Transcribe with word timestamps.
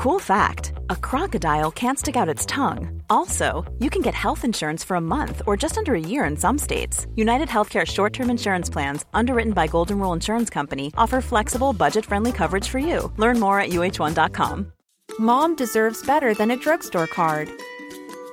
Cool 0.00 0.18
fact 0.18 0.72
a 0.88 0.96
crocodile 0.96 1.70
can't 1.70 1.98
stick 1.98 2.16
out 2.16 2.26
its 2.26 2.46
tongue. 2.46 3.02
Also, 3.10 3.70
you 3.80 3.90
can 3.90 4.00
get 4.00 4.14
health 4.14 4.46
insurance 4.46 4.82
for 4.82 4.94
a 4.94 5.00
month 5.16 5.42
or 5.46 5.58
just 5.58 5.76
under 5.76 5.94
a 5.94 6.00
year 6.00 6.24
in 6.24 6.38
some 6.38 6.56
states. 6.56 7.06
United 7.16 7.48
Healthcare 7.48 7.86
short 7.86 8.14
term 8.14 8.30
insurance 8.30 8.70
plans, 8.70 9.04
underwritten 9.12 9.52
by 9.52 9.66
Golden 9.66 9.98
Rule 9.98 10.14
Insurance 10.14 10.48
Company, 10.48 10.90
offer 10.96 11.20
flexible, 11.20 11.74
budget 11.74 12.06
friendly 12.06 12.32
coverage 12.32 12.66
for 12.66 12.78
you. 12.78 13.12
Learn 13.18 13.38
more 13.38 13.60
at 13.60 13.72
uh1.com. 13.72 14.72
Mom 15.18 15.54
deserves 15.54 16.06
better 16.06 16.32
than 16.32 16.52
a 16.52 16.56
drugstore 16.56 17.06
card. 17.06 17.50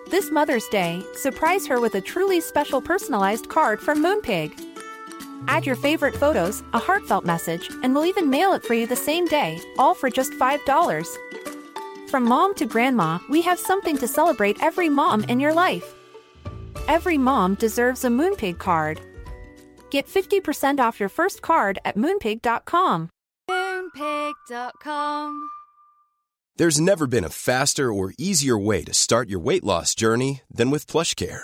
This 0.09 0.31
Mother's 0.31 0.69
Day, 0.69 1.03
surprise 1.15 1.67
her 1.67 1.81
with 1.81 1.95
a 1.95 2.01
truly 2.01 2.39
special 2.39 2.79
personalized 2.79 3.49
card 3.49 3.81
from 3.81 4.01
Moonpig. 4.01 4.57
Add 5.49 5.65
your 5.65 5.75
favorite 5.75 6.15
photos, 6.15 6.63
a 6.71 6.79
heartfelt 6.79 7.25
message, 7.25 7.69
and 7.83 7.93
we'll 7.93 8.05
even 8.05 8.29
mail 8.29 8.53
it 8.53 8.63
for 8.63 8.73
you 8.73 8.87
the 8.87 8.95
same 8.95 9.25
day, 9.25 9.59
all 9.77 9.93
for 9.93 10.09
just 10.09 10.31
$5. 10.31 11.17
From 12.09 12.23
mom 12.23 12.55
to 12.55 12.65
grandma, 12.65 13.19
we 13.29 13.41
have 13.41 13.59
something 13.59 13.97
to 13.97 14.07
celebrate 14.07 14.63
every 14.63 14.87
mom 14.87 15.25
in 15.25 15.41
your 15.41 15.53
life. 15.53 15.93
Every 16.87 17.17
mom 17.17 17.55
deserves 17.55 18.05
a 18.05 18.07
Moonpig 18.07 18.59
card. 18.59 19.01
Get 19.91 20.07
50% 20.07 20.79
off 20.79 21.01
your 21.01 21.09
first 21.09 21.41
card 21.41 21.79
at 21.83 21.97
moonpig.com. 21.97 23.09
Moonpig.com. 23.49 25.49
There's 26.55 26.79
never 26.79 27.07
been 27.07 27.25
a 27.25 27.29
faster 27.29 27.91
or 27.93 28.13
easier 28.17 28.57
way 28.57 28.83
to 28.85 28.93
start 28.93 29.29
your 29.29 29.39
weight 29.39 29.63
loss 29.63 29.93
journey 29.93 30.41
than 30.49 30.71
with 30.71 30.87
PlushCare. 30.87 31.43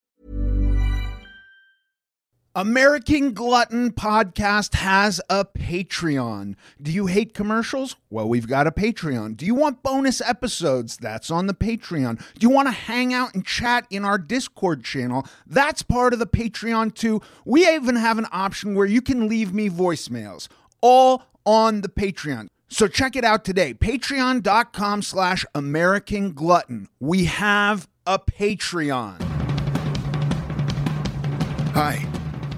American 2.53 3.33
Glutton 3.33 3.91
Podcast 3.91 4.75
has 4.75 5.21
a 5.29 5.45
Patreon. 5.45 6.55
Do 6.81 6.91
you 6.91 7.05
hate 7.05 7.33
commercials? 7.33 7.95
Well, 8.09 8.27
we've 8.27 8.47
got 8.47 8.67
a 8.67 8.71
Patreon. 8.71 9.37
Do 9.37 9.45
you 9.45 9.55
want 9.55 9.81
bonus 9.83 10.19
episodes? 10.19 10.97
That's 10.97 11.31
on 11.31 11.47
the 11.47 11.53
Patreon. 11.53 12.17
Do 12.17 12.45
you 12.45 12.49
want 12.49 12.67
to 12.67 12.73
hang 12.73 13.13
out 13.13 13.33
and 13.33 13.45
chat 13.45 13.87
in 13.89 14.03
our 14.03 14.17
Discord 14.17 14.83
channel? 14.83 15.25
That's 15.47 15.81
part 15.81 16.11
of 16.11 16.19
the 16.19 16.27
Patreon 16.27 16.93
too. 16.93 17.21
We 17.45 17.65
even 17.69 17.95
have 17.95 18.17
an 18.17 18.27
option 18.33 18.75
where 18.75 18.85
you 18.85 19.01
can 19.01 19.29
leave 19.29 19.53
me 19.53 19.69
voicemails, 19.69 20.49
all 20.81 21.23
on 21.45 21.79
the 21.79 21.89
Patreon. 21.89 22.47
So 22.67 22.89
check 22.89 23.15
it 23.15 23.23
out 23.23 23.45
today. 23.45 23.73
Patreon.com 23.73 25.03
slash 25.03 25.45
American 25.55 26.33
Glutton. 26.33 26.89
We 26.99 27.25
have 27.25 27.87
a 28.05 28.19
Patreon. 28.19 29.21
Hi, 31.73 32.05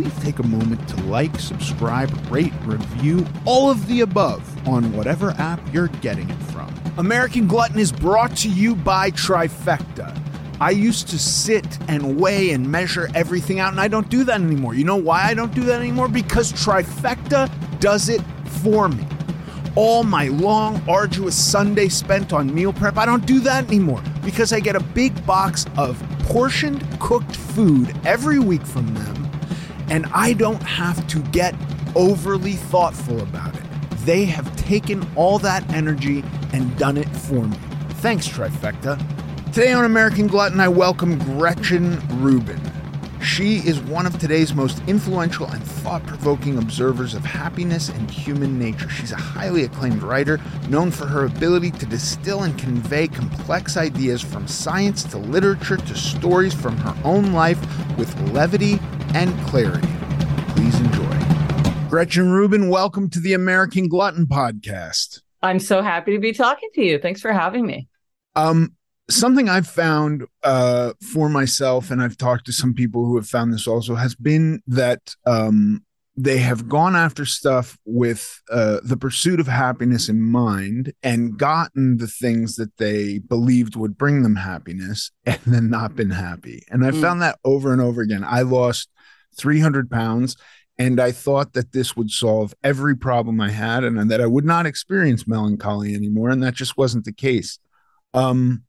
please 0.00 0.22
take 0.22 0.38
a 0.38 0.46
moment 0.46 0.88
to 0.88 0.96
like, 1.04 1.38
subscribe, 1.38 2.10
rate, 2.30 2.54
review, 2.64 3.26
all 3.44 3.70
of 3.70 3.86
the 3.86 4.00
above 4.00 4.66
on 4.66 4.90
whatever 4.94 5.32
app 5.32 5.60
you're 5.74 5.88
getting 5.88 6.30
it 6.30 6.42
from. 6.44 6.72
American 6.96 7.46
Glutton 7.46 7.78
is 7.78 7.92
brought 7.92 8.34
to 8.38 8.48
you 8.48 8.74
by 8.74 9.10
Trifecta. 9.10 10.18
I 10.58 10.70
used 10.70 11.08
to 11.08 11.18
sit 11.18 11.78
and 11.86 12.18
weigh 12.18 12.52
and 12.52 12.66
measure 12.66 13.10
everything 13.14 13.60
out, 13.60 13.72
and 13.72 13.80
I 13.80 13.88
don't 13.88 14.08
do 14.08 14.24
that 14.24 14.40
anymore. 14.40 14.74
You 14.74 14.84
know 14.84 14.96
why 14.96 15.24
I 15.24 15.34
don't 15.34 15.54
do 15.54 15.64
that 15.64 15.80
anymore? 15.82 16.08
Because 16.08 16.50
Trifecta 16.54 17.50
does 17.78 18.08
it 18.08 18.22
for 18.62 18.88
me. 18.88 19.06
All 19.76 20.02
my 20.02 20.28
long, 20.28 20.82
arduous 20.88 21.36
Sunday 21.36 21.90
spent 21.90 22.32
on 22.32 22.54
meal 22.54 22.72
prep, 22.72 22.96
I 22.96 23.04
don't 23.04 23.26
do 23.26 23.38
that 23.40 23.66
anymore 23.66 24.02
because 24.24 24.54
I 24.54 24.60
get 24.60 24.76
a 24.76 24.80
big 24.80 25.26
box 25.26 25.66
of 25.76 26.02
portioned 26.20 26.86
cooked 27.00 27.36
food 27.36 27.94
every 28.04 28.38
week 28.38 28.64
from 28.64 28.94
them, 28.94 29.19
and 29.90 30.06
I 30.14 30.32
don't 30.32 30.62
have 30.62 31.06
to 31.08 31.18
get 31.30 31.54
overly 31.94 32.52
thoughtful 32.52 33.20
about 33.20 33.56
it. 33.56 33.62
They 34.06 34.24
have 34.24 34.56
taken 34.56 35.06
all 35.16 35.38
that 35.40 35.68
energy 35.72 36.24
and 36.52 36.76
done 36.78 36.96
it 36.96 37.08
for 37.08 37.46
me. 37.46 37.56
Thanks, 37.94 38.26
Trifecta. 38.26 38.98
Today 39.52 39.72
on 39.72 39.84
American 39.84 40.28
Glutton, 40.28 40.60
I 40.60 40.68
welcome 40.68 41.18
Gretchen 41.18 42.00
Rubin. 42.20 42.60
She 43.20 43.56
is 43.56 43.80
one 43.80 44.06
of 44.06 44.18
today's 44.18 44.54
most 44.54 44.80
influential 44.86 45.46
and 45.46 45.62
thought 45.62 46.06
provoking 46.06 46.56
observers 46.56 47.12
of 47.12 47.22
happiness 47.22 47.90
and 47.90 48.10
human 48.10 48.58
nature. 48.58 48.88
She's 48.88 49.12
a 49.12 49.16
highly 49.16 49.64
acclaimed 49.64 50.02
writer, 50.02 50.40
known 50.70 50.90
for 50.90 51.04
her 51.04 51.26
ability 51.26 51.72
to 51.72 51.84
distill 51.84 52.44
and 52.44 52.58
convey 52.58 53.08
complex 53.08 53.76
ideas 53.76 54.22
from 54.22 54.46
science 54.46 55.04
to 55.04 55.18
literature 55.18 55.76
to 55.76 55.94
stories 55.94 56.54
from 56.54 56.78
her 56.78 56.96
own 57.04 57.32
life 57.34 57.60
with 57.98 58.18
levity 58.30 58.78
and 59.14 59.36
clarity. 59.46 59.88
Please 60.54 60.78
enjoy. 60.80 61.88
Gretchen 61.88 62.30
Rubin, 62.30 62.68
welcome 62.68 63.08
to 63.10 63.20
the 63.20 63.32
American 63.32 63.88
Glutton 63.88 64.26
Podcast. 64.26 65.20
I'm 65.42 65.58
so 65.58 65.82
happy 65.82 66.12
to 66.12 66.18
be 66.18 66.32
talking 66.32 66.68
to 66.74 66.82
you. 66.82 66.98
Thanks 66.98 67.20
for 67.20 67.32
having 67.32 67.66
me. 67.66 67.88
Um, 68.36 68.74
something 69.08 69.48
I've 69.48 69.66
found 69.66 70.24
uh, 70.44 70.92
for 71.12 71.28
myself, 71.28 71.90
and 71.90 72.00
I've 72.02 72.16
talked 72.16 72.46
to 72.46 72.52
some 72.52 72.74
people 72.74 73.04
who 73.06 73.16
have 73.16 73.26
found 73.26 73.52
this 73.52 73.66
also, 73.66 73.94
has 73.96 74.14
been 74.14 74.62
that 74.68 75.14
um, 75.26 75.82
they 76.16 76.38
have 76.38 76.68
gone 76.68 76.94
after 76.94 77.24
stuff 77.24 77.76
with 77.86 78.40
uh, 78.52 78.78
the 78.84 78.96
pursuit 78.96 79.40
of 79.40 79.48
happiness 79.48 80.08
in 80.08 80.20
mind 80.20 80.92
and 81.02 81.36
gotten 81.38 81.96
the 81.96 82.06
things 82.06 82.54
that 82.56 82.76
they 82.76 83.18
believed 83.18 83.74
would 83.74 83.96
bring 83.98 84.22
them 84.22 84.36
happiness 84.36 85.10
and 85.26 85.40
then 85.46 85.70
not 85.70 85.96
been 85.96 86.10
happy. 86.10 86.62
And 86.70 86.84
I 86.84 86.90
Mm. 86.90 87.00
found 87.00 87.22
that 87.22 87.38
over 87.44 87.72
and 87.72 87.80
over 87.82 88.02
again. 88.02 88.22
I 88.22 88.42
lost 88.42 88.90
300 89.36 89.90
pounds 89.90 90.36
and 90.80 90.98
I 90.98 91.12
thought 91.12 91.52
that 91.52 91.72
this 91.72 91.94
would 91.94 92.10
solve 92.10 92.54
every 92.64 92.96
problem 92.96 93.38
I 93.38 93.50
had 93.50 93.84
and 93.84 94.10
that 94.10 94.18
I 94.22 94.26
would 94.26 94.46
not 94.46 94.64
experience 94.64 95.28
melancholy 95.28 95.94
anymore. 95.94 96.30
And 96.30 96.42
that 96.42 96.54
just 96.54 96.78
wasn't 96.78 97.04
the 97.04 97.12
case. 97.12 97.58
Um, 98.14 98.62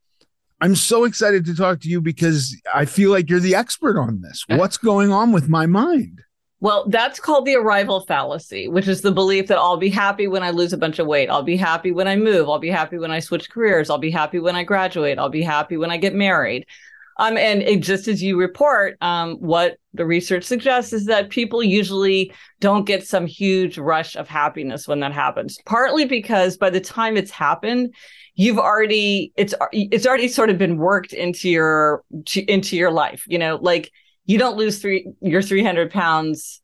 I'm 0.60 0.76
so 0.76 1.06
excited 1.06 1.46
to 1.46 1.56
talk 1.56 1.80
to 1.80 1.88
you 1.88 2.02
because 2.02 2.54
I 2.74 2.84
feel 2.84 3.12
like 3.12 3.30
you're 3.30 3.40
the 3.40 3.56
expert 3.56 3.98
on 3.98 4.20
this. 4.22 4.44
What's 4.50 4.78
going 4.78 5.10
on 5.10 5.32
with 5.32 5.48
my 5.48 5.68
mind? 5.68 6.20
Well, 6.60 6.90
that's 6.90 7.18
called 7.18 7.46
the 7.46 7.56
arrival 7.56 8.02
fallacy, 8.02 8.68
which 8.68 8.90
is 8.90 9.02
the 9.02 9.14
belief 9.14 9.48
that 9.48 9.58
I'll 9.58 9.78
be 9.78 9.90
happy 9.90 10.28
when 10.28 10.44
I 10.44 10.52
lose 10.52 10.74
a 10.74 10.78
bunch 10.78 11.00
of 11.00 11.08
weight. 11.08 11.30
I'll 11.30 11.44
be 11.44 11.56
happy 11.56 11.94
when 11.94 12.10
I 12.10 12.18
move. 12.18 12.50
I'll 12.50 12.60
be 12.60 12.70
happy 12.70 12.98
when 12.98 13.10
I 13.10 13.22
switch 13.22 13.50
careers. 13.50 13.90
I'll 13.90 13.98
be 13.98 14.12
happy 14.12 14.40
when 14.40 14.58
I 14.58 14.66
graduate. 14.66 15.18
I'll 15.18 15.30
be 15.30 15.44
happy 15.44 15.78
when 15.78 15.92
I 15.92 15.98
get 15.98 16.14
married. 16.14 16.68
Um, 17.18 17.38
and 17.38 17.62
it, 17.62 17.82
just 17.82 18.08
as 18.08 18.22
you 18.24 18.38
report, 18.38 18.98
um, 19.02 19.36
what 19.36 19.78
the 19.94 20.06
research 20.06 20.44
suggests 20.44 20.94
is 20.94 21.06
that 21.06 21.30
people 21.30 21.62
usually 21.62 22.34
don't 22.60 22.86
get 22.86 23.06
some 23.06 23.26
huge 23.26 23.78
rush 23.78 24.16
of 24.16 24.28
happiness 24.28 24.88
when 24.88 25.02
that 25.02 25.14
happens. 25.14 25.58
Partly 25.66 26.06
because 26.06 26.58
by 26.58 26.70
the 26.70 26.82
time 26.82 27.18
it's 27.18 27.32
happened, 27.32 27.94
you've 28.36 28.60
already 28.60 29.34
it's 29.36 29.54
it's 29.72 30.08
already 30.08 30.28
sort 30.28 30.50
of 30.50 30.58
been 30.58 30.78
worked 30.78 31.14
into 31.14 31.50
your 31.50 32.04
into 32.48 32.78
your 32.78 32.92
life. 32.92 33.26
You 33.28 33.40
know, 33.40 33.60
like 33.62 33.92
you 34.26 34.38
don't 34.38 34.58
lose 34.58 34.80
three 34.80 35.08
your 35.22 35.42
300 35.42 35.92
pounds 35.92 36.62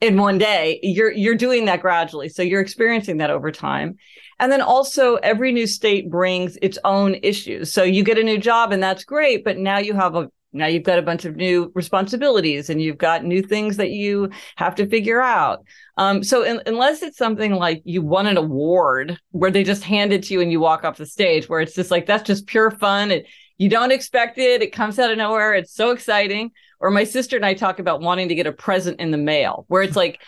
in 0.00 0.16
one 0.16 0.38
day 0.38 0.80
you're 0.82 1.12
you're 1.12 1.34
doing 1.34 1.66
that 1.66 1.80
gradually 1.80 2.28
so 2.28 2.42
you're 2.42 2.60
experiencing 2.60 3.18
that 3.18 3.30
over 3.30 3.50
time 3.50 3.96
and 4.40 4.50
then 4.50 4.60
also 4.60 5.16
every 5.16 5.52
new 5.52 5.66
state 5.66 6.10
brings 6.10 6.58
its 6.62 6.78
own 6.84 7.14
issues. 7.22 7.72
So 7.72 7.84
you 7.84 8.02
get 8.02 8.18
a 8.18 8.24
new 8.24 8.38
job 8.38 8.72
and 8.72 8.82
that's 8.82 9.04
great 9.04 9.44
but 9.44 9.58
now 9.58 9.78
you 9.78 9.94
have 9.94 10.16
a 10.16 10.30
now 10.52 10.66
you've 10.66 10.82
got 10.82 10.98
a 10.98 11.02
bunch 11.02 11.24
of 11.24 11.36
new 11.36 11.70
responsibilities 11.74 12.70
and 12.70 12.82
you've 12.82 12.98
got 12.98 13.24
new 13.24 13.42
things 13.42 13.76
that 13.76 13.90
you 13.90 14.30
have 14.56 14.74
to 14.76 14.88
figure 14.88 15.20
out. 15.20 15.64
Um, 15.96 16.24
so 16.24 16.42
in, 16.42 16.60
unless 16.66 17.02
it's 17.02 17.16
something 17.16 17.54
like 17.54 17.82
you 17.84 18.02
won 18.02 18.26
an 18.26 18.36
award 18.36 19.18
where 19.30 19.50
they 19.50 19.62
just 19.62 19.84
hand 19.84 20.12
it 20.12 20.24
to 20.24 20.34
you 20.34 20.40
and 20.40 20.50
you 20.50 20.58
walk 20.58 20.84
off 20.84 20.96
the 20.96 21.06
stage 21.06 21.48
where 21.48 21.60
it's 21.60 21.74
just 21.74 21.90
like 21.90 22.06
that's 22.06 22.24
just 22.24 22.46
pure 22.46 22.70
fun. 22.70 23.12
It, 23.12 23.26
you 23.58 23.68
don't 23.68 23.92
expect 23.92 24.38
it. 24.38 24.62
It 24.62 24.72
comes 24.72 24.98
out 24.98 25.10
of 25.10 25.18
nowhere. 25.18 25.54
It's 25.54 25.74
so 25.74 25.90
exciting. 25.90 26.50
Or 26.80 26.90
my 26.90 27.04
sister 27.04 27.36
and 27.36 27.44
i 27.44 27.52
talk 27.54 27.78
about 27.78 28.00
wanting 28.00 28.28
to 28.28 28.34
get 28.34 28.46
a 28.46 28.52
present 28.52 29.00
in 29.00 29.10
the 29.10 29.18
mail 29.18 29.66
where 29.68 29.82
it's 29.82 29.96
like 29.96 30.20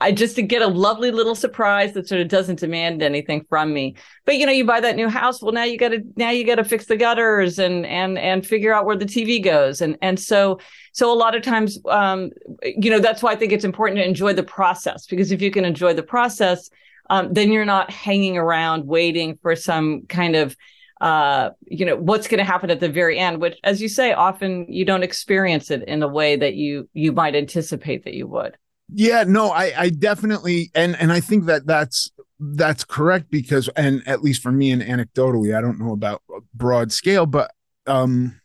I 0.00 0.12
just 0.12 0.36
to 0.36 0.42
get 0.42 0.62
a 0.62 0.66
lovely 0.66 1.10
little 1.10 1.34
surprise 1.34 1.92
that 1.94 2.08
sort 2.08 2.20
of 2.20 2.28
doesn't 2.28 2.60
demand 2.60 3.02
anything 3.02 3.44
from 3.48 3.72
me. 3.72 3.96
But 4.24 4.36
you 4.36 4.46
know, 4.46 4.52
you 4.52 4.64
buy 4.64 4.80
that 4.80 4.96
new 4.96 5.08
house, 5.08 5.42
well 5.42 5.52
now 5.52 5.64
you 5.64 5.78
got 5.78 5.90
to 5.90 6.02
now 6.16 6.30
you 6.30 6.44
got 6.44 6.56
to 6.56 6.64
fix 6.64 6.86
the 6.86 6.96
gutters 6.96 7.58
and 7.58 7.84
and 7.86 8.18
and 8.18 8.46
figure 8.46 8.72
out 8.72 8.86
where 8.86 8.96
the 8.96 9.04
TV 9.04 9.42
goes. 9.42 9.80
And 9.80 9.96
and 10.02 10.18
so 10.18 10.60
so 10.92 11.12
a 11.12 11.16
lot 11.16 11.34
of 11.34 11.42
times 11.42 11.78
um 11.88 12.30
you 12.62 12.90
know, 12.90 13.00
that's 13.00 13.22
why 13.22 13.32
I 13.32 13.36
think 13.36 13.52
it's 13.52 13.64
important 13.64 13.98
to 13.98 14.06
enjoy 14.06 14.32
the 14.32 14.42
process 14.42 15.06
because 15.06 15.32
if 15.32 15.42
you 15.42 15.50
can 15.50 15.64
enjoy 15.64 15.94
the 15.94 16.02
process, 16.02 16.70
um, 17.10 17.32
then 17.32 17.50
you're 17.50 17.64
not 17.64 17.90
hanging 17.90 18.36
around 18.36 18.86
waiting 18.86 19.38
for 19.42 19.56
some 19.56 20.06
kind 20.06 20.36
of 20.36 20.56
uh, 21.00 21.50
you 21.64 21.86
know 21.86 21.96
what's 21.96 22.26
going 22.26 22.38
to 22.38 22.44
happen 22.44 22.70
at 22.70 22.80
the 22.80 22.88
very 22.88 23.18
end 23.18 23.40
which 23.40 23.56
as 23.62 23.80
you 23.80 23.88
say 23.88 24.12
often 24.12 24.66
you 24.68 24.84
don't 24.84 25.04
experience 25.04 25.70
it 25.70 25.84
in 25.86 26.02
a 26.02 26.08
way 26.08 26.34
that 26.34 26.54
you 26.54 26.88
you 26.92 27.12
might 27.12 27.36
anticipate 27.36 28.04
that 28.04 28.14
you 28.14 28.26
would 28.26 28.56
yeah, 28.92 29.24
no, 29.24 29.50
I, 29.50 29.72
I 29.76 29.88
definitely, 29.90 30.70
and 30.74 30.96
and 30.96 31.12
I 31.12 31.20
think 31.20 31.44
that 31.46 31.66
that's 31.66 32.10
that's 32.40 32.84
correct 32.84 33.30
because, 33.30 33.68
and 33.76 34.06
at 34.06 34.22
least 34.22 34.42
for 34.42 34.52
me, 34.52 34.70
and 34.70 34.82
anecdotally, 34.82 35.56
I 35.56 35.60
don't 35.60 35.78
know 35.78 35.92
about 35.92 36.22
broad 36.54 36.92
scale, 36.92 37.26
but 37.26 37.52
um, 37.86 38.40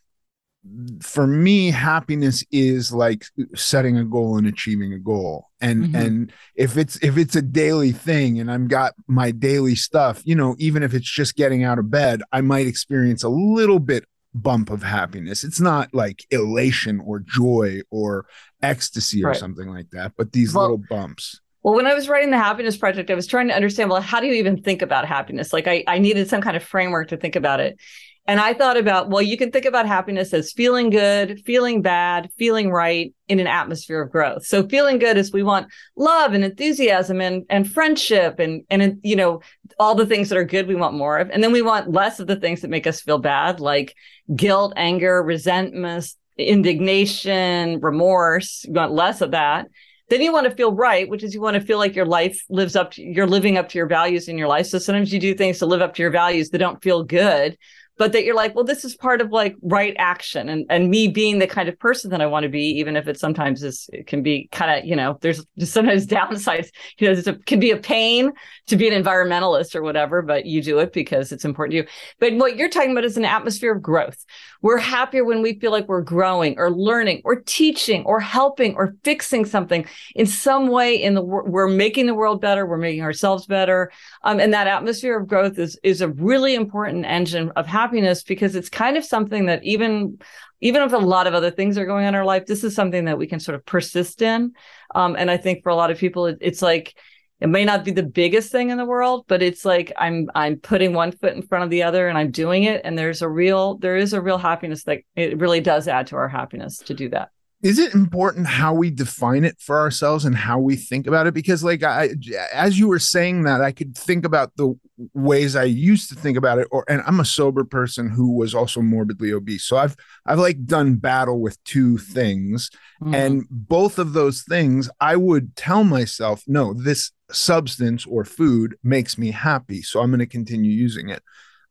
for 1.00 1.26
me, 1.26 1.70
happiness 1.70 2.44
is 2.50 2.92
like 2.92 3.24
setting 3.54 3.96
a 3.96 4.04
goal 4.04 4.36
and 4.36 4.46
achieving 4.46 4.92
a 4.92 4.98
goal, 4.98 5.48
and 5.60 5.84
mm-hmm. 5.84 5.96
and 5.96 6.32
if 6.54 6.76
it's 6.76 6.96
if 7.02 7.16
it's 7.16 7.36
a 7.36 7.42
daily 7.42 7.92
thing, 7.92 8.38
and 8.38 8.50
I've 8.50 8.68
got 8.68 8.92
my 9.06 9.30
daily 9.30 9.74
stuff, 9.74 10.20
you 10.24 10.34
know, 10.34 10.56
even 10.58 10.82
if 10.82 10.92
it's 10.92 11.10
just 11.10 11.36
getting 11.36 11.64
out 11.64 11.78
of 11.78 11.90
bed, 11.90 12.22
I 12.32 12.42
might 12.42 12.66
experience 12.66 13.22
a 13.22 13.30
little 13.30 13.78
bit 13.78 14.04
bump 14.34 14.70
of 14.70 14.82
happiness. 14.82 15.44
It's 15.44 15.60
not 15.60 15.94
like 15.94 16.26
elation 16.30 17.00
or 17.00 17.20
joy 17.20 17.80
or 17.90 18.26
ecstasy 18.62 19.24
or 19.24 19.28
right. 19.28 19.36
something 19.36 19.68
like 19.68 19.90
that, 19.90 20.12
but 20.16 20.32
these 20.32 20.54
well, 20.54 20.64
little 20.64 20.84
bumps. 20.88 21.40
Well, 21.62 21.74
when 21.74 21.86
I 21.86 21.94
was 21.94 22.08
writing 22.08 22.30
the 22.30 22.38
happiness 22.38 22.76
project, 22.76 23.10
I 23.10 23.14
was 23.14 23.26
trying 23.26 23.48
to 23.48 23.54
understand, 23.54 23.88
well, 23.88 24.02
how 24.02 24.20
do 24.20 24.26
you 24.26 24.34
even 24.34 24.62
think 24.62 24.82
about 24.82 25.06
happiness? 25.06 25.52
Like 25.52 25.66
I, 25.66 25.84
I 25.86 25.98
needed 25.98 26.28
some 26.28 26.42
kind 26.42 26.56
of 26.56 26.62
framework 26.62 27.08
to 27.08 27.16
think 27.16 27.36
about 27.36 27.60
it. 27.60 27.78
And 28.26 28.40
I 28.40 28.54
thought 28.54 28.78
about, 28.78 29.10
well, 29.10 29.20
you 29.20 29.36
can 29.36 29.50
think 29.50 29.66
about 29.66 29.86
happiness 29.86 30.32
as 30.32 30.52
feeling 30.52 30.88
good, 30.88 31.42
feeling 31.44 31.82
bad, 31.82 32.30
feeling 32.38 32.70
right 32.70 33.12
in 33.28 33.38
an 33.38 33.46
atmosphere 33.46 34.00
of 34.00 34.10
growth. 34.10 34.46
So 34.46 34.66
feeling 34.66 34.98
good 34.98 35.18
is 35.18 35.30
we 35.30 35.42
want 35.42 35.68
love 35.94 36.32
and 36.32 36.42
enthusiasm 36.42 37.20
and, 37.20 37.44
and 37.50 37.70
friendship 37.70 38.38
and, 38.38 38.62
and, 38.70 38.98
you 39.02 39.14
know, 39.14 39.42
all 39.78 39.94
the 39.94 40.06
things 40.06 40.30
that 40.30 40.38
are 40.38 40.44
good, 40.44 40.68
we 40.68 40.74
want 40.74 40.96
more 40.96 41.18
of. 41.18 41.28
And 41.30 41.44
then 41.44 41.52
we 41.52 41.60
want 41.60 41.92
less 41.92 42.18
of 42.18 42.26
the 42.26 42.36
things 42.36 42.62
that 42.62 42.70
make 42.70 42.86
us 42.86 43.02
feel 43.02 43.18
bad, 43.18 43.60
like 43.60 43.94
guilt, 44.34 44.72
anger, 44.74 45.22
resentment, 45.22 46.06
indignation, 46.38 47.78
remorse. 47.80 48.64
You 48.64 48.72
want 48.72 48.92
less 48.92 49.20
of 49.20 49.32
that. 49.32 49.66
Then 50.08 50.22
you 50.22 50.32
want 50.32 50.48
to 50.48 50.54
feel 50.54 50.72
right, 50.72 51.08
which 51.08 51.22
is 51.22 51.34
you 51.34 51.40
want 51.40 51.54
to 51.54 51.62
feel 51.62 51.78
like 51.78 51.94
your 51.94 52.06
life 52.06 52.42
lives 52.48 52.76
up 52.76 52.92
to, 52.92 53.02
you're 53.02 53.26
living 53.26 53.56
up 53.58 53.70
to 53.70 53.78
your 53.78 53.86
values 53.86 54.28
in 54.28 54.38
your 54.38 54.48
life. 54.48 54.66
So 54.66 54.78
sometimes 54.78 55.12
you 55.12 55.20
do 55.20 55.34
things 55.34 55.58
to 55.58 55.66
live 55.66 55.82
up 55.82 55.94
to 55.94 56.02
your 56.02 56.10
values 56.10 56.50
that 56.50 56.58
don't 56.58 56.82
feel 56.82 57.02
good 57.02 57.58
but 57.96 58.12
that 58.12 58.24
you're 58.24 58.34
like, 58.34 58.54
well, 58.54 58.64
this 58.64 58.84
is 58.84 58.96
part 58.96 59.20
of 59.20 59.30
like 59.30 59.56
right 59.62 59.94
action 59.98 60.48
and 60.48 60.66
and 60.68 60.90
me 60.90 61.06
being 61.06 61.38
the 61.38 61.46
kind 61.46 61.68
of 61.68 61.78
person 61.78 62.10
that 62.10 62.20
I 62.20 62.26
want 62.26 62.42
to 62.42 62.48
be, 62.48 62.64
even 62.78 62.96
if 62.96 63.06
it 63.06 63.18
sometimes 63.18 63.62
is 63.62 63.88
it 63.92 64.06
can 64.06 64.22
be 64.22 64.48
kind 64.50 64.78
of, 64.78 64.84
you 64.84 64.96
know, 64.96 65.18
there's 65.20 65.44
sometimes 65.60 66.06
downsides, 66.14 66.68
you 66.98 67.06
know, 67.06 67.18
it 67.18 67.46
can 67.46 67.60
be 67.60 67.70
a 67.70 67.76
pain 67.76 68.32
to 68.66 68.76
be 68.76 68.88
an 68.88 69.02
environmentalist 69.02 69.76
or 69.76 69.82
whatever, 69.82 70.22
but 70.22 70.44
you 70.46 70.62
do 70.62 70.78
it 70.78 70.92
because 70.92 71.30
it's 71.30 71.44
important 71.44 71.72
to 71.72 71.76
you. 71.78 71.86
But 72.18 72.34
what 72.34 72.56
you're 72.56 72.68
talking 72.68 72.92
about 72.92 73.04
is 73.04 73.16
an 73.16 73.24
atmosphere 73.24 73.72
of 73.72 73.82
growth. 73.82 74.24
We're 74.60 74.78
happier 74.78 75.24
when 75.24 75.42
we 75.42 75.58
feel 75.60 75.70
like 75.70 75.88
we're 75.88 76.02
growing 76.02 76.58
or 76.58 76.70
learning 76.70 77.22
or 77.24 77.36
teaching 77.36 78.02
or 78.04 78.18
helping 78.18 78.74
or 78.74 78.96
fixing 79.04 79.44
something 79.44 79.86
in 80.14 80.26
some 80.26 80.68
way 80.68 81.00
in 81.00 81.14
the 81.14 81.22
world. 81.22 81.48
we're 81.48 81.68
making 81.68 82.06
the 82.06 82.14
world 82.14 82.40
better, 82.40 82.66
we're 82.66 82.78
making 82.78 83.02
ourselves 83.02 83.46
better. 83.46 83.92
Um, 84.22 84.40
and 84.40 84.52
that 84.54 84.66
atmosphere 84.66 85.18
of 85.18 85.28
growth 85.28 85.58
is 85.58 85.78
is 85.82 86.00
a 86.00 86.08
really 86.08 86.54
important 86.54 87.04
engine 87.04 87.52
of 87.56 87.66
happiness 87.66 87.83
happiness 87.84 88.22
because 88.22 88.56
it's 88.56 88.68
kind 88.68 88.96
of 88.96 89.04
something 89.04 89.46
that 89.46 89.62
even 89.64 90.18
even 90.60 90.82
if 90.82 90.92
a 90.92 90.98
lot 90.98 91.26
of 91.26 91.34
other 91.34 91.50
things 91.50 91.76
are 91.76 91.84
going 91.84 92.04
on 92.04 92.10
in 92.10 92.14
our 92.14 92.24
life, 92.24 92.46
this 92.46 92.64
is 92.64 92.74
something 92.74 93.04
that 93.04 93.18
we 93.18 93.26
can 93.26 93.38
sort 93.40 93.54
of 93.54 93.66
persist 93.66 94.22
in. 94.22 94.52
Um, 94.94 95.14
and 95.16 95.30
I 95.30 95.36
think 95.36 95.62
for 95.62 95.68
a 95.68 95.74
lot 95.74 95.90
of 95.90 95.98
people, 95.98 96.26
it, 96.26 96.38
it's 96.40 96.62
like 96.62 96.94
it 97.40 97.48
may 97.48 97.64
not 97.64 97.84
be 97.84 97.90
the 97.90 98.02
biggest 98.02 98.50
thing 98.50 98.70
in 98.70 98.78
the 98.78 98.84
world, 98.84 99.26
but 99.28 99.42
it's 99.42 99.64
like 99.64 99.92
I'm 99.98 100.30
I'm 100.34 100.56
putting 100.56 100.94
one 100.94 101.12
foot 101.12 101.34
in 101.34 101.42
front 101.42 101.64
of 101.64 101.70
the 101.70 101.82
other 101.82 102.08
and 102.08 102.16
I'm 102.16 102.30
doing 102.30 102.64
it. 102.64 102.80
And 102.84 102.96
there's 102.96 103.22
a 103.22 103.28
real 103.28 103.76
there 103.78 103.96
is 103.96 104.12
a 104.12 104.22
real 104.22 104.38
happiness 104.38 104.84
that 104.84 105.00
it 105.16 105.38
really 105.38 105.60
does 105.60 105.86
add 105.86 106.06
to 106.08 106.16
our 106.16 106.28
happiness 106.28 106.78
to 106.78 106.94
do 106.94 107.10
that 107.10 107.30
is 107.64 107.78
it 107.78 107.94
important 107.94 108.46
how 108.46 108.74
we 108.74 108.90
define 108.90 109.42
it 109.42 109.58
for 109.58 109.80
ourselves 109.80 110.26
and 110.26 110.36
how 110.36 110.58
we 110.58 110.76
think 110.76 111.06
about 111.06 111.26
it? 111.26 111.32
Because 111.32 111.64
like 111.64 111.82
i 111.82 112.10
as 112.52 112.78
you 112.78 112.86
were 112.86 112.98
saying 112.98 113.44
that 113.44 113.62
i 113.62 113.72
could 113.72 113.96
think 113.96 114.26
about 114.26 114.52
the 114.56 114.78
ways 115.14 115.56
i 115.56 115.64
used 115.64 116.08
to 116.10 116.14
think 116.14 116.36
about 116.36 116.58
it 116.58 116.68
or 116.70 116.84
and 116.88 117.02
i'm 117.06 117.18
a 117.18 117.24
sober 117.24 117.64
person 117.64 118.08
who 118.08 118.36
was 118.36 118.54
also 118.54 118.82
morbidly 118.82 119.32
obese. 119.32 119.64
So 119.64 119.78
i've 119.78 119.96
i've 120.26 120.38
like 120.38 120.66
done 120.66 120.96
battle 120.96 121.40
with 121.40 121.62
two 121.64 121.96
things 121.96 122.70
mm-hmm. 123.02 123.14
and 123.14 123.44
both 123.50 123.98
of 123.98 124.12
those 124.12 124.42
things 124.42 124.90
i 125.00 125.16
would 125.16 125.56
tell 125.56 125.84
myself 125.84 126.42
no 126.46 126.74
this 126.74 127.12
substance 127.30 128.04
or 128.04 128.26
food 128.26 128.76
makes 128.84 129.16
me 129.16 129.30
happy 129.30 129.80
so 129.80 130.00
i'm 130.00 130.10
going 130.10 130.18
to 130.20 130.26
continue 130.26 130.70
using 130.70 131.08
it. 131.08 131.22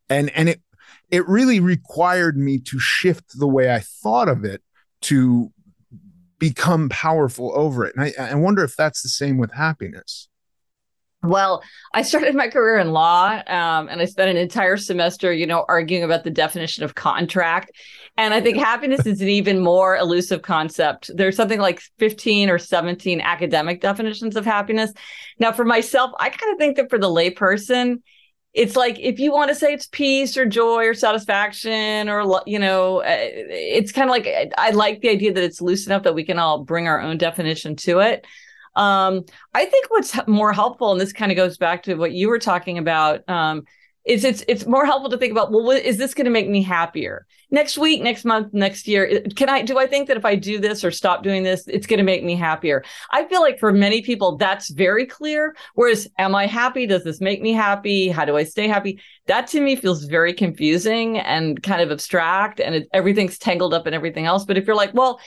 And 0.09 0.31
and 0.31 0.49
it 0.49 0.61
it 1.11 1.27
really 1.27 1.59
required 1.59 2.35
me 2.35 2.57
to 2.57 2.79
shift 2.79 3.37
the 3.37 3.47
way 3.47 3.71
i 3.71 3.79
thought 3.79 4.27
of 4.27 4.43
it 4.43 4.61
to 5.01 5.51
become 6.43 6.89
powerful 6.89 7.53
over 7.55 7.85
it. 7.85 7.95
And 7.95 8.03
I, 8.03 8.31
I 8.31 8.35
wonder 8.35 8.65
if 8.65 8.75
that's 8.75 9.01
the 9.01 9.07
same 9.07 9.37
with 9.37 9.53
happiness. 9.53 10.27
Well, 11.23 11.63
I 11.93 12.01
started 12.01 12.35
my 12.35 12.49
career 12.49 12.79
in 12.79 12.91
law, 12.91 13.41
um, 13.47 13.87
and 13.87 14.01
I 14.01 14.03
spent 14.03 14.29
an 14.29 14.35
entire 14.35 14.75
semester, 14.75 15.31
you 15.31 15.47
know, 15.47 15.63
arguing 15.69 16.03
about 16.03 16.25
the 16.25 16.29
definition 16.29 16.83
of 16.83 16.95
contract. 16.95 17.71
And 18.17 18.33
I 18.33 18.41
think 18.41 18.57
happiness 18.57 19.05
is 19.05 19.21
an 19.21 19.29
even 19.29 19.61
more 19.61 19.95
elusive 19.95 20.41
concept. 20.41 21.09
There's 21.15 21.37
something 21.37 21.61
like 21.61 21.81
15 21.99 22.49
or 22.49 22.59
17 22.59 23.21
academic 23.21 23.79
definitions 23.79 24.35
of 24.35 24.43
happiness. 24.43 24.91
Now, 25.39 25.53
for 25.53 25.63
myself, 25.63 26.11
I 26.19 26.27
kind 26.27 26.51
of 26.51 26.59
think 26.59 26.75
that 26.75 26.89
for 26.89 26.99
the 26.99 27.07
layperson, 27.07 28.01
it's 28.53 28.75
like 28.75 28.99
if 28.99 29.19
you 29.19 29.31
want 29.31 29.49
to 29.49 29.55
say 29.55 29.73
it's 29.73 29.87
peace 29.87 30.37
or 30.37 30.45
joy 30.45 30.85
or 30.85 30.93
satisfaction 30.93 32.07
or 32.07 32.41
you 32.45 32.59
know 32.59 32.99
uh, 32.99 33.05
it's 33.09 33.91
kind 33.91 34.09
of 34.09 34.11
like 34.11 34.53
i 34.57 34.69
like 34.71 35.01
the 35.01 35.09
idea 35.09 35.33
that 35.33 35.43
it's 35.43 35.61
loose 35.61 35.85
enough 35.87 36.03
that 36.03 36.13
we 36.13 36.23
can 36.23 36.37
all 36.37 36.63
bring 36.63 36.87
our 36.87 37.01
own 37.01 37.17
definition 37.17 37.75
to 37.75 37.99
it. 37.99 38.25
Um, 38.75 39.25
i 39.53 39.65
think 39.65 39.89
what's 39.89 40.15
more 40.27 40.53
helpful 40.53 40.91
and 40.91 41.01
this 41.01 41.13
kind 41.13 41.31
of 41.31 41.35
goes 41.35 41.57
back 41.57 41.83
to 41.83 41.95
what 41.95 42.11
you 42.11 42.29
were 42.29 42.39
talking 42.39 42.77
about 42.77 43.27
um, 43.29 43.63
is 44.05 44.23
it's 44.25 44.43
it's 44.47 44.65
more 44.65 44.85
helpful 44.85 45.09
to 45.09 45.17
think 45.17 45.31
about 45.31 45.51
well 45.51 45.63
what, 45.63 45.81
is 45.81 45.97
this 45.97 46.13
going 46.13 46.25
to 46.25 46.31
make 46.31 46.49
me 46.49 46.61
happier? 46.61 47.25
Next 47.51 47.77
week 47.77 48.01
next 48.01 48.25
month 48.25 48.53
next 48.53 48.87
year 48.87 49.21
can 49.35 49.47
i 49.47 49.61
do 49.61 49.77
i 49.77 49.85
think 49.85 50.07
that 50.07 50.17
if 50.17 50.25
i 50.25 50.35
do 50.35 50.59
this 50.59 50.83
or 50.83 50.91
stop 50.91 51.23
doing 51.23 51.43
this 51.43 51.67
it's 51.67 51.87
going 51.87 51.99
to 51.99 52.03
make 52.03 52.23
me 52.23 52.35
happier? 52.35 52.83
I 53.11 53.25
feel 53.25 53.41
like 53.41 53.59
for 53.59 53.71
many 53.71 54.01
people 54.01 54.37
that's 54.37 54.69
very 54.69 55.05
clear. 55.05 55.55
Whereas 55.75 56.07
am 56.17 56.35
i 56.35 56.47
happy? 56.47 56.85
Does 56.85 57.03
this 57.03 57.21
make 57.21 57.41
me 57.41 57.53
happy? 57.53 58.09
How 58.09 58.25
do 58.25 58.35
i 58.35 58.43
stay 58.43 58.67
happy? 58.67 58.99
That 59.27 59.47
to 59.47 59.61
me 59.61 59.75
feels 59.75 60.03
very 60.03 60.33
confusing 60.33 61.17
and 61.19 61.61
kind 61.63 61.81
of 61.81 61.91
abstract 61.91 62.59
and 62.59 62.75
it, 62.75 62.89
everything's 62.93 63.37
tangled 63.37 63.73
up 63.73 63.87
in 63.87 63.93
everything 63.93 64.25
else. 64.25 64.43
But 64.45 64.57
if 64.57 64.67
you're 64.67 64.75
like 64.75 64.93
well 64.93 65.19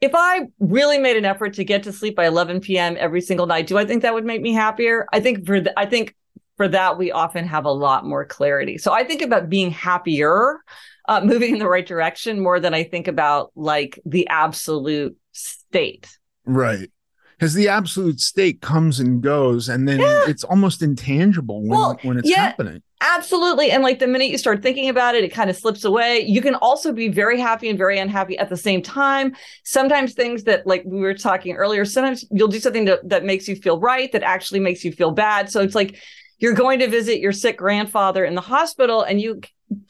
if 0.00 0.12
I 0.14 0.42
really 0.60 0.98
made 0.98 1.16
an 1.16 1.24
effort 1.24 1.54
to 1.54 1.64
get 1.64 1.82
to 1.82 1.92
sleep 1.92 2.14
by 2.14 2.26
11 2.26 2.60
p.m. 2.60 2.96
every 2.98 3.20
single 3.20 3.46
night, 3.46 3.66
do 3.66 3.76
I 3.76 3.84
think 3.84 4.02
that 4.02 4.14
would 4.14 4.24
make 4.24 4.40
me 4.40 4.52
happier? 4.52 5.06
I 5.12 5.18
think 5.18 5.44
for 5.44 5.60
the, 5.60 5.76
I 5.76 5.86
think 5.86 6.14
for 6.58 6.68
that, 6.68 6.98
we 6.98 7.10
often 7.10 7.46
have 7.46 7.64
a 7.64 7.72
lot 7.72 8.04
more 8.04 8.26
clarity. 8.26 8.76
So 8.76 8.92
I 8.92 9.04
think 9.04 9.22
about 9.22 9.48
being 9.48 9.70
happier, 9.70 10.58
uh, 11.08 11.22
moving 11.22 11.54
in 11.54 11.58
the 11.58 11.68
right 11.68 11.86
direction 11.86 12.40
more 12.40 12.60
than 12.60 12.74
I 12.74 12.84
think 12.84 13.08
about 13.08 13.50
like 13.54 13.98
the 14.04 14.28
absolute 14.28 15.16
state. 15.32 16.06
Right. 16.44 16.90
Because 17.38 17.54
the 17.54 17.68
absolute 17.68 18.20
state 18.20 18.60
comes 18.60 18.98
and 18.98 19.22
goes, 19.22 19.68
and 19.68 19.86
then 19.86 20.00
yeah. 20.00 20.24
it's 20.26 20.42
almost 20.42 20.82
intangible 20.82 21.60
when, 21.60 21.70
well, 21.70 21.98
when 22.02 22.18
it's 22.18 22.28
yeah, 22.28 22.38
happening. 22.38 22.82
Absolutely. 23.00 23.70
And 23.70 23.84
like 23.84 24.00
the 24.00 24.08
minute 24.08 24.28
you 24.28 24.38
start 24.38 24.60
thinking 24.60 24.88
about 24.88 25.14
it, 25.14 25.22
it 25.22 25.28
kind 25.28 25.48
of 25.48 25.56
slips 25.56 25.84
away. 25.84 26.24
You 26.26 26.42
can 26.42 26.56
also 26.56 26.92
be 26.92 27.06
very 27.06 27.38
happy 27.38 27.68
and 27.68 27.78
very 27.78 27.96
unhappy 28.00 28.36
at 28.38 28.48
the 28.48 28.56
same 28.56 28.82
time. 28.82 29.36
Sometimes 29.62 30.14
things 30.14 30.42
that, 30.44 30.66
like 30.66 30.82
we 30.84 30.98
were 30.98 31.14
talking 31.14 31.54
earlier, 31.54 31.84
sometimes 31.84 32.24
you'll 32.32 32.48
do 32.48 32.58
something 32.58 32.86
to, 32.86 33.00
that 33.04 33.24
makes 33.24 33.46
you 33.46 33.54
feel 33.54 33.78
right 33.78 34.10
that 34.10 34.24
actually 34.24 34.58
makes 34.58 34.84
you 34.84 34.90
feel 34.90 35.12
bad. 35.12 35.48
So 35.48 35.60
it's 35.62 35.76
like 35.76 35.96
you're 36.38 36.54
going 36.54 36.78
to 36.78 36.88
visit 36.88 37.20
your 37.20 37.32
sick 37.32 37.58
grandfather 37.58 38.24
in 38.24 38.34
the 38.34 38.40
hospital 38.40 39.02
and 39.02 39.20
you 39.20 39.40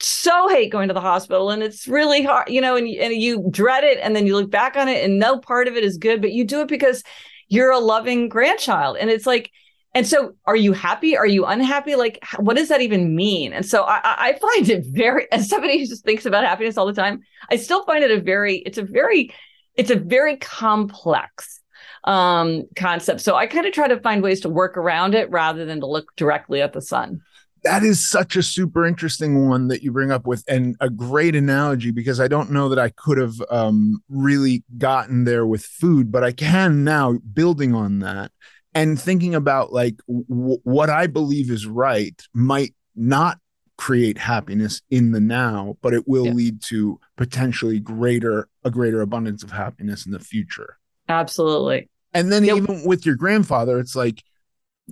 so 0.01 0.49
hate 0.49 0.71
going 0.71 0.89
to 0.89 0.93
the 0.93 1.01
hospital 1.01 1.51
and 1.51 1.63
it's 1.63 1.87
really 1.87 2.23
hard 2.23 2.49
you 2.49 2.59
know 2.59 2.75
and, 2.75 2.87
and 2.87 3.13
you 3.13 3.47
dread 3.49 3.83
it 3.83 3.97
and 4.01 4.15
then 4.15 4.25
you 4.27 4.35
look 4.35 4.51
back 4.51 4.75
on 4.75 4.89
it 4.89 5.03
and 5.05 5.19
no 5.19 5.39
part 5.39 5.67
of 5.67 5.75
it 5.75 5.83
is 5.83 5.97
good 5.97 6.21
but 6.21 6.31
you 6.31 6.43
do 6.43 6.61
it 6.61 6.67
because 6.67 7.01
you're 7.49 7.71
a 7.71 7.79
loving 7.79 8.29
grandchild. 8.29 8.97
And 8.97 9.09
it's 9.09 9.25
like 9.25 9.51
and 9.95 10.05
so 10.05 10.35
are 10.45 10.55
you 10.55 10.73
happy? 10.73 11.17
Are 11.17 11.25
you 11.25 11.45
unhappy? 11.45 11.95
Like 11.95 12.23
what 12.37 12.55
does 12.55 12.69
that 12.69 12.81
even 12.81 13.15
mean? 13.15 13.51
And 13.51 13.65
so 13.65 13.83
i, 13.83 13.99
I 14.03 14.39
find 14.39 14.69
it 14.69 14.85
very 14.85 15.29
as 15.31 15.49
somebody 15.49 15.79
who 15.79 15.87
just 15.87 16.05
thinks 16.05 16.25
about 16.25 16.45
happiness 16.45 16.77
all 16.77 16.85
the 16.85 16.93
time 16.93 17.21
i 17.49 17.55
still 17.55 17.83
find 17.83 18.03
it 18.03 18.11
a 18.11 18.21
very 18.21 18.57
it's 18.57 18.77
a 18.77 18.83
very 18.83 19.33
it's 19.75 19.89
a 19.89 19.95
very 19.95 20.37
complex 20.37 21.58
um, 22.03 22.63
concept. 22.75 23.21
So 23.21 23.35
I 23.35 23.47
kind 23.47 23.65
of 23.65 23.73
try 23.73 23.87
to 23.87 23.99
find 23.99 24.23
ways 24.23 24.41
to 24.41 24.49
work 24.49 24.77
around 24.77 25.15
it 25.15 25.29
rather 25.29 25.65
than 25.65 25.79
to 25.81 25.87
look 25.87 26.15
directly 26.15 26.61
at 26.61 26.73
the 26.73 26.81
sun 26.81 27.21
that 27.63 27.83
is 27.83 28.07
such 28.07 28.35
a 28.35 28.43
super 28.43 28.85
interesting 28.85 29.47
one 29.47 29.67
that 29.67 29.83
you 29.83 29.91
bring 29.91 30.11
up 30.11 30.25
with 30.25 30.43
and 30.47 30.75
a 30.79 30.89
great 30.89 31.35
analogy 31.35 31.91
because 31.91 32.19
i 32.19 32.27
don't 32.27 32.51
know 32.51 32.69
that 32.69 32.79
i 32.79 32.89
could 32.89 33.17
have 33.17 33.35
um, 33.49 34.01
really 34.09 34.63
gotten 34.77 35.23
there 35.23 35.45
with 35.45 35.65
food 35.65 36.11
but 36.11 36.23
i 36.23 36.31
can 36.31 36.83
now 36.83 37.17
building 37.33 37.73
on 37.73 37.99
that 37.99 38.31
and 38.73 38.99
thinking 38.99 39.35
about 39.35 39.73
like 39.73 39.95
w- 40.07 40.59
what 40.63 40.89
i 40.89 41.07
believe 41.07 41.49
is 41.49 41.65
right 41.65 42.21
might 42.33 42.73
not 42.95 43.39
create 43.77 44.17
happiness 44.17 44.81
in 44.89 45.11
the 45.11 45.21
now 45.21 45.77
but 45.81 45.93
it 45.93 46.07
will 46.07 46.27
yeah. 46.27 46.33
lead 46.33 46.61
to 46.61 46.99
potentially 47.15 47.79
greater 47.79 48.47
a 48.63 48.71
greater 48.71 49.01
abundance 49.01 49.41
of 49.41 49.51
happiness 49.51 50.05
in 50.05 50.11
the 50.11 50.19
future 50.19 50.78
absolutely. 51.09 51.89
And 52.13 52.31
then 52.31 52.43
yep. 52.43 52.57
even 52.57 52.85
with 52.85 53.05
your 53.05 53.15
grandfather 53.15 53.79
it's 53.79 53.95
like 53.95 54.23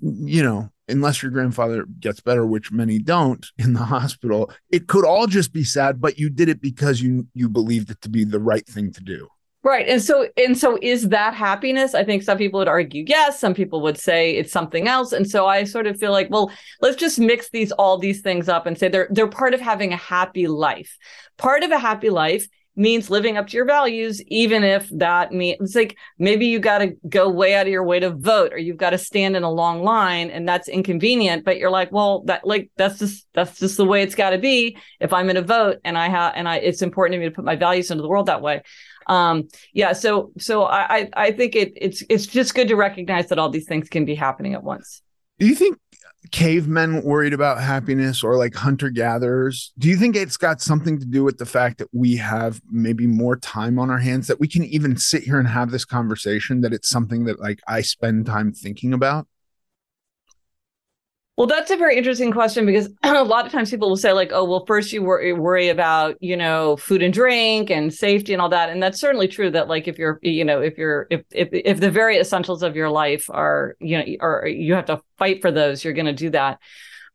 you 0.02 0.44
know 0.44 0.70
unless 0.88 1.24
your 1.24 1.32
grandfather 1.32 1.86
gets 2.00 2.20
better 2.20 2.46
which 2.46 2.72
many 2.72 3.00
don't 3.00 3.48
in 3.58 3.74
the 3.74 3.84
hospital 3.84 4.52
it 4.70 4.88
could 4.88 5.06
all 5.06 5.26
just 5.26 5.52
be 5.52 5.64
sad 5.64 6.00
but 6.00 6.18
you 6.20 6.30
did 6.30 6.50
it 6.50 6.62
because 6.62 7.02
you 7.02 7.28
you 7.34 7.50
believed 7.50 7.90
it 7.90 8.00
to 8.02 8.10
be 8.10 8.24
the 8.24 8.40
right 8.40 8.68
thing 8.68 8.92
to 8.92 9.02
do. 9.02 9.28
Right. 9.64 9.88
And 9.90 10.02
so 10.02 10.30
and 10.38 10.58
so 10.58 10.78
is 10.82 11.10
that 11.10 11.34
happiness? 11.34 11.94
I 11.94 12.06
think 12.06 12.24
some 12.24 12.38
people 12.38 12.60
would 12.60 12.70
argue 12.70 13.04
yes. 13.06 13.38
Some 13.38 13.54
people 13.54 13.82
would 13.82 13.98
say 13.98 14.38
it's 14.38 14.52
something 14.52 14.88
else. 14.88 15.12
And 15.12 15.30
so 15.30 15.46
i 15.46 15.66
sort 15.66 15.88
of 15.88 16.00
feel 16.00 16.12
like 16.12 16.30
well 16.30 16.52
let's 16.82 16.96
just 16.96 17.20
mix 17.20 17.50
these 17.50 17.74
all 17.74 17.98
these 17.98 18.22
things 18.22 18.48
up 18.48 18.66
and 18.66 18.78
say 18.78 18.88
they're 18.88 19.10
they're 19.12 19.28
part 19.28 19.54
of 19.54 19.60
having 19.60 19.92
a 19.92 19.98
happy 19.98 20.48
life. 20.48 20.98
Part 21.38 21.64
of 21.64 21.72
a 21.72 21.80
happy 21.80 22.10
life 22.10 22.48
means 22.78 23.10
living 23.10 23.38
up 23.38 23.48
to 23.48 23.58
your 23.58 23.66
values, 23.66 24.22
even 24.28 24.64
if 24.64 24.88
that 24.92 25.34
means 25.34 25.76
like 25.76 25.98
maybe 26.20 26.46
you 26.46 26.60
got 26.60 26.78
to 26.78 26.96
go 27.10 27.30
way 27.30 27.56
out 27.56 27.66
of 27.66 27.72
your 27.72 27.84
way 27.84 28.00
to 28.00 28.12
vote 28.12 28.54
or 28.54 28.58
you've 28.58 28.78
got 28.78 28.92
to 28.92 28.98
stand 28.98 29.36
in 29.36 29.44
a 29.44 29.52
long 29.52 29.84
line 29.84 30.30
and 30.30 30.48
that's 30.48 30.70
inconvenient. 30.70 31.44
But 31.44 31.58
you're 31.58 31.72
like, 31.72 31.92
well, 31.92 32.22
that 32.26 32.46
like 32.46 32.70
that's 32.78 33.00
just 33.00 33.28
that's 33.34 33.60
just 33.60 33.78
the 33.78 33.86
way 33.86 34.04
it's 34.04 34.16
got 34.16 34.30
to 34.30 34.38
be. 34.38 34.78
If 35.00 35.12
I'm 35.12 35.30
in 35.30 35.38
a 35.38 35.42
vote 35.42 35.80
and 35.84 35.98
I 35.98 36.08
have 36.08 36.34
and 36.36 36.48
I 36.48 36.58
it's 36.58 36.82
important 36.82 37.16
to 37.16 37.20
me 37.20 37.26
to 37.26 37.36
put 37.36 37.46
my 37.46 37.56
values 37.56 37.92
into 37.92 38.04
the 38.04 38.10
world 38.10 38.28
that 38.28 38.42
way. 38.42 38.62
Um, 39.08 39.48
yeah, 39.74 39.94
so 39.94 40.32
so 40.38 40.66
I 40.66 41.10
I 41.14 41.32
think 41.32 41.56
it 41.56 41.74
it's 41.76 42.04
it's 42.10 42.28
just 42.28 42.54
good 42.54 42.68
to 42.68 42.76
recognize 42.76 43.30
that 43.30 43.40
all 43.40 43.50
these 43.50 43.68
things 43.68 43.90
can 43.90 44.06
be 44.06 44.16
happening 44.16 44.54
at 44.54 44.64
once. 44.64 45.02
Do 45.40 45.48
you 45.48 45.56
think 45.56 45.78
cavemen 46.32 47.04
worried 47.04 47.34
about 47.34 47.62
happiness 47.62 48.24
or 48.24 48.38
like 48.38 48.56
hunter 48.56 48.90
gatherers 48.90 49.72
do 49.78 49.88
you 49.88 49.96
think 49.96 50.16
it's 50.16 50.38
got 50.38 50.62
something 50.62 51.00
to 51.00 51.06
do 51.06 51.24
with 51.24 51.38
the 51.38 51.46
fact 51.46 51.78
that 51.78 51.88
we 51.94 52.16
have 52.16 52.62
maybe 52.70 53.08
more 53.08 53.36
time 53.36 53.80
on 53.80 53.90
our 53.90 53.98
hands 53.98 54.28
that 54.28 54.40
we 54.40 54.48
can 54.48 54.64
even 54.64 54.98
sit 54.98 55.24
here 55.24 55.40
and 55.40 55.48
have 55.48 55.72
this 55.72 55.86
conversation 55.86 56.62
that 56.62 56.74
it's 56.74 56.90
something 56.90 57.26
that 57.26 57.40
like 57.40 57.60
i 57.68 57.82
spend 57.82 58.26
time 58.26 58.52
thinking 58.52 58.94
about 58.94 59.28
well, 61.38 61.46
that's 61.46 61.70
a 61.70 61.78
very 61.78 61.96
interesting 61.96 62.32
question 62.32 62.66
because 62.66 62.90
a 63.04 63.24
lot 63.24 63.46
of 63.46 63.52
times 63.52 63.70
people 63.70 63.90
will 63.90 63.96
say, 63.96 64.12
like, 64.12 64.32
oh, 64.34 64.44
well, 64.44 64.66
first 64.66 64.92
you 64.92 65.04
worry, 65.04 65.70
about, 65.70 66.16
you 66.20 66.36
know, 66.36 66.76
food 66.78 67.04
and 67.04 67.14
drink 67.14 67.70
and 67.70 67.94
safety 67.94 68.34
and 68.34 68.42
all 68.42 68.50
that. 68.50 68.70
And 68.70 68.82
that's 68.82 69.00
certainly 69.00 69.28
true 69.28 69.52
that, 69.52 69.68
like, 69.68 69.88
if 69.88 70.00
you're, 70.00 70.20
you 70.24 70.44
know, 70.44 70.62
if 70.62 70.80
you're, 70.80 71.06
if, 71.12 71.22
if, 71.32 71.50
if 71.52 71.80
the 71.80 71.92
very 71.92 72.18
essentials 72.18 72.64
of 72.64 72.76
your 72.76 72.90
life 72.90 73.30
are, 73.30 73.76
you 73.80 74.00
know, 74.00 74.06
or 74.20 74.48
you 74.48 74.74
have 74.74 74.86
to 74.86 75.00
fight 75.20 75.42
for 75.42 75.52
those, 75.52 75.84
you're 75.84 75.94
going 75.94 76.08
to 76.08 76.14
do 76.14 76.32
that. 76.32 76.60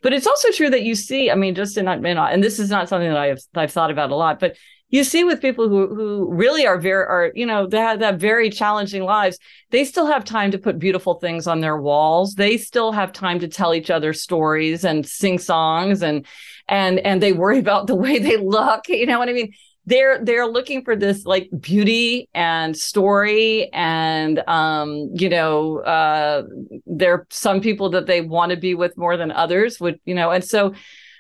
But 0.03 0.13
it's 0.13 0.27
also 0.27 0.53
true 0.53 0.71
that 0.71 0.83
you 0.83 0.95
see, 0.95 1.29
I 1.31 1.35
mean, 1.35 1.57
just 1.57 1.77
in, 1.77 1.89
in 1.89 2.19
and 2.19 2.45
this 2.45 2.61
is 2.61 2.71
not 2.71 2.89
something 2.89 3.09
that 3.09 3.19
I've, 3.19 3.41
I've 3.57 3.73
thought 3.73 3.91
about 3.91 4.13
a 4.13 4.17
lot, 4.17 4.39
but 4.39 4.57
you 4.93 5.03
see 5.03 5.25
with 5.25 5.41
people 5.41 5.69
who 5.69 5.93
who 5.93 6.33
really 6.33 6.65
are 6.65 6.79
very 6.79 7.05
are 7.05 7.33
you 7.35 7.45
know 7.45 7.67
they 7.67 7.79
have 7.79 7.99
that 7.99 8.21
very 8.21 8.49
challenging 8.49 9.03
lives 9.03 9.39
they 9.71 9.85
still 9.85 10.07
have 10.07 10.25
time 10.25 10.53
to 10.53 10.59
put 10.59 10.79
beautiful 10.79 11.15
things 11.15 11.47
on 11.47 11.61
their 11.61 11.79
walls. 11.79 12.35
They 12.35 12.59
still 12.59 12.93
have 12.93 13.11
time 13.11 13.41
to 13.41 13.49
tell 13.49 13.75
each 13.75 13.91
other 13.91 14.13
stories 14.13 14.85
and 14.85 15.05
sing 15.05 15.39
songs 15.39 16.03
and 16.03 16.27
and 16.69 17.01
and 17.01 17.23
they 17.23 17.33
worry 17.33 17.59
about 17.59 17.87
the 17.89 17.97
way 17.97 18.19
they 18.19 18.37
look 18.37 18.89
you 18.89 19.07
know 19.07 19.19
what 19.19 19.29
i 19.29 19.33
mean? 19.33 19.53
They're 19.85 20.25
they're 20.25 20.47
looking 20.47 20.85
for 20.85 20.95
this 20.95 21.25
like 21.27 21.49
beauty 21.59 22.29
and 22.35 22.77
story 22.77 23.69
and 23.73 24.39
um 24.47 25.11
you 25.15 25.29
know 25.29 25.79
uh 25.79 26.45
there 26.87 27.15
are 27.15 27.27
some 27.31 27.61
people 27.61 27.91
that 27.91 28.07
they 28.07 28.21
want 28.21 28.51
to 28.51 28.57
be 28.57 28.75
with 28.75 28.97
more 28.97 29.17
than 29.17 29.33
others 29.33 29.81
would 29.81 29.99
you 30.05 30.15
know 30.15 30.31
and 30.31 30.45
so 30.45 30.75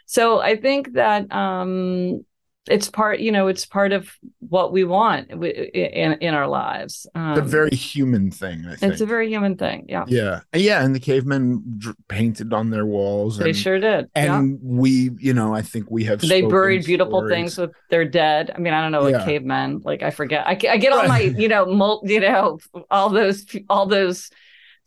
so 0.06 0.40
i 0.40 0.54
think 0.54 0.92
that 0.92 1.32
um 1.32 2.24
it's 2.68 2.88
part 2.88 3.18
you 3.18 3.32
know 3.32 3.48
it's 3.48 3.66
part 3.66 3.92
of 3.92 4.16
what 4.38 4.72
we 4.72 4.84
want 4.84 5.28
in 5.30 6.12
in 6.14 6.34
our 6.34 6.46
lives 6.46 7.08
um, 7.16 7.36
a 7.36 7.40
very 7.40 7.74
human 7.74 8.30
thing 8.30 8.64
I 8.66 8.76
think. 8.76 8.92
it's 8.92 9.00
a 9.00 9.06
very 9.06 9.28
human 9.28 9.56
thing 9.56 9.86
yeah 9.88 10.04
yeah 10.06 10.40
yeah 10.54 10.84
and 10.84 10.94
the 10.94 11.00
cavemen 11.00 11.62
dr- 11.78 11.96
painted 12.08 12.52
on 12.52 12.70
their 12.70 12.86
walls 12.86 13.36
they 13.38 13.52
sure 13.52 13.80
did 13.80 14.08
and 14.14 14.52
yeah. 14.52 14.58
we 14.62 15.10
you 15.18 15.34
know 15.34 15.52
i 15.52 15.62
think 15.62 15.90
we 15.90 16.04
have 16.04 16.20
they 16.20 16.42
buried 16.42 16.84
beautiful 16.84 17.20
stories. 17.20 17.32
things 17.32 17.58
with 17.58 17.72
their 17.90 18.04
dead 18.04 18.52
i 18.54 18.58
mean 18.58 18.72
i 18.72 18.80
don't 18.80 18.92
know 18.92 19.02
what 19.02 19.12
yeah. 19.12 19.24
cavemen 19.24 19.80
like 19.84 20.02
i 20.02 20.10
forget 20.10 20.46
i, 20.46 20.52
I 20.52 20.76
get 20.76 20.92
all 20.92 21.08
my 21.08 21.20
you 21.20 21.48
know 21.48 21.66
mul- 21.74 22.02
you 22.04 22.20
know 22.20 22.58
all 22.90 23.10
those 23.10 23.44
all 23.68 23.86
those 23.86 24.30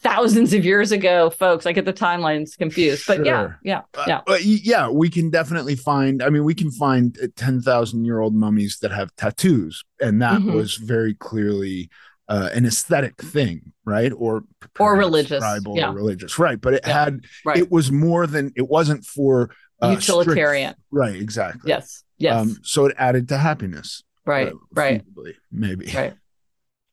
thousands 0.01 0.53
of 0.53 0.65
years 0.65 0.91
ago, 0.91 1.29
folks. 1.29 1.65
I 1.65 1.71
get 1.71 1.85
the 1.85 1.93
timelines 1.93 2.57
confused, 2.57 3.05
but 3.07 3.17
sure. 3.17 3.25
yeah, 3.25 3.53
yeah, 3.63 3.81
yeah. 4.07 4.21
Uh, 4.27 4.37
yeah, 4.41 4.89
we 4.89 5.09
can 5.09 5.29
definitely 5.29 5.75
find. 5.75 6.21
I 6.21 6.29
mean, 6.29 6.43
we 6.43 6.55
can 6.55 6.71
find 6.71 7.17
uh, 7.21 7.27
ten 7.35 7.61
thousand 7.61 8.05
year 8.05 8.19
old 8.19 8.35
mummies 8.35 8.79
that 8.81 8.91
have 8.91 9.15
tattoos, 9.15 9.83
and 9.99 10.21
that 10.21 10.39
mm-hmm. 10.39 10.53
was 10.53 10.75
very 10.75 11.13
clearly 11.13 11.89
uh, 12.27 12.49
an 12.53 12.65
aesthetic 12.65 13.21
thing, 13.21 13.73
right? 13.83 14.11
Or 14.15 14.43
or 14.79 14.95
religious, 14.95 15.39
tribal, 15.39 15.77
yeah. 15.77 15.89
or 15.89 15.93
religious, 15.93 16.39
right? 16.39 16.59
But 16.59 16.75
it 16.75 16.81
yeah. 16.85 17.03
had 17.03 17.25
right. 17.45 17.57
it 17.57 17.71
was 17.71 17.91
more 17.91 18.27
than 18.27 18.51
it 18.55 18.67
wasn't 18.67 19.05
for 19.05 19.51
uh, 19.81 19.89
utilitarian, 19.89 20.73
strict, 20.73 20.81
right? 20.91 21.15
Exactly. 21.15 21.69
Yes. 21.69 22.03
Yes. 22.17 22.41
Um, 22.41 22.57
so 22.63 22.85
it 22.85 22.95
added 22.97 23.27
to 23.29 23.37
happiness, 23.37 24.03
right? 24.25 24.49
Uh, 24.49 24.57
right. 24.71 25.03
Maybe. 25.51 25.91
Right. 25.93 26.13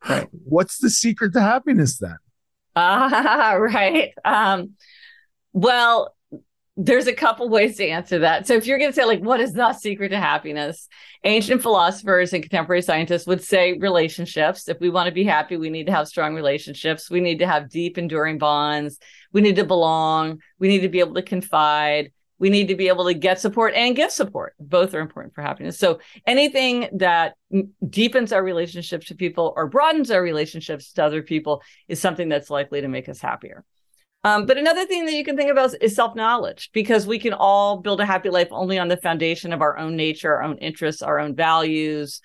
Right. 0.08 0.26
What's 0.32 0.78
the 0.78 0.90
secret 0.90 1.32
to 1.34 1.40
happiness 1.40 1.96
then? 1.96 2.16
Ah, 2.74 3.52
right. 3.58 4.12
Um, 4.24 4.76
well, 5.52 6.14
there's 6.76 7.06
a 7.06 7.12
couple 7.12 7.48
ways 7.50 7.76
to 7.76 7.86
answer 7.86 8.20
that. 8.20 8.46
So 8.46 8.54
if 8.54 8.66
you're 8.66 8.78
going 8.78 8.90
to 8.90 8.94
say 8.94 9.04
like 9.04 9.20
what 9.20 9.40
is 9.40 9.52
the 9.52 9.74
secret 9.74 10.08
to 10.08 10.18
happiness? 10.18 10.88
Ancient 11.22 11.60
philosophers 11.60 12.32
and 12.32 12.42
contemporary 12.42 12.80
scientists 12.80 13.26
would 13.26 13.44
say 13.44 13.74
relationships. 13.74 14.68
If 14.68 14.80
we 14.80 14.88
want 14.88 15.06
to 15.06 15.12
be 15.12 15.24
happy, 15.24 15.58
we 15.58 15.68
need 15.68 15.86
to 15.86 15.92
have 15.92 16.08
strong 16.08 16.34
relationships. 16.34 17.10
We 17.10 17.20
need 17.20 17.40
to 17.40 17.46
have 17.46 17.68
deep 17.68 17.98
enduring 17.98 18.38
bonds. 18.38 18.98
We 19.32 19.42
need 19.42 19.56
to 19.56 19.64
belong. 19.64 20.40
We 20.58 20.68
need 20.68 20.80
to 20.80 20.88
be 20.88 21.00
able 21.00 21.14
to 21.14 21.22
confide 21.22 22.10
we 22.42 22.50
need 22.50 22.66
to 22.66 22.74
be 22.74 22.88
able 22.88 23.04
to 23.04 23.14
get 23.14 23.38
support 23.38 23.72
and 23.72 23.94
give 23.94 24.10
support. 24.10 24.54
Both 24.58 24.94
are 24.94 25.00
important 25.00 25.32
for 25.32 25.42
happiness. 25.42 25.78
So 25.78 26.00
anything 26.26 26.88
that 26.94 27.34
deepens 27.88 28.32
our 28.32 28.42
relationships 28.42 29.06
to 29.06 29.14
people 29.14 29.52
or 29.54 29.68
broadens 29.68 30.10
our 30.10 30.20
relationships 30.20 30.92
to 30.94 31.04
other 31.04 31.22
people 31.22 31.62
is 31.86 32.00
something 32.00 32.28
that's 32.28 32.50
likely 32.50 32.80
to 32.80 32.88
make 32.88 33.08
us 33.08 33.20
happier. 33.20 33.62
Um, 34.24 34.46
but 34.46 34.58
another 34.58 34.86
thing 34.86 35.04
that 35.04 35.14
you 35.14 35.24
can 35.24 35.36
think 35.36 35.52
about 35.52 35.72
is 35.80 35.94
self 35.94 36.16
knowledge, 36.16 36.70
because 36.72 37.06
we 37.06 37.20
can 37.20 37.32
all 37.32 37.76
build 37.76 38.00
a 38.00 38.06
happy 38.06 38.28
life 38.28 38.48
only 38.50 38.76
on 38.76 38.88
the 38.88 38.96
foundation 38.96 39.52
of 39.52 39.62
our 39.62 39.78
own 39.78 39.94
nature, 39.94 40.34
our 40.34 40.42
own 40.42 40.58
interests, 40.58 41.00
our 41.00 41.20
own 41.20 41.36
values. 41.36 42.20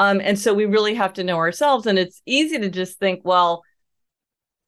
Um, 0.00 0.20
and 0.20 0.36
so 0.36 0.52
we 0.52 0.64
really 0.64 0.96
have 0.96 1.12
to 1.12 1.22
know 1.22 1.36
ourselves. 1.36 1.86
And 1.86 1.96
it's 1.96 2.22
easy 2.26 2.58
to 2.58 2.70
just 2.70 2.98
think, 2.98 3.20
well, 3.22 3.62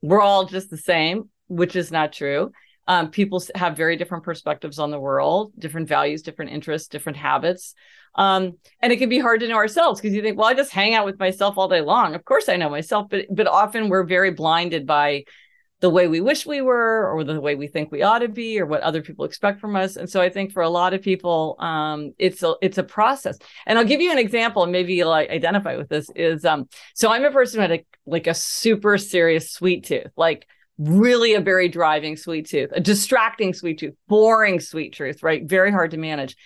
we're 0.00 0.20
all 0.20 0.44
just 0.44 0.70
the 0.70 0.78
same, 0.78 1.28
which 1.48 1.74
is 1.74 1.90
not 1.90 2.12
true. 2.12 2.52
Um, 2.88 3.10
people 3.10 3.42
have 3.54 3.76
very 3.76 3.96
different 3.96 4.24
perspectives 4.24 4.78
on 4.78 4.90
the 4.90 4.98
world, 4.98 5.52
different 5.58 5.88
values, 5.88 6.22
different 6.22 6.50
interests, 6.50 6.88
different 6.88 7.18
habits. 7.18 7.74
Um, 8.14 8.58
and 8.80 8.92
it 8.92 8.98
can 8.98 9.08
be 9.08 9.18
hard 9.18 9.40
to 9.40 9.48
know 9.48 9.56
ourselves 9.56 10.00
because 10.00 10.14
you 10.14 10.22
think, 10.22 10.36
well, 10.36 10.48
I 10.48 10.54
just 10.54 10.72
hang 10.72 10.94
out 10.94 11.06
with 11.06 11.18
myself 11.18 11.56
all 11.56 11.68
day 11.68 11.80
long. 11.80 12.14
Of 12.14 12.24
course 12.24 12.48
I 12.48 12.56
know 12.56 12.68
myself, 12.68 13.06
but 13.08 13.26
but 13.30 13.46
often 13.46 13.88
we're 13.88 14.04
very 14.04 14.30
blinded 14.30 14.86
by 14.86 15.24
the 15.82 15.90
way 15.90 16.06
we 16.06 16.20
wish 16.20 16.46
we 16.46 16.60
were 16.62 17.10
or 17.12 17.24
the 17.24 17.40
way 17.40 17.56
we 17.56 17.66
think 17.66 17.90
we 17.90 18.02
ought 18.02 18.20
to 18.20 18.28
be 18.28 18.58
or 18.58 18.66
what 18.66 18.82
other 18.82 19.02
people 19.02 19.24
expect 19.24 19.60
from 19.60 19.74
us 19.74 19.96
and 19.96 20.08
so 20.08 20.22
i 20.22 20.28
think 20.28 20.52
for 20.52 20.62
a 20.62 20.68
lot 20.68 20.94
of 20.94 21.02
people 21.02 21.56
um, 21.58 22.12
it's 22.18 22.42
a 22.44 22.54
it's 22.62 22.78
a 22.78 22.84
process 22.84 23.36
and 23.66 23.76
i'll 23.76 23.84
give 23.84 24.00
you 24.00 24.12
an 24.12 24.18
example 24.18 24.62
and 24.62 24.70
maybe 24.70 24.94
you'll 24.94 25.12
identify 25.12 25.76
with 25.76 25.88
this 25.88 26.08
is 26.14 26.44
um, 26.44 26.68
so 26.94 27.10
i'm 27.10 27.24
a 27.24 27.32
person 27.32 27.58
who 27.58 27.62
had 27.62 27.80
a, 27.80 27.84
like 28.06 28.28
a 28.28 28.34
super 28.34 28.96
serious 28.96 29.50
sweet 29.50 29.84
tooth 29.84 30.12
like 30.16 30.46
really 30.88 31.34
a 31.34 31.40
very 31.40 31.68
driving 31.68 32.16
sweet 32.16 32.48
tooth, 32.48 32.70
a 32.72 32.80
distracting 32.80 33.54
sweet 33.54 33.78
tooth, 33.78 33.94
boring 34.08 34.60
sweet 34.60 34.94
tooth, 34.94 35.22
right? 35.22 35.44
Very 35.44 35.70
hard 35.70 35.92
to 35.92 35.96
manage. 35.96 36.36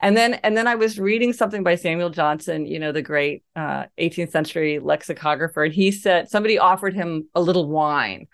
And 0.00 0.16
then 0.16 0.34
and 0.34 0.56
then 0.56 0.66
I 0.66 0.76
was 0.76 0.98
reading 0.98 1.32
something 1.32 1.62
by 1.62 1.74
Samuel 1.74 2.10
Johnson, 2.10 2.66
you 2.66 2.78
know, 2.78 2.92
the 2.92 3.02
great 3.02 3.42
uh, 3.54 3.84
18th 3.98 4.30
century 4.30 4.78
lexicographer, 4.78 5.64
and 5.64 5.74
he 5.74 5.90
said 5.90 6.30
somebody 6.30 6.58
offered 6.58 6.94
him 6.94 7.28
a 7.34 7.40
little 7.40 7.68
wine, 7.68 8.26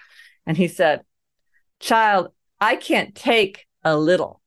and 0.47 0.57
he 0.57 0.69
said, 0.69 1.03
"Child, 1.81 2.29
I 2.61 2.77
can't 2.77 3.15
take 3.15 3.67
a 3.83 3.97
little. 3.97 4.41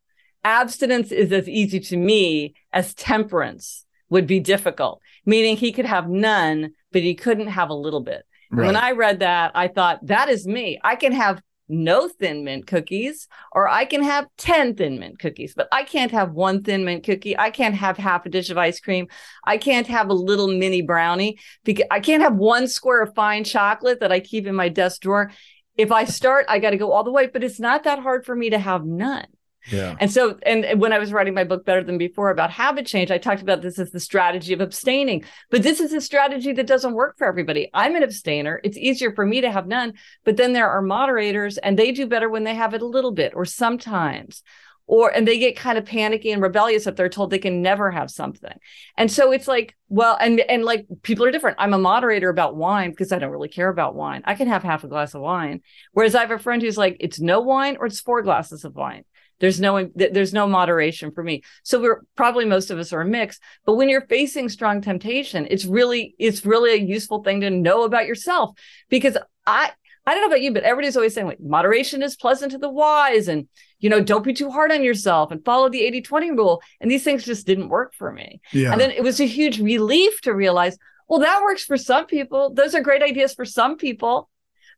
Abstinence 0.45 1.11
is 1.11 1.33
as 1.33 1.49
easy 1.49 1.81
to 1.81 1.97
me 1.97 2.53
as 2.71 2.93
temperance 2.93 3.85
would 4.09 4.25
be 4.25 4.39
difficult." 4.39 5.01
Meaning 5.25 5.57
he 5.57 5.73
could 5.73 5.85
have 5.85 6.09
none, 6.09 6.71
but 6.93 7.01
he 7.01 7.15
couldn't 7.15 7.47
have 7.47 7.69
a 7.69 7.73
little 7.73 8.01
bit 8.01 8.25
Right. 8.51 8.67
When 8.67 8.75
I 8.75 8.91
read 8.91 9.19
that, 9.19 9.51
I 9.55 9.67
thought, 9.67 10.05
that 10.07 10.29
is 10.29 10.47
me. 10.47 10.79
I 10.83 10.95
can 10.95 11.11
have 11.11 11.41
no 11.69 12.07
thin 12.07 12.43
mint 12.43 12.65
cookies, 12.65 13.27
or 13.51 13.67
I 13.69 13.85
can 13.85 14.01
have 14.03 14.25
10 14.37 14.75
thin 14.75 14.99
mint 14.99 15.19
cookies, 15.19 15.53
but 15.53 15.67
I 15.71 15.83
can't 15.83 16.11
have 16.11 16.31
one 16.31 16.63
thin 16.63 16.83
mint 16.83 17.03
cookie. 17.03 17.37
I 17.37 17.51
can't 17.51 17.75
have 17.75 17.97
half 17.97 18.25
a 18.25 18.29
dish 18.29 18.49
of 18.49 18.57
ice 18.57 18.79
cream. 18.79 19.07
I 19.45 19.57
can't 19.57 19.85
have 19.87 20.09
a 20.09 20.13
little 20.13 20.47
mini 20.47 20.81
brownie 20.81 21.37
because 21.63 21.85
I 21.91 21.99
can't 21.99 22.23
have 22.23 22.35
one 22.35 22.67
square 22.67 23.03
of 23.03 23.13
fine 23.13 23.43
chocolate 23.43 23.99
that 23.99 24.11
I 24.11 24.19
keep 24.19 24.47
in 24.47 24.55
my 24.55 24.69
desk 24.69 25.01
drawer. 25.01 25.31
If 25.77 25.91
I 25.91 26.05
start, 26.05 26.45
I 26.49 26.59
got 26.59 26.71
to 26.71 26.77
go 26.77 26.91
all 26.91 27.03
the 27.03 27.11
way, 27.11 27.27
but 27.27 27.43
it's 27.43 27.59
not 27.59 27.83
that 27.83 27.99
hard 27.99 28.25
for 28.25 28.35
me 28.35 28.49
to 28.49 28.59
have 28.59 28.83
none. 28.83 29.27
Yeah. 29.71 29.95
And 29.99 30.11
so, 30.11 30.37
and 30.43 30.79
when 30.79 30.93
I 30.93 30.99
was 30.99 31.11
writing 31.11 31.33
my 31.33 31.43
book 31.43 31.65
Better 31.65 31.83
Than 31.83 31.97
Before 31.97 32.29
about 32.29 32.51
habit 32.51 32.85
change, 32.85 33.11
I 33.11 33.17
talked 33.17 33.41
about 33.41 33.61
this 33.61 33.79
as 33.79 33.91
the 33.91 33.99
strategy 33.99 34.53
of 34.53 34.61
abstaining. 34.61 35.23
But 35.49 35.63
this 35.63 35.79
is 35.79 35.93
a 35.93 36.01
strategy 36.01 36.53
that 36.53 36.67
doesn't 36.67 36.93
work 36.93 37.17
for 37.17 37.27
everybody. 37.27 37.69
I'm 37.73 37.95
an 37.95 38.03
abstainer. 38.03 38.59
It's 38.63 38.77
easier 38.77 39.13
for 39.13 39.25
me 39.25 39.41
to 39.41 39.51
have 39.51 39.67
none. 39.67 39.93
But 40.23 40.37
then 40.37 40.53
there 40.53 40.69
are 40.69 40.81
moderators 40.81 41.57
and 41.57 41.77
they 41.77 41.91
do 41.91 42.07
better 42.07 42.29
when 42.29 42.43
they 42.43 42.55
have 42.55 42.73
it 42.73 42.81
a 42.81 42.87
little 42.87 43.11
bit 43.11 43.33
or 43.35 43.45
sometimes. 43.45 44.43
Or 44.87 45.15
and 45.15 45.27
they 45.27 45.37
get 45.37 45.55
kind 45.55 45.77
of 45.77 45.85
panicky 45.85 46.31
and 46.31 46.41
rebellious 46.41 46.87
if 46.87 46.95
they're 46.95 47.09
told 47.09 47.29
they 47.29 47.37
can 47.37 47.61
never 47.61 47.91
have 47.91 48.09
something. 48.09 48.57
And 48.97 49.11
so 49.11 49.31
it's 49.31 49.47
like, 49.47 49.77
well, 49.87 50.17
and 50.19 50.39
and 50.39 50.65
like 50.65 50.87
people 51.03 51.25
are 51.25 51.31
different. 51.31 51.57
I'm 51.59 51.75
a 51.75 51.77
moderator 51.77 52.27
about 52.27 52.55
wine 52.55 52.89
because 52.89 53.11
I 53.11 53.19
don't 53.19 53.29
really 53.29 53.49
care 53.49 53.69
about 53.69 53.93
wine. 53.93 54.23
I 54.25 54.33
can 54.33 54.47
have 54.47 54.63
half 54.63 54.83
a 54.83 54.87
glass 54.87 55.13
of 55.13 55.21
wine. 55.21 55.61
Whereas 55.91 56.15
I 56.15 56.21
have 56.21 56.31
a 56.31 56.39
friend 56.39 56.59
who's 56.59 56.75
like, 56.75 56.97
it's 56.99 57.19
no 57.19 57.39
wine 57.39 57.77
or 57.79 57.85
it's 57.85 57.99
four 57.99 58.23
glasses 58.23 58.65
of 58.65 58.75
wine. 58.75 59.03
There's 59.39 59.59
no 59.59 59.89
there's 59.95 60.33
no 60.33 60.47
moderation 60.47 61.11
for 61.11 61.23
me. 61.23 61.43
So 61.63 61.81
we're 61.81 62.01
probably 62.15 62.45
most 62.45 62.71
of 62.71 62.79
us 62.79 62.93
are 62.93 63.01
a 63.01 63.05
mix. 63.05 63.39
But 63.65 63.75
when 63.75 63.89
you're 63.89 64.07
facing 64.07 64.49
strong 64.49 64.81
temptation, 64.81 65.47
it's 65.49 65.65
really 65.65 66.15
it's 66.19 66.45
really 66.45 66.71
a 66.73 66.83
useful 66.83 67.23
thing 67.23 67.41
to 67.41 67.49
know 67.49 67.83
about 67.83 68.07
yourself 68.07 68.51
because 68.89 69.17
I 69.45 69.71
I 70.05 70.13
don't 70.13 70.21
know 70.21 70.27
about 70.27 70.41
you, 70.41 70.53
but 70.53 70.63
everybody's 70.63 70.97
always 70.97 71.13
saying 71.13 71.27
like 71.27 71.39
moderation 71.39 72.01
is 72.03 72.15
pleasant 72.15 72.51
to 72.53 72.57
the 72.57 72.69
wise 72.69 73.27
and 73.27 73.47
you 73.79 73.89
know, 73.89 74.01
don't 74.01 74.25
be 74.25 74.33
too 74.33 74.51
hard 74.51 74.71
on 74.71 74.83
yourself 74.83 75.31
and 75.31 75.43
follow 75.43 75.69
the 75.69 75.81
80-20 75.81 76.37
rule. 76.37 76.61
And 76.81 76.91
these 76.91 77.03
things 77.03 77.23
just 77.23 77.47
didn't 77.47 77.69
work 77.69 77.93
for 77.93 78.11
me. 78.11 78.41
Yeah. 78.51 78.71
And 78.71 78.81
then 78.81 78.91
it 78.91 79.03
was 79.03 79.19
a 79.19 79.25
huge 79.25 79.59
relief 79.59 80.19
to 80.21 80.33
realize, 80.33 80.77
well, 81.07 81.21
that 81.21 81.41
works 81.41 81.63
for 81.63 81.77
some 81.77 82.05
people. 82.05 82.53
Those 82.53 82.75
are 82.75 82.81
great 82.81 83.01
ideas 83.01 83.33
for 83.33 83.45
some 83.45 83.77
people. 83.77 84.29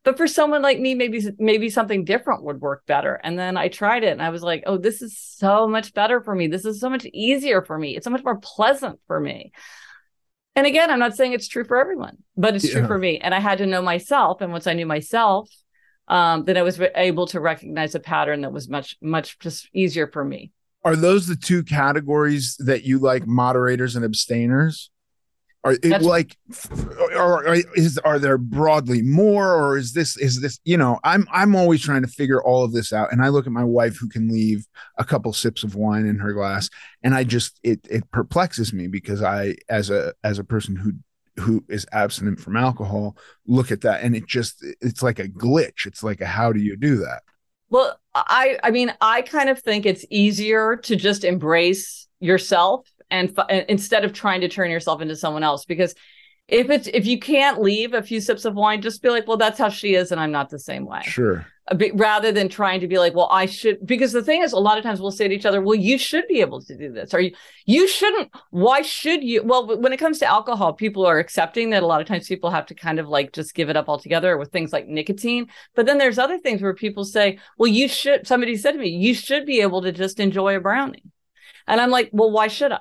But 0.04 0.18
for 0.18 0.28
someone 0.28 0.64
like 0.64 0.80
me, 0.80 0.96
maybe 0.96 1.24
maybe 1.38 1.70
something 1.70 2.06
different 2.06 2.44
would 2.44 2.60
work 2.60 2.86
better. 2.88 3.20
And 3.24 3.38
then 3.38 3.56
I 3.56 3.68
tried 3.68 4.04
it 4.04 4.12
and 4.12 4.22
I 4.22 4.30
was 4.30 4.42
like, 4.42 4.64
oh, 4.66 4.78
this 4.78 5.02
is 5.02 5.18
so 5.18 5.68
much 5.68 5.94
better 5.94 6.22
for 6.22 6.34
me. 6.34 6.48
This 6.48 6.66
is 6.66 6.80
so 6.80 6.90
much 6.90 7.06
easier 7.14 7.62
for 7.62 7.78
me. 7.78 7.96
It's 7.96 8.06
so 8.06 8.10
much 8.10 8.24
more 8.24 8.40
pleasant 8.40 9.00
for 9.06 9.20
me. 9.20 9.52
And 10.56 10.68
again, 10.68 10.90
I'm 10.90 11.00
not 11.00 11.16
saying 11.16 11.34
it's 11.34 11.48
true 11.48 11.64
for 11.64 11.78
everyone, 11.78 12.18
but 12.36 12.56
it's 12.56 12.66
yeah. 12.66 12.80
true 12.80 12.88
for 12.88 12.98
me. 12.98 13.20
And 13.20 13.34
I 13.34 13.40
had 13.40 13.60
to 13.60 13.66
know 13.66 13.82
myself. 13.82 14.42
And 14.42 14.52
once 14.52 14.68
I 14.68 14.74
knew 14.74 14.86
myself, 14.86 15.50
um, 16.08 16.44
then 16.44 16.58
I 16.58 16.62
was 16.62 16.80
able 16.96 17.28
to 17.28 17.40
recognize 17.40 17.96
a 17.96 18.00
pattern 18.00 18.42
that 18.42 18.52
was 18.52 18.68
much, 18.68 18.98
much 19.02 19.40
just 19.40 19.70
easier 19.74 20.08
for 20.08 20.26
me. 20.26 20.52
Are 20.84 20.96
those 20.96 21.28
the 21.28 21.36
two 21.36 21.64
categories 21.64 22.58
that 22.60 22.84
you 22.84 23.00
like, 23.00 23.26
moderators 23.26 23.96
and 23.96 24.04
abstainers? 24.04 24.91
Are 25.64 25.74
it 25.74 26.02
like, 26.02 26.38
or, 27.16 27.48
or 27.48 27.56
is 27.76 28.00
are 28.00 28.18
there 28.18 28.40
broadly 28.40 29.04
more, 29.04 29.54
or 29.54 29.78
is 29.78 29.94
this 29.94 30.18
is 30.18 30.42
this? 30.42 30.60
You 30.66 30.76
know, 30.76 31.00
I'm 31.04 31.28
I'm 31.32 31.56
always 31.56 31.82
trying 31.82 32.02
to 32.02 32.08
figure 32.08 32.42
all 32.42 32.64
of 32.64 32.72
this 32.74 32.92
out, 32.92 33.12
and 33.12 33.22
I 33.22 33.28
look 33.28 33.46
at 33.46 33.54
my 33.54 33.64
wife 33.64 33.96
who 33.98 34.10
can 34.10 34.28
leave 34.28 34.66
a 34.98 35.04
couple 35.04 35.32
sips 35.34 35.64
of 35.64 35.76
wine 35.76 36.08
in 36.08 36.18
her 36.18 36.34
glass, 36.34 36.70
and 37.04 37.14
I 37.14 37.26
just 37.26 37.60
it 37.62 37.80
it 37.92 38.10
perplexes 38.10 38.74
me 38.74 38.88
because 38.88 39.22
I 39.22 39.56
as 39.70 39.92
a 39.92 40.14
as 40.24 40.40
a 40.40 40.44
person 40.44 40.76
who 40.76 40.94
who 41.40 41.64
is 41.70 41.86
abstinent 41.92 42.40
from 42.40 42.58
alcohol 42.58 43.16
look 43.48 43.72
at 43.72 43.82
that 43.82 44.04
and 44.04 44.16
it 44.16 44.28
just 44.28 44.66
it's 44.82 45.02
like 45.02 45.18
a 45.18 45.30
glitch 45.30 45.86
it's 45.86 46.04
like 46.04 46.20
a 46.20 46.26
how 46.26 46.52
do 46.52 46.60
you 46.60 46.76
do 46.76 46.98
that 46.98 47.22
well 47.70 47.98
i 48.14 48.60
i 48.64 48.70
mean 48.70 48.94
i 49.00 49.22
kind 49.22 49.50
of 49.50 49.58
think 49.60 49.86
it's 49.86 50.06
easier 50.10 50.76
to 50.76 50.96
just 50.96 51.24
embrace 51.24 52.08
yourself 52.20 52.86
and 53.12 53.38
f- 53.38 53.66
instead 53.70 54.04
of 54.04 54.14
trying 54.14 54.42
to 54.42 54.48
turn 54.48 54.72
yourself 54.72 55.02
into 55.02 55.16
someone 55.16 55.44
else 55.44 55.66
because 55.66 55.94
if 56.52 56.70
it's 56.70 56.88
if 56.88 57.06
you 57.06 57.18
can't 57.18 57.62
leave 57.62 57.94
a 57.94 58.04
few 58.04 58.20
sips 58.20 58.46
of 58.46 58.54
wine 58.54 58.82
just 58.82 59.02
be 59.02 59.10
like 59.10 59.28
well 59.28 59.38
that's 59.38 59.58
how 59.58 59.70
she 59.70 59.96
is 59.96 60.12
and 60.12 60.20
i'm 60.20 60.32
not 60.32 60.50
the 60.50 60.60
same 60.60 60.86
way. 60.86 61.02
Sure. 61.04 61.46
Uh, 61.68 61.76
Bit, 61.76 61.96
rather 61.96 62.32
than 62.32 62.50
trying 62.50 62.82
to 62.82 62.88
be 62.88 62.98
like 63.00 63.16
well 63.16 63.30
i 63.32 63.46
should 63.46 63.86
because 63.86 64.12
the 64.12 64.24
thing 64.24 64.42
is 64.42 64.52
a 64.52 64.60
lot 64.60 64.78
of 64.78 64.84
times 64.84 65.00
we'll 65.00 65.12
say 65.12 65.28
to 65.28 65.34
each 65.34 65.46
other 65.46 65.62
well 65.62 65.76
you 65.76 65.98
should 65.98 66.28
be 66.28 66.42
able 66.42 66.62
to 66.62 66.78
do 66.78 66.92
this 66.92 67.14
or 67.14 67.22
you 67.22 67.32
you 67.66 67.88
shouldn't 67.88 68.30
why 68.50 68.82
should 68.82 69.24
you? 69.24 69.44
Well 69.44 69.80
when 69.80 69.94
it 69.94 69.98
comes 69.98 70.20
to 70.20 70.26
alcohol 70.26 70.74
people 70.74 71.06
are 71.06 71.20
accepting 71.20 71.70
that 71.70 71.84
a 71.84 71.88
lot 71.88 72.02
of 72.02 72.08
times 72.08 72.28
people 72.28 72.50
have 72.50 72.66
to 72.66 72.76
kind 72.76 73.00
of 73.00 73.08
like 73.08 73.32
just 73.32 73.56
give 73.56 73.70
it 73.70 73.78
up 73.78 73.88
altogether 73.88 74.38
with 74.38 74.52
things 74.52 74.74
like 74.74 74.88
nicotine. 74.88 75.48
But 75.76 75.86
then 75.86 76.00
there's 76.00 76.18
other 76.18 76.40
things 76.40 76.62
where 76.62 76.74
people 76.74 77.06
say 77.06 77.40
well 77.58 77.68
you 77.72 77.88
should 77.88 78.28
somebody 78.28 78.58
said 78.58 78.74
to 78.74 78.80
me 78.80 78.90
you 78.90 79.14
should 79.14 79.46
be 79.46 79.62
able 79.62 79.84
to 79.84 79.92
just 79.92 80.20
enjoy 80.20 80.58
a 80.58 80.60
brownie. 80.60 81.04
And 81.68 81.80
i'm 81.80 81.92
like 81.92 82.10
well 82.12 82.32
why 82.32 82.48
should 82.48 82.72
i 82.74 82.80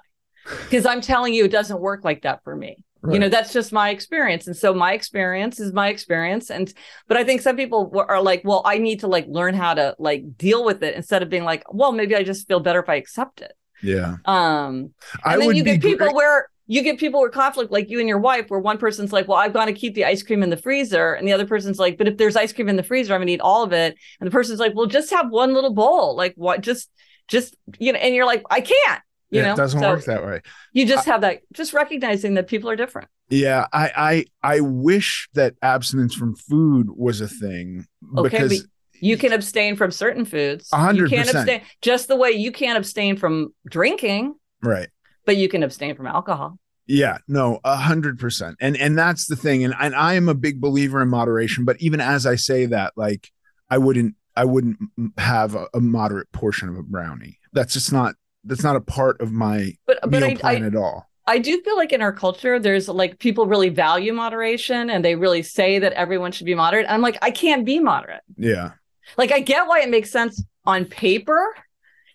because 0.64 0.86
I'm 0.86 1.00
telling 1.00 1.34
you, 1.34 1.44
it 1.44 1.50
doesn't 1.50 1.80
work 1.80 2.04
like 2.04 2.22
that 2.22 2.42
for 2.44 2.54
me. 2.54 2.84
Right. 3.02 3.14
You 3.14 3.20
know, 3.20 3.28
that's 3.30 3.52
just 3.52 3.72
my 3.72 3.90
experience. 3.90 4.46
And 4.46 4.54
so 4.54 4.74
my 4.74 4.92
experience 4.92 5.58
is 5.58 5.72
my 5.72 5.88
experience. 5.88 6.50
And, 6.50 6.72
but 7.08 7.16
I 7.16 7.24
think 7.24 7.40
some 7.40 7.56
people 7.56 7.90
are 8.08 8.22
like, 8.22 8.42
well, 8.44 8.60
I 8.64 8.76
need 8.76 9.00
to 9.00 9.06
like 9.06 9.26
learn 9.26 9.54
how 9.54 9.72
to 9.72 9.96
like 9.98 10.36
deal 10.36 10.64
with 10.64 10.82
it 10.82 10.94
instead 10.94 11.22
of 11.22 11.30
being 11.30 11.44
like, 11.44 11.64
well, 11.72 11.92
maybe 11.92 12.14
I 12.14 12.22
just 12.22 12.46
feel 12.46 12.60
better 12.60 12.80
if 12.80 12.90
I 12.90 12.96
accept 12.96 13.40
it. 13.40 13.52
Yeah. 13.82 14.16
Um, 14.26 14.92
and 15.24 15.24
I 15.24 15.36
then 15.38 15.56
you 15.56 15.64
get 15.64 15.80
people 15.80 16.06
great. 16.08 16.14
where, 16.14 16.48
you 16.66 16.82
get 16.82 16.98
people 16.98 17.18
where 17.18 17.30
conflict 17.30 17.72
like 17.72 17.90
you 17.90 17.98
and 17.98 18.08
your 18.08 18.20
wife 18.20 18.44
where 18.46 18.60
one 18.60 18.78
person's 18.78 19.12
like 19.12 19.26
well 19.26 19.36
i've 19.36 19.52
got 19.52 19.64
to 19.64 19.72
keep 19.72 19.92
the 19.94 20.04
ice 20.04 20.22
cream 20.22 20.40
in 20.40 20.50
the 20.50 20.56
freezer 20.56 21.14
and 21.14 21.26
the 21.26 21.32
other 21.32 21.44
person's 21.44 21.80
like 21.80 21.98
but 21.98 22.06
if 22.06 22.16
there's 22.16 22.36
ice 22.36 22.52
cream 22.52 22.68
in 22.68 22.76
the 22.76 22.82
freezer 22.84 23.12
i'm 23.12 23.20
gonna 23.20 23.32
eat 23.32 23.40
all 23.40 23.64
of 23.64 23.72
it 23.72 23.96
and 24.20 24.26
the 24.28 24.30
person's 24.30 24.60
like 24.60 24.72
well 24.76 24.86
just 24.86 25.10
have 25.10 25.30
one 25.30 25.52
little 25.52 25.74
bowl 25.74 26.14
like 26.14 26.32
what 26.36 26.60
just 26.60 26.88
just 27.26 27.56
you 27.80 27.92
know 27.92 27.98
and 27.98 28.14
you're 28.14 28.24
like 28.24 28.44
i 28.50 28.60
can't 28.60 29.02
you 29.30 29.40
yeah, 29.40 29.46
know, 29.46 29.52
it 29.54 29.56
doesn't 29.56 29.80
so 29.80 29.90
work 29.90 30.04
that 30.04 30.24
way. 30.24 30.42
You 30.72 30.86
just 30.86 31.06
have 31.06 31.20
that, 31.20 31.40
just 31.52 31.72
recognizing 31.72 32.34
that 32.34 32.48
people 32.48 32.68
are 32.68 32.76
different. 32.76 33.08
Yeah, 33.28 33.66
I 33.72 34.24
I 34.42 34.54
I 34.56 34.60
wish 34.60 35.28
that 35.34 35.54
abstinence 35.62 36.14
from 36.14 36.34
food 36.34 36.88
was 36.90 37.20
a 37.20 37.28
thing 37.28 37.86
okay, 38.18 38.28
because 38.28 38.68
you 39.00 39.16
can 39.16 39.32
abstain 39.32 39.76
from 39.76 39.92
certain 39.92 40.24
foods. 40.24 40.68
hundred 40.72 41.10
percent. 41.10 41.36
abstain 41.36 41.62
just 41.80 42.08
the 42.08 42.16
way 42.16 42.30
you 42.32 42.50
can't 42.50 42.76
abstain 42.76 43.16
from 43.16 43.54
drinking. 43.68 44.34
Right. 44.62 44.88
But 45.26 45.36
you 45.36 45.48
can 45.48 45.62
abstain 45.62 45.94
from 45.94 46.06
alcohol. 46.06 46.58
Yeah, 46.86 47.18
no, 47.28 47.60
a 47.62 47.76
hundred 47.76 48.18
percent. 48.18 48.56
And 48.60 48.76
and 48.76 48.98
that's 48.98 49.26
the 49.26 49.36
thing. 49.36 49.62
And 49.62 49.74
and 49.78 49.94
I 49.94 50.14
am 50.14 50.28
a 50.28 50.34
big 50.34 50.60
believer 50.60 51.00
in 51.00 51.08
moderation. 51.08 51.64
But 51.64 51.80
even 51.80 52.00
as 52.00 52.26
I 52.26 52.34
say 52.34 52.66
that, 52.66 52.94
like 52.96 53.30
I 53.70 53.78
wouldn't 53.78 54.16
I 54.36 54.44
wouldn't 54.44 54.78
have 55.18 55.54
a, 55.54 55.68
a 55.72 55.80
moderate 55.80 56.32
portion 56.32 56.68
of 56.68 56.76
a 56.76 56.82
brownie. 56.82 57.38
That's 57.52 57.74
just 57.74 57.92
not 57.92 58.16
that's 58.44 58.62
not 58.62 58.76
a 58.76 58.80
part 58.80 59.20
of 59.20 59.32
my 59.32 59.74
but, 59.86 59.98
but 60.02 60.10
meal 60.10 60.24
I, 60.24 60.34
plan 60.34 60.64
I, 60.64 60.66
at 60.66 60.76
all. 60.76 61.08
I 61.26 61.38
do 61.38 61.60
feel 61.62 61.76
like 61.76 61.92
in 61.92 62.02
our 62.02 62.12
culture, 62.12 62.58
there's 62.58 62.88
like 62.88 63.18
people 63.18 63.46
really 63.46 63.68
value 63.68 64.12
moderation 64.12 64.90
and 64.90 65.04
they 65.04 65.14
really 65.14 65.42
say 65.42 65.78
that 65.78 65.92
everyone 65.92 66.32
should 66.32 66.46
be 66.46 66.54
moderate. 66.54 66.86
I'm 66.88 67.02
like, 67.02 67.18
I 67.22 67.30
can't 67.30 67.64
be 67.64 67.78
moderate. 67.78 68.22
Yeah. 68.36 68.72
Like 69.16 69.30
I 69.32 69.40
get 69.40 69.66
why 69.66 69.80
it 69.80 69.90
makes 69.90 70.10
sense 70.10 70.42
on 70.64 70.86
paper. 70.86 71.54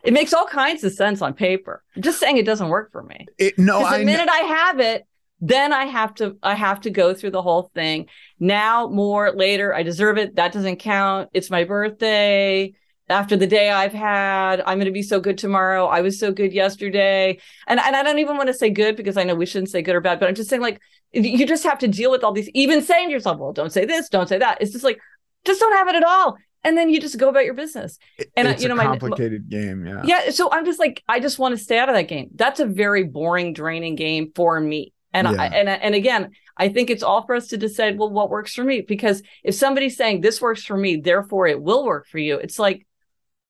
It 0.03 0.13
makes 0.13 0.33
all 0.33 0.45
kinds 0.45 0.83
of 0.83 0.93
sense 0.93 1.21
on 1.21 1.33
paper. 1.33 1.83
I'm 1.95 2.01
just 2.01 2.19
saying 2.19 2.37
it 2.37 2.45
doesn't 2.45 2.69
work 2.69 2.91
for 2.91 3.03
me. 3.03 3.25
It, 3.37 3.57
no, 3.57 3.79
the 3.79 3.85
I 3.85 4.03
minute 4.03 4.29
I 4.29 4.39
have 4.39 4.79
it, 4.79 5.05
then 5.41 5.73
I 5.73 5.85
have 5.85 6.13
to 6.15 6.37
I 6.43 6.53
have 6.55 6.81
to 6.81 6.89
go 6.89 7.13
through 7.13 7.31
the 7.31 7.41
whole 7.41 7.71
thing. 7.73 8.07
Now, 8.39 8.87
more 8.87 9.31
later, 9.31 9.73
I 9.73 9.83
deserve 9.83 10.17
it. 10.17 10.35
That 10.35 10.51
doesn't 10.51 10.77
count. 10.77 11.29
It's 11.33 11.49
my 11.49 11.63
birthday 11.63 12.73
after 13.07 13.37
the 13.37 13.47
day 13.47 13.69
I've 13.69 13.93
had, 13.93 14.61
I'm 14.61 14.77
going 14.77 14.85
to 14.85 14.91
be 14.91 15.03
so 15.03 15.19
good 15.19 15.37
tomorrow. 15.37 15.85
I 15.85 16.01
was 16.01 16.19
so 16.19 16.31
good 16.31 16.53
yesterday. 16.53 17.39
And, 17.67 17.79
and 17.79 17.95
I 17.95 18.03
don't 18.03 18.19
even 18.19 18.37
want 18.37 18.47
to 18.47 18.53
say 18.53 18.69
good 18.69 18.95
because 18.95 19.15
I 19.15 19.23
know 19.23 19.35
we 19.35 19.45
shouldn't 19.45 19.69
say 19.69 19.81
good 19.81 19.95
or 19.95 20.01
bad, 20.01 20.19
but 20.19 20.27
I'm 20.27 20.35
just 20.35 20.49
saying, 20.49 20.61
like, 20.61 20.81
you 21.13 21.45
just 21.45 21.63
have 21.63 21.79
to 21.79 21.87
deal 21.87 22.11
with 22.11 22.23
all 22.23 22.31
these, 22.31 22.49
even 22.53 22.81
saying 22.81 23.09
to 23.09 23.13
yourself, 23.13 23.39
well, 23.39 23.53
don't 23.53 23.71
say 23.71 23.85
this, 23.85 24.09
don't 24.09 24.27
say 24.27 24.39
that. 24.39 24.57
It's 24.59 24.71
just 24.71 24.83
like, 24.83 24.99
just 25.45 25.59
don't 25.59 25.73
have 25.73 25.87
it 25.87 25.95
at 25.95 26.03
all. 26.03 26.37
And 26.63 26.75
then 26.75 26.89
you 26.89 26.99
just 26.99 27.19
go 27.19 27.29
about 27.29 27.45
your 27.45 27.53
business. 27.53 27.99
And 28.35 28.47
it's 28.47 28.63
you 28.63 28.69
know, 28.69 28.75
a 28.75 28.79
complicated 28.79 29.43
my, 29.51 29.57
game. 29.57 29.85
Yeah. 29.85 30.01
Yeah. 30.03 30.29
So 30.31 30.49
I'm 30.51 30.65
just 30.65 30.79
like, 30.79 31.03
I 31.07 31.19
just 31.19 31.37
want 31.37 31.55
to 31.55 31.63
stay 31.63 31.77
out 31.77 31.89
of 31.89 31.95
that 31.95 32.07
game. 32.07 32.31
That's 32.33 32.59
a 32.59 32.65
very 32.65 33.03
boring, 33.03 33.53
draining 33.53 33.95
game 33.95 34.31
for 34.33 34.59
me. 34.59 34.91
And 35.13 35.27
yeah. 35.29 35.41
I, 35.43 35.45
and 35.45 35.69
and 35.69 35.95
again, 35.95 36.31
I 36.57 36.69
think 36.69 36.89
it's 36.89 37.03
all 37.03 37.25
for 37.25 37.35
us 37.35 37.47
to 37.49 37.57
decide, 37.57 37.97
well, 37.97 38.09
what 38.09 38.29
works 38.29 38.53
for 38.53 38.63
me? 38.63 38.81
Because 38.81 39.21
if 39.43 39.55
somebody's 39.55 39.95
saying 39.95 40.21
this 40.21 40.41
works 40.41 40.63
for 40.63 40.75
me, 40.75 40.97
therefore 40.97 41.47
it 41.47 41.61
will 41.61 41.85
work 41.85 42.07
for 42.07 42.17
you, 42.17 42.37
it's 42.37 42.59
like, 42.59 42.84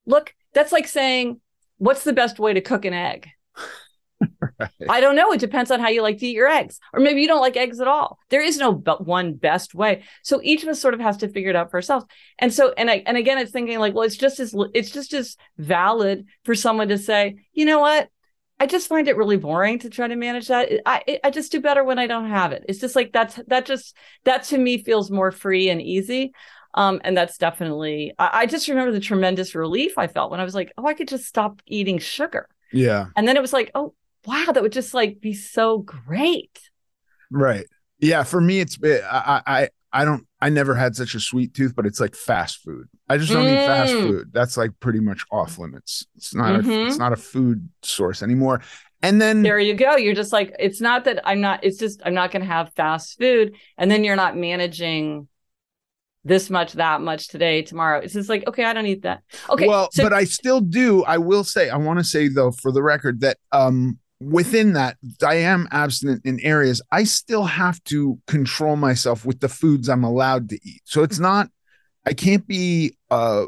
look, 0.06 0.34
that's 0.54 0.72
like 0.72 0.88
saying, 0.88 1.40
what's 1.78 2.04
the 2.04 2.14
best 2.14 2.40
way 2.40 2.54
to 2.54 2.62
cook 2.62 2.86
an 2.86 2.94
egg? 2.94 3.30
right. 4.60 4.70
I 4.90 5.02
don't 5.02 5.16
know. 5.16 5.32
It 5.32 5.40
depends 5.40 5.72
on 5.72 5.80
how 5.80 5.90
you 5.90 6.02
like 6.02 6.18
to 6.20 6.28
eat 6.28 6.36
your 6.36 6.48
eggs. 6.48 6.80
Or 6.94 7.00
maybe 7.00 7.22
you 7.22 7.28
don't 7.28 7.42
like 7.42 7.58
eggs 7.58 7.80
at 7.80 7.88
all. 7.88 8.20
There 8.30 8.42
is 8.42 8.58
no 8.58 8.74
but 8.74 9.06
one 9.06 9.34
best 9.34 9.76
way. 9.76 10.04
So 10.24 10.40
each 10.44 10.64
of 10.64 10.70
us 10.70 10.80
sort 10.80 10.94
of 10.94 11.00
has 11.00 11.18
to 11.18 11.30
figure 11.30 11.50
it 11.50 11.56
out 11.56 11.72
for 11.72 11.78
ourselves. 11.78 12.06
And 12.40 12.54
so, 12.54 12.74
and 12.78 12.90
I, 12.90 13.04
and 13.06 13.18
again, 13.18 13.38
it's 13.38 13.52
thinking 13.52 13.80
like, 13.80 13.94
well, 13.94 14.04
it's 14.04 14.18
just 14.18 14.40
as, 14.40 14.56
it's 14.74 14.92
just 14.92 15.14
as 15.14 15.36
valid 15.58 16.26
for 16.44 16.56
someone 16.56 16.90
to 16.90 16.98
say, 16.98 17.38
you 17.54 17.66
know 17.66 17.80
what? 17.80 18.10
I 18.58 18.68
just 18.68 18.88
find 18.88 19.08
it 19.08 19.18
really 19.18 19.36
boring 19.36 19.80
to 19.80 19.90
try 19.90 20.08
to 20.08 20.16
manage 20.16 20.48
that. 20.48 20.70
I 20.86 21.20
I 21.24 21.30
just 21.30 21.52
do 21.52 21.60
better 21.60 21.84
when 21.84 22.00
I 22.00 22.08
don't 22.08 22.30
have 22.30 22.54
it. 22.54 22.64
It's 22.70 22.80
just 22.80 22.96
like 22.96 23.12
that's 23.12 23.38
that 23.48 23.66
just 23.66 23.98
that 24.24 24.44
to 24.46 24.58
me 24.58 24.82
feels 24.82 25.12
more 25.12 25.32
free 25.32 25.70
and 25.70 25.82
easy. 25.82 26.32
Um, 26.76 27.02
and 27.04 27.18
that's 27.18 27.38
definitely 27.38 28.14
I, 28.20 28.30
I 28.34 28.46
just 28.46 28.68
remember 28.68 28.92
the 28.92 29.00
tremendous 29.00 29.56
relief 29.56 29.98
I 29.98 30.08
felt 30.08 30.30
when 30.30 30.40
I 30.40 30.44
was 30.44 30.54
like, 30.54 30.72
oh, 30.78 30.86
I 30.86 30.94
could 30.94 31.08
just 31.08 31.26
stop 31.26 31.62
eating 31.66 31.98
sugar. 31.98 32.48
Yeah. 32.72 33.08
And 33.16 33.28
then 33.28 33.38
it 33.38 33.42
was 33.42 33.54
like, 33.54 33.72
oh 33.74 33.94
wow, 34.26 34.52
that 34.54 34.62
would 34.62 34.74
just 34.74 34.94
like 34.94 35.22
be 35.22 35.34
so 35.34 35.80
great. 35.80 36.60
Right. 37.32 37.66
Yeah. 38.00 38.24
For 38.24 38.42
me, 38.42 38.60
it's 38.60 38.78
I 38.84 39.42
I 39.48 39.70
I 39.94 40.06
don't 40.06 40.28
I 40.42 40.50
never 40.50 40.76
had 40.76 40.96
such 40.96 41.16
a 41.16 41.20
sweet 41.20 41.54
tooth, 41.54 41.76
but 41.76 41.86
it's 41.86 42.02
like 42.02 42.16
fast 42.16 42.62
food. 42.62 42.88
I 43.08 43.18
just 43.18 43.32
don't 43.32 43.46
mm. 43.46 43.54
eat 43.54 43.66
fast 43.66 43.94
mm. 43.94 44.02
food. 44.02 44.34
That's 44.34 44.58
like 44.58 44.72
pretty 44.82 45.00
much 45.00 45.24
off 45.32 45.58
limits. 45.58 46.06
It's 46.16 46.36
not 46.36 46.60
mm-hmm. 46.60 46.70
a, 46.70 46.86
it's 46.88 46.98
not 46.98 47.14
a 47.14 47.18
food 47.18 47.70
source 47.82 48.22
anymore. 48.22 48.62
And 49.02 49.22
then 49.22 49.44
there 49.44 49.60
you 49.60 49.76
go. 49.76 49.96
You're 49.96 50.16
just 50.16 50.34
like 50.34 50.54
it's 50.60 50.82
not 50.82 51.06
that 51.06 51.22
I'm 51.24 51.40
not. 51.40 51.64
It's 51.64 51.78
just 51.78 52.02
I'm 52.04 52.14
not 52.14 52.32
going 52.32 52.42
to 52.42 52.48
have 52.48 52.74
fast 52.74 53.18
food, 53.18 53.56
and 53.78 53.90
then 53.90 54.04
you're 54.04 54.16
not 54.16 54.36
managing 54.36 55.28
this 56.26 56.50
much, 56.50 56.74
that 56.74 57.02
much 57.02 57.28
today, 57.28 57.62
tomorrow. 57.62 58.00
It's 58.00 58.14
just 58.14 58.30
like 58.30 58.46
okay, 58.48 58.66
I 58.66 58.74
don't 58.74 58.88
eat 58.88 59.04
that. 59.04 59.22
Okay, 59.50 59.68
well, 59.68 59.90
so- 59.94 60.04
but 60.04 60.12
I 60.12 60.26
still 60.26 60.60
do. 60.60 61.04
I 61.04 61.18
will 61.18 61.44
say, 61.44 61.70
I 61.70 61.78
want 61.78 62.00
to 62.00 62.04
say 62.04 62.28
though, 62.28 62.52
for 62.52 62.72
the 62.72 62.84
record, 62.84 63.22
that 63.22 63.38
um 63.52 64.00
within 64.20 64.74
that, 64.74 64.98
I 65.26 65.36
am 65.36 65.68
abstinent 65.72 66.26
in 66.26 66.40
areas. 66.40 66.82
I 66.92 67.04
still 67.04 67.44
have 67.44 67.84
to 67.86 68.20
control 68.28 68.76
myself 68.76 69.26
with 69.26 69.40
the 69.40 69.50
foods 69.50 69.88
I'm 69.88 70.04
allowed 70.04 70.50
to 70.50 70.56
eat. 70.56 70.82
So 70.86 71.04
it's 71.04 71.20
not 71.20 71.50
I 72.06 72.14
can't 72.14 72.46
be 72.48 72.98
uh 73.10 73.46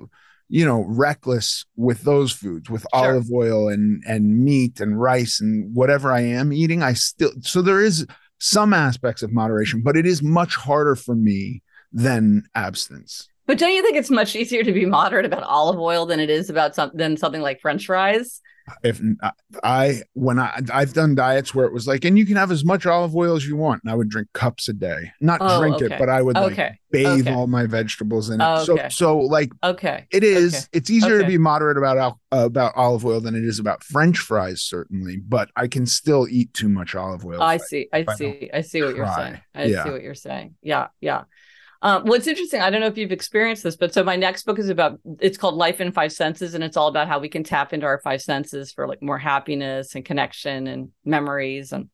you 0.49 0.65
know 0.65 0.85
reckless 0.87 1.65
with 1.75 2.01
those 2.03 2.31
foods 2.31 2.69
with 2.69 2.85
sure. 2.93 3.11
olive 3.11 3.27
oil 3.33 3.69
and 3.69 4.03
and 4.07 4.43
meat 4.45 4.79
and 4.79 4.99
rice 4.99 5.41
and 5.41 5.75
whatever 5.75 6.11
I 6.11 6.21
am 6.21 6.53
eating 6.53 6.83
I 6.83 6.93
still 6.93 7.31
so 7.41 7.61
there 7.61 7.81
is 7.81 8.05
some 8.39 8.73
aspects 8.73 9.23
of 9.23 9.33
moderation 9.33 9.81
but 9.81 9.97
it 9.97 10.05
is 10.05 10.23
much 10.23 10.55
harder 10.55 10.95
for 10.95 11.15
me 11.15 11.63
than 11.91 12.43
abstinence 12.55 13.27
but 13.45 13.57
don't 13.57 13.73
you 13.73 13.81
think 13.81 13.95
it's 13.95 14.09
much 14.09 14.35
easier 14.35 14.63
to 14.63 14.73
be 14.73 14.85
moderate 14.85 15.25
about 15.25 15.43
olive 15.43 15.79
oil 15.79 16.05
than 16.05 16.19
it 16.19 16.29
is 16.29 16.49
about 16.49 16.75
some, 16.75 16.91
than 16.93 17.17
something 17.17 17.41
like 17.41 17.59
french 17.59 17.85
fries 17.85 18.41
if 18.83 19.01
I 19.63 20.01
when 20.13 20.39
I 20.39 20.61
I've 20.73 20.93
done 20.93 21.15
diets 21.15 21.55
where 21.55 21.65
it 21.65 21.73
was 21.73 21.87
like, 21.87 22.03
and 22.05 22.17
you 22.17 22.25
can 22.25 22.35
have 22.35 22.51
as 22.51 22.65
much 22.65 22.85
olive 22.85 23.15
oil 23.15 23.35
as 23.35 23.47
you 23.47 23.55
want, 23.55 23.81
and 23.83 23.91
I 23.91 23.95
would 23.95 24.09
drink 24.09 24.27
cups 24.33 24.67
a 24.67 24.73
day, 24.73 25.11
not 25.21 25.39
oh, 25.41 25.59
drink 25.59 25.75
okay. 25.77 25.95
it, 25.95 25.99
but 25.99 26.09
I 26.09 26.21
would 26.21 26.37
okay. 26.37 26.63
like 26.63 26.79
bathe 26.91 27.27
okay. 27.27 27.33
all 27.33 27.47
my 27.47 27.65
vegetables 27.65 28.29
in 28.29 28.41
it. 28.41 28.43
Oh, 28.43 28.63
so 28.63 28.77
so 28.89 29.17
like 29.19 29.51
okay, 29.63 30.05
it 30.11 30.23
is. 30.23 30.67
It's 30.73 30.89
easier 30.89 31.19
to 31.19 31.27
be 31.27 31.37
moderate 31.37 31.77
about 31.77 32.17
uh, 32.31 32.45
about 32.45 32.73
olive 32.75 33.05
oil 33.05 33.21
than 33.21 33.35
it 33.35 33.43
is 33.43 33.59
about 33.59 33.83
French 33.83 34.19
fries, 34.19 34.61
certainly. 34.61 35.17
But 35.17 35.49
I 35.55 35.67
can 35.67 35.85
still 35.85 36.27
eat 36.29 36.53
too 36.53 36.69
much 36.69 36.95
olive 36.95 37.25
oil. 37.25 37.41
I 37.41 37.57
see. 37.57 37.87
I, 37.93 38.05
I 38.07 38.15
see. 38.15 38.49
I 38.53 38.61
see 38.61 38.81
what 38.81 38.95
you're 38.95 39.13
saying. 39.15 39.39
I 39.55 39.65
yeah. 39.65 39.83
see 39.83 39.91
what 39.91 40.01
you're 40.01 40.13
saying. 40.13 40.55
Yeah, 40.61 40.87
yeah. 40.99 41.23
Um, 41.81 42.05
what's 42.05 42.27
interesting, 42.27 42.61
I 42.61 42.69
don't 42.69 42.81
know 42.81 42.87
if 42.87 42.97
you've 42.97 43.11
experienced 43.11 43.63
this, 43.63 43.75
but 43.75 43.93
so 43.93 44.03
my 44.03 44.15
next 44.15 44.45
book 44.45 44.59
is 44.59 44.69
about 44.69 44.99
it's 45.19 45.37
called 45.37 45.55
Life 45.55 45.79
in 45.79 45.91
Five 45.91 46.11
Senses, 46.11 46.53
and 46.53 46.63
it's 46.63 46.77
all 46.77 46.87
about 46.87 47.07
how 47.07 47.19
we 47.19 47.29
can 47.29 47.43
tap 47.43 47.73
into 47.73 47.85
our 47.85 47.99
five 47.99 48.21
senses 48.21 48.71
for 48.71 48.87
like 48.87 49.01
more 49.01 49.19
happiness 49.19 49.95
and 49.95 50.03
connection 50.03 50.67
and 50.67 50.89
memories. 51.05 51.71
And 51.71 51.89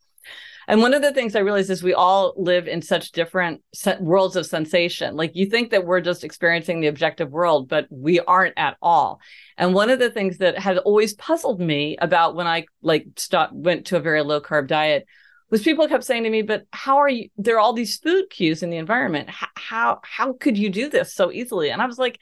and 0.67 0.81
one 0.81 0.93
of 0.93 1.01
the 1.01 1.11
things 1.11 1.35
I 1.35 1.39
realized 1.39 1.69
is 1.69 1.83
we 1.83 1.93
all 1.93 2.33
live 2.37 2.67
in 2.67 2.81
such 2.81 3.11
different 3.11 3.61
se- 3.73 3.97
worlds 3.99 4.35
of 4.35 4.45
sensation. 4.45 5.15
Like 5.15 5.35
you 5.35 5.47
think 5.47 5.71
that 5.71 5.85
we're 5.85 6.01
just 6.01 6.23
experiencing 6.23 6.79
the 6.79 6.87
objective 6.87 7.31
world, 7.31 7.67
but 7.67 7.87
we 7.89 8.19
aren't 8.21 8.57
at 8.57 8.77
all. 8.81 9.19
And 9.57 9.73
one 9.73 9.89
of 9.89 9.99
the 9.99 10.09
things 10.09 10.37
that 10.37 10.57
had 10.57 10.77
always 10.77 11.13
puzzled 11.15 11.59
me 11.59 11.97
about 11.99 12.35
when 12.35 12.47
I 12.47 12.65
like 12.81 13.07
stopped 13.17 13.53
went 13.53 13.87
to 13.87 13.97
a 13.97 14.01
very 14.01 14.21
low 14.21 14.39
carb 14.39 14.67
diet 14.67 15.05
was 15.53 15.61
people 15.61 15.87
kept 15.87 16.03
saying 16.03 16.23
to 16.23 16.31
me, 16.31 16.41
but 16.41 16.65
how 16.71 16.97
are 16.97 17.07
you? 17.07 17.29
There 17.37 17.57
are 17.57 17.59
all 17.59 17.73
these 17.73 17.97
food 17.97 18.31
cues 18.31 18.63
in 18.63 18.71
the 18.71 18.77
environment. 18.77 19.29
How, 19.29 19.47
how, 19.55 19.99
how 20.01 20.33
could 20.33 20.57
you 20.57 20.71
do 20.71 20.89
this 20.89 21.13
so 21.13 21.31
easily? 21.31 21.69
And 21.69 21.79
I 21.79 21.85
was 21.85 21.99
like, 21.99 22.17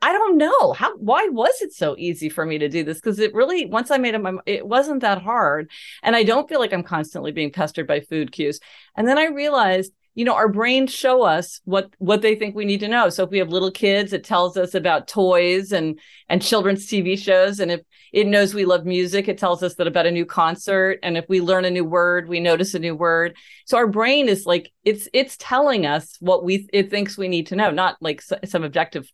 I 0.00 0.12
don't 0.12 0.36
know 0.36 0.72
how. 0.72 0.96
Why 0.96 1.26
was 1.28 1.62
it 1.62 1.72
so 1.72 1.96
easy 1.98 2.28
for 2.28 2.46
me 2.46 2.58
to 2.58 2.68
do 2.68 2.84
this? 2.84 2.98
Because 2.98 3.18
it 3.18 3.34
really, 3.34 3.66
once 3.66 3.90
I 3.90 3.98
made 3.98 4.14
it, 4.14 4.22
my, 4.22 4.34
it 4.46 4.64
wasn't 4.64 5.00
that 5.00 5.20
hard, 5.20 5.68
and 6.04 6.14
I 6.14 6.22
don't 6.22 6.48
feel 6.48 6.60
like 6.60 6.72
I'm 6.72 6.84
constantly 6.84 7.32
being 7.32 7.50
pestered 7.50 7.88
by 7.88 7.98
food 7.98 8.30
cues. 8.30 8.60
And 8.96 9.08
then 9.08 9.18
I 9.18 9.26
realized 9.26 9.90
you 10.16 10.24
know 10.24 10.34
our 10.34 10.48
brains 10.48 10.92
show 10.92 11.22
us 11.22 11.60
what 11.64 11.94
what 11.98 12.22
they 12.22 12.34
think 12.34 12.56
we 12.56 12.64
need 12.64 12.80
to 12.80 12.88
know. 12.88 13.10
So 13.10 13.22
if 13.22 13.30
we 13.30 13.38
have 13.38 13.50
little 13.50 13.70
kids 13.70 14.12
it 14.12 14.24
tells 14.24 14.56
us 14.56 14.74
about 14.74 15.06
toys 15.06 15.70
and 15.72 16.00
and 16.28 16.42
children's 16.42 16.86
tv 16.86 17.16
shows. 17.18 17.60
And 17.60 17.70
if 17.70 17.82
it 18.12 18.26
knows 18.26 18.54
we 18.54 18.64
love 18.64 18.86
music 18.86 19.28
it 19.28 19.38
tells 19.38 19.62
us 19.62 19.74
that 19.74 19.86
about 19.86 20.06
a 20.06 20.10
new 20.10 20.24
concert. 20.24 20.98
And 21.02 21.16
if 21.18 21.26
we 21.28 21.40
learn 21.40 21.66
a 21.66 21.70
new 21.70 21.84
word 21.84 22.28
we 22.28 22.40
notice 22.40 22.74
a 22.74 22.78
new 22.78 22.96
word. 22.96 23.36
So 23.66 23.76
our 23.76 23.86
brain 23.86 24.28
is 24.28 24.46
like 24.46 24.72
it's 24.84 25.06
it's 25.12 25.36
telling 25.38 25.84
us 25.84 26.16
what 26.18 26.44
we 26.44 26.66
it 26.72 26.90
thinks 26.90 27.18
we 27.18 27.28
need 27.28 27.48
to 27.48 27.56
know 27.56 27.70
not 27.70 27.98
like 28.00 28.22
some 28.22 28.64
objective. 28.64 29.12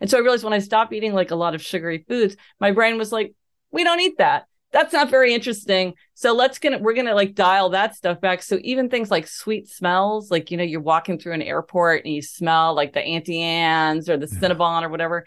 And 0.00 0.10
so 0.10 0.18
i 0.18 0.20
realized 0.20 0.44
when 0.44 0.52
i 0.52 0.58
stopped 0.58 0.92
eating 0.92 1.14
like 1.14 1.30
a 1.30 1.36
lot 1.36 1.54
of 1.54 1.62
sugary 1.62 2.04
foods 2.06 2.36
my 2.60 2.72
brain 2.72 2.98
was 2.98 3.10
like 3.12 3.34
we 3.70 3.84
don't 3.84 4.00
eat 4.00 4.18
that 4.18 4.46
that's 4.72 4.92
not 4.92 5.10
very 5.10 5.34
interesting. 5.34 5.94
So 6.14 6.32
let's 6.32 6.58
gonna 6.58 6.78
we're 6.78 6.94
gonna 6.94 7.14
like 7.14 7.34
dial 7.34 7.70
that 7.70 7.94
stuff 7.94 8.20
back. 8.20 8.42
So 8.42 8.58
even 8.62 8.88
things 8.88 9.10
like 9.10 9.26
sweet 9.26 9.68
smells, 9.68 10.30
like 10.30 10.50
you 10.50 10.56
know, 10.56 10.64
you're 10.64 10.80
walking 10.80 11.18
through 11.18 11.34
an 11.34 11.42
airport 11.42 12.04
and 12.04 12.14
you 12.14 12.22
smell 12.22 12.74
like 12.74 12.92
the 12.92 13.00
Auntie 13.00 13.40
Anne's 13.40 14.08
or 14.08 14.16
the 14.16 14.28
yeah. 14.32 14.38
Cinnabon 14.38 14.82
or 14.82 14.88
whatever. 14.88 15.26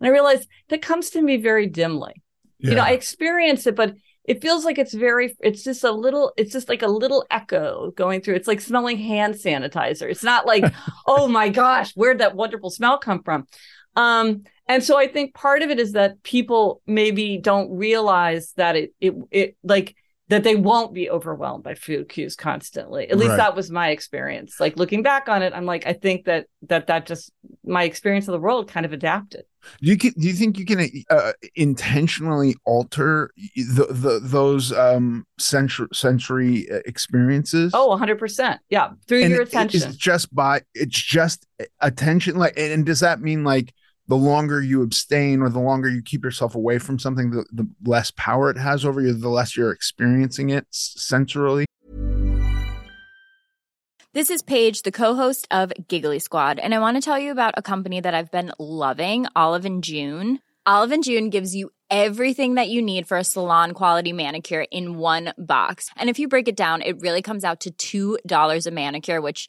And 0.00 0.08
I 0.08 0.10
realized 0.10 0.48
that 0.68 0.82
comes 0.82 1.10
to 1.10 1.22
me 1.22 1.36
very 1.36 1.66
dimly. 1.66 2.22
Yeah. 2.58 2.70
You 2.70 2.76
know, 2.76 2.82
I 2.82 2.90
experience 2.90 3.66
it, 3.66 3.76
but 3.76 3.94
it 4.24 4.42
feels 4.42 4.64
like 4.64 4.78
it's 4.78 4.94
very 4.94 5.36
it's 5.40 5.62
just 5.62 5.84
a 5.84 5.92
little 5.92 6.32
it's 6.36 6.52
just 6.52 6.68
like 6.68 6.82
a 6.82 6.88
little 6.88 7.24
echo 7.30 7.92
going 7.92 8.20
through 8.20 8.34
it's 8.34 8.48
like 8.48 8.60
smelling 8.60 8.98
hand 8.98 9.34
sanitizer 9.34 10.10
it's 10.10 10.24
not 10.24 10.46
like 10.46 10.64
oh 11.06 11.28
my 11.28 11.48
gosh 11.48 11.92
where'd 11.94 12.18
that 12.18 12.34
wonderful 12.34 12.68
smell 12.68 12.98
come 12.98 13.22
from 13.22 13.46
um 13.94 14.42
and 14.68 14.82
so 14.82 14.98
I 14.98 15.08
think 15.08 15.34
part 15.34 15.62
of 15.62 15.70
it 15.70 15.78
is 15.78 15.92
that 15.92 16.22
people 16.22 16.82
maybe 16.86 17.38
don't 17.38 17.70
realize 17.70 18.52
that 18.56 18.76
it 18.76 18.94
it 19.00 19.14
it 19.30 19.56
like 19.62 19.94
that 20.28 20.42
they 20.42 20.56
won't 20.56 20.92
be 20.92 21.08
overwhelmed 21.08 21.62
by 21.62 21.74
food 21.74 22.08
cues 22.08 22.34
constantly. 22.34 23.08
At 23.08 23.16
least 23.16 23.30
right. 23.30 23.36
that 23.36 23.54
was 23.54 23.70
my 23.70 23.90
experience. 23.90 24.58
Like 24.58 24.76
looking 24.76 25.02
back 25.02 25.28
on 25.28 25.42
it, 25.42 25.52
I'm 25.54 25.66
like, 25.66 25.86
I 25.86 25.92
think 25.92 26.24
that 26.24 26.46
that 26.62 26.88
that 26.88 27.06
just 27.06 27.30
my 27.64 27.84
experience 27.84 28.26
of 28.26 28.32
the 28.32 28.40
world 28.40 28.68
kind 28.68 28.84
of 28.84 28.92
adapted. 28.92 29.44
Do 29.80 29.88
you 29.88 29.96
do 29.96 30.12
you 30.16 30.32
think 30.32 30.58
you 30.58 30.64
can 30.64 30.88
uh, 31.10 31.32
intentionally 31.54 32.56
alter 32.64 33.30
the, 33.54 33.86
the 33.90 34.20
those 34.20 34.72
um 34.72 35.24
sensory 35.38 35.88
sensory 35.92 36.70
uh, 36.70 36.80
experiences? 36.86 37.72
Oh, 37.74 37.88
100 37.88 38.18
percent. 38.18 38.60
Yeah, 38.68 38.90
through 39.06 39.22
and 39.22 39.30
your 39.30 39.42
attention. 39.42 39.82
It's 39.82 39.96
just 39.96 40.34
by 40.34 40.62
it's 40.74 41.00
just 41.00 41.46
attention. 41.80 42.36
Like, 42.36 42.54
and 42.58 42.84
does 42.84 43.00
that 43.00 43.20
mean 43.20 43.44
like? 43.44 43.72
The 44.08 44.16
longer 44.16 44.60
you 44.60 44.82
abstain 44.82 45.42
or 45.42 45.48
the 45.48 45.60
longer 45.60 45.88
you 45.88 46.02
keep 46.02 46.24
yourself 46.24 46.54
away 46.54 46.78
from 46.78 46.98
something, 46.98 47.30
the, 47.30 47.44
the 47.52 47.68
less 47.84 48.10
power 48.12 48.50
it 48.50 48.56
has 48.56 48.84
over 48.84 49.00
you, 49.00 49.12
the 49.12 49.28
less 49.28 49.56
you're 49.56 49.72
experiencing 49.72 50.50
it 50.50 50.70
sensorily. 50.72 51.64
This 54.12 54.30
is 54.30 54.40
Paige, 54.40 54.82
the 54.82 54.92
co-host 54.92 55.46
of 55.50 55.72
Giggly 55.88 56.20
Squad, 56.20 56.58
and 56.58 56.74
I 56.74 56.78
want 56.78 56.96
to 56.96 57.02
tell 57.02 57.18
you 57.18 57.32
about 57.32 57.54
a 57.58 57.62
company 57.62 58.00
that 58.00 58.14
I've 58.14 58.30
been 58.30 58.50
loving, 58.58 59.26
Olive 59.36 59.66
and 59.66 59.84
June. 59.84 60.40
Olive 60.64 60.92
and 60.92 61.04
June 61.04 61.28
gives 61.28 61.54
you 61.54 61.70
everything 61.90 62.54
that 62.54 62.68
you 62.70 62.80
need 62.80 63.06
for 63.06 63.18
a 63.18 63.24
salon 63.24 63.72
quality 63.72 64.12
manicure 64.12 64.64
in 64.70 64.96
one 64.96 65.34
box. 65.36 65.90
And 65.96 66.08
if 66.08 66.18
you 66.18 66.28
break 66.28 66.48
it 66.48 66.56
down, 66.56 66.80
it 66.82 67.00
really 67.00 67.22
comes 67.22 67.44
out 67.44 67.66
to 67.78 68.18
$2 68.24 68.66
a 68.66 68.70
manicure, 68.70 69.20
which 69.20 69.48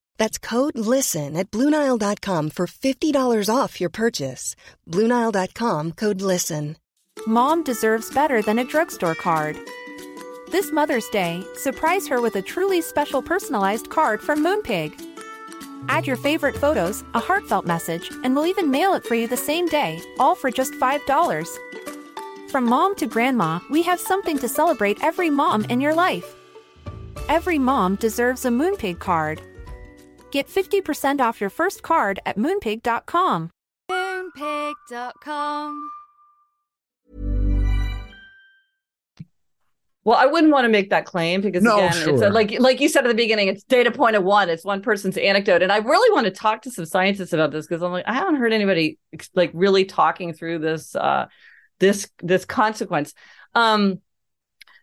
That's 0.21 0.37
code 0.37 0.77
LISTEN 0.77 1.35
at 1.35 1.49
Bluenile.com 1.49 2.51
for 2.51 2.67
$50 2.67 3.49
off 3.49 3.81
your 3.81 3.89
purchase. 3.89 4.55
Bluenile.com 4.87 5.93
code 5.93 6.21
LISTEN. 6.21 6.77
Mom 7.25 7.63
deserves 7.63 8.13
better 8.13 8.43
than 8.43 8.59
a 8.59 8.63
drugstore 8.63 9.15
card. 9.15 9.57
This 10.51 10.71
Mother's 10.71 11.09
Day, 11.09 11.43
surprise 11.55 12.07
her 12.07 12.21
with 12.21 12.35
a 12.35 12.41
truly 12.43 12.83
special 12.83 13.23
personalized 13.23 13.89
card 13.89 14.21
from 14.21 14.43
Moonpig. 14.45 14.93
Add 15.89 16.05
your 16.05 16.17
favorite 16.17 16.55
photos, 16.55 17.03
a 17.15 17.19
heartfelt 17.19 17.65
message, 17.65 18.11
and 18.23 18.35
we'll 18.35 18.45
even 18.53 18.69
mail 18.69 18.93
it 18.93 19.03
for 19.03 19.15
you 19.15 19.27
the 19.27 19.45
same 19.49 19.65
day, 19.65 19.99
all 20.19 20.35
for 20.35 20.51
just 20.51 20.73
$5. 20.73 21.57
From 22.51 22.65
mom 22.65 22.95
to 22.97 23.07
grandma, 23.07 23.59
we 23.71 23.81
have 23.81 23.99
something 23.99 24.37
to 24.37 24.47
celebrate 24.47 25.03
every 25.03 25.31
mom 25.31 25.65
in 25.65 25.81
your 25.81 25.95
life. 25.95 26.35
Every 27.27 27.57
mom 27.57 27.95
deserves 27.95 28.45
a 28.45 28.49
Moonpig 28.49 28.99
card. 28.99 29.41
Get 30.31 30.47
50% 30.47 31.21
off 31.21 31.41
your 31.41 31.49
first 31.49 31.83
card 31.83 32.19
at 32.25 32.37
moonpig.com. 32.37 33.49
Moonpig.com. 33.89 35.89
Well, 40.03 40.17
I 40.17 40.25
wouldn't 40.25 40.51
want 40.51 40.65
to 40.65 40.69
make 40.69 40.89
that 40.89 41.05
claim 41.05 41.41
because 41.41 41.61
No, 41.61 41.75
again, 41.75 41.89
it's 41.89 41.97
a, 41.97 42.03
sure. 42.03 42.29
like 42.31 42.59
like 42.59 42.81
you 42.81 42.89
said 42.89 43.05
at 43.05 43.09
the 43.09 43.13
beginning, 43.13 43.49
it's 43.49 43.61
data 43.63 43.91
point 43.91 44.15
of 44.15 44.23
one. 44.23 44.49
It's 44.49 44.65
one 44.65 44.81
person's 44.81 45.15
anecdote, 45.15 45.61
and 45.61 45.71
I 45.71 45.77
really 45.77 46.11
want 46.11 46.25
to 46.25 46.31
talk 46.31 46.63
to 46.63 46.71
some 46.71 46.85
scientists 46.85 47.33
about 47.33 47.51
this 47.51 47.67
because 47.67 47.83
I'm 47.83 47.91
like 47.91 48.05
I 48.07 48.15
haven't 48.15 48.37
heard 48.37 48.51
anybody 48.51 48.97
like 49.35 49.51
really 49.53 49.85
talking 49.85 50.33
through 50.33 50.57
this 50.59 50.95
uh, 50.95 51.27
this 51.79 52.09
this 52.23 52.45
consequence. 52.45 53.13
Um, 53.53 54.01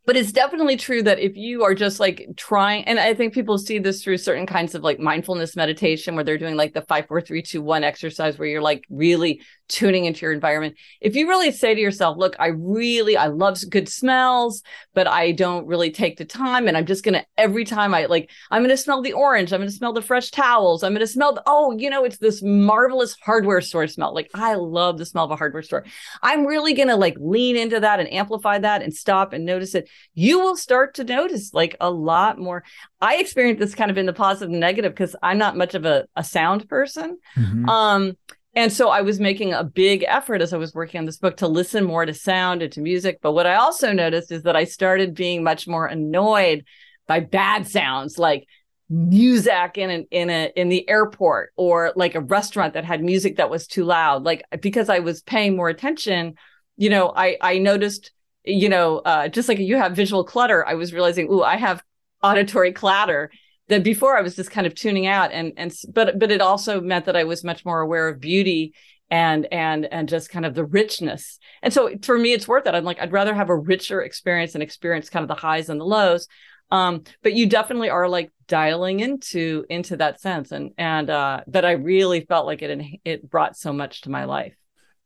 but 0.09 0.17
it's 0.17 0.33
definitely 0.33 0.79
true 0.79 1.03
that 1.03 1.19
if 1.19 1.37
you 1.37 1.65
are 1.65 1.75
just 1.75 2.01
like 2.01 2.27
trying, 2.35 2.83
and 2.85 2.99
I 2.99 3.13
think 3.13 3.35
people 3.35 3.59
see 3.59 3.79
this 3.79 4.03
through 4.03 4.17
certain 4.17 4.47
kinds 4.47 4.75
of 4.75 4.83
like 4.83 4.99
mindfulness 4.99 5.55
meditation 5.55 6.15
where 6.15 6.25
they're 6.25 6.39
doing 6.39 6.57
like 6.57 6.73
the 6.73 6.81
five, 6.81 7.07
four, 7.07 7.21
three, 7.21 7.43
two, 7.43 7.61
one 7.61 7.85
exercise 7.85 8.39
where 8.39 8.49
you're 8.49 8.63
like 8.63 8.87
really 8.89 9.43
tuning 9.69 10.07
into 10.07 10.23
your 10.23 10.33
environment. 10.33 10.77
If 11.01 11.15
you 11.15 11.29
really 11.29 11.53
say 11.53 11.75
to 11.75 11.81
yourself, 11.81 12.17
look, 12.17 12.35
I 12.39 12.49
really, 12.49 13.17
I 13.17 13.27
love 13.27 13.59
good 13.69 13.89
smells, 13.89 14.63
but 14.95 15.07
I 15.07 15.33
don't 15.33 15.67
really 15.67 15.91
take 15.91 16.17
the 16.17 16.25
time. 16.25 16.67
And 16.67 16.77
I'm 16.77 16.87
just 16.87 17.05
going 17.05 17.15
to, 17.15 17.25
every 17.37 17.65
time 17.65 17.95
I 17.95 18.07
like, 18.07 18.31
I'm 18.51 18.63
going 18.63 18.71
to 18.71 18.77
smell 18.77 19.03
the 19.03 19.13
orange. 19.13 19.53
I'm 19.53 19.61
going 19.61 19.71
to 19.71 19.75
smell 19.77 19.93
the 19.93 20.03
fresh 20.03 20.31
towels. 20.31 20.83
I'm 20.83 20.93
going 20.93 21.01
to 21.01 21.07
smell, 21.07 21.35
the, 21.35 21.43
oh, 21.47 21.77
you 21.77 21.91
know, 21.91 22.05
it's 22.05 22.19
this 22.19 22.43
marvelous 22.43 23.15
hardware 23.21 23.61
store 23.61 23.87
smell. 23.87 24.15
Like 24.15 24.31
I 24.35 24.55
love 24.55 24.99
the 24.99 25.07
smell 25.07 25.25
of 25.25 25.31
a 25.31 25.37
hardware 25.37 25.63
store. 25.63 25.85
I'm 26.23 26.47
really 26.47 26.75
going 26.75 26.89
to 26.89 26.97
like 26.97 27.17
lean 27.21 27.57
into 27.57 27.81
that 27.81 28.01
and 28.01 28.13
amplify 28.13 28.59
that 28.59 28.83
and 28.83 28.95
stop 28.95 29.33
and 29.33 29.45
notice 29.45 29.75
it. 29.75 29.89
You 30.15 30.41
will 30.41 30.57
start 30.57 30.95
to 30.95 31.05
notice 31.05 31.53
like 31.53 31.77
a 31.81 31.91
lot 31.91 32.39
more. 32.39 32.65
I 33.01 33.17
experienced 33.17 33.61
this 33.61 33.75
kind 33.75 33.91
of 33.91 33.99
in 33.99 34.07
the 34.07 34.13
positive 34.13 34.51
and 34.51 34.61
negative 34.61 34.93
because 34.93 35.15
I'm 35.23 35.39
not 35.39 35.57
much 35.57 35.75
of 35.75 35.85
a, 35.85 36.07
a 36.17 36.25
sound 36.25 36.69
person. 36.69 37.19
Mhm. 37.37 37.69
Um, 37.69 38.17
and 38.55 38.73
so 38.73 38.89
I 38.89 39.03
was 39.03 39.21
making 39.21 39.53
a 39.53 39.63
big 39.63 40.05
effort 40.09 40.41
as 40.41 40.53
I 40.53 40.57
was 40.57 40.75
working 40.75 40.99
on 40.99 41.07
this 41.07 41.19
book 41.19 41.37
to 41.39 41.49
listen 41.49 41.85
more 41.85 42.05
to 42.05 42.15
sound 42.15 42.63
and 42.63 42.73
to 42.73 42.81
music. 42.81 43.21
But 43.23 43.33
what 43.33 43.47
I 43.47 43.55
also 43.55 43.93
noticed 43.93 44.33
is 44.33 44.43
that 44.45 44.57
I 44.57 44.65
started 44.65 45.15
being 45.15 45.43
much 45.43 45.69
more 45.69 45.87
annoyed 45.87 46.65
by 47.07 47.21
bad 47.21 47.67
sounds 47.67 48.19
like 48.19 48.47
music 48.91 49.77
in 49.77 49.91
an, 49.91 50.07
in 50.11 50.31
a 50.31 50.51
in 50.57 50.71
the 50.71 50.89
airport 50.89 51.53
or 51.57 51.93
like 51.95 52.15
a 52.15 52.21
restaurant 52.21 52.75
that 52.75 52.85
had 52.85 53.03
music 53.03 53.37
that 53.37 53.51
was 53.51 53.67
too 53.67 53.85
loud. 53.85 54.25
Like 54.25 54.43
because 54.61 54.89
I 54.89 55.01
was 55.01 55.23
paying 55.23 55.55
more 55.55 55.69
attention, 55.69 56.35
you 56.77 56.89
know, 56.89 57.13
I 57.15 57.37
I 57.41 57.59
noticed, 57.59 58.13
you 58.45 58.69
know, 58.69 58.99
uh, 58.99 59.29
just 59.29 59.49
like 59.49 59.59
you 59.59 59.77
have 59.77 59.95
visual 59.95 60.25
clutter, 60.25 60.67
I 60.67 60.75
was 60.75 60.95
realizing, 60.95 61.29
ooh, 61.31 61.43
I 61.43 61.57
have 61.57 61.83
auditory 62.23 62.73
clatter 62.73 63.31
that 63.69 63.85
before 63.85 64.17
I 64.17 64.23
was 64.23 64.35
just 64.35 64.51
kind 64.51 64.67
of 64.67 64.75
tuning 64.75 65.07
out 65.07 65.31
and 65.33 65.53
and 65.57 65.75
but 65.93 66.19
but 66.19 66.31
it 66.31 66.41
also 66.41 66.81
meant 66.81 67.05
that 67.07 67.17
I 67.17 67.25
was 67.25 67.45
much 67.45 67.65
more 67.65 67.81
aware 67.81 68.09
of 68.09 68.21
beauty 68.21 68.75
and 69.11 69.47
and 69.53 69.87
and 69.87 70.09
just 70.09 70.31
kind 70.31 70.45
of 70.45 70.55
the 70.55 70.65
richness. 70.65 71.39
And 71.63 71.73
so 71.73 71.91
for 72.03 72.19
me 72.19 72.33
it's 72.33 72.49
worth 72.49 72.67
it. 72.67 72.75
I'm 72.75 72.85
like 72.85 73.01
I'd 73.01 73.13
rather 73.13 73.35
have 73.35 73.51
a 73.51 73.57
richer 73.57 74.03
experience 74.03 74.55
and 74.55 74.63
experience 74.63 75.11
kind 75.11 75.23
of 75.23 75.29
the 75.29 75.41
highs 75.41 75.69
and 75.69 75.81
the 75.81 75.85
lows. 75.85 76.27
Um 76.71 77.05
but 77.23 77.35
you 77.35 77.47
definitely 77.47 77.91
are 77.91 78.09
like 78.09 78.33
dialing 78.47 79.01
into 79.01 79.65
into 79.69 79.97
that 79.99 80.21
sense 80.21 80.53
and 80.53 80.73
and 80.79 81.11
uh 81.11 81.41
that 81.49 81.65
I 81.65 81.73
really 81.73 82.23
felt 82.23 82.47
like 82.47 82.63
it 82.63 82.83
it 83.05 83.31
brought 83.31 83.57
so 83.57 83.73
much 83.73 84.03
to 84.03 84.11
my 84.11 84.25
life. 84.25 84.57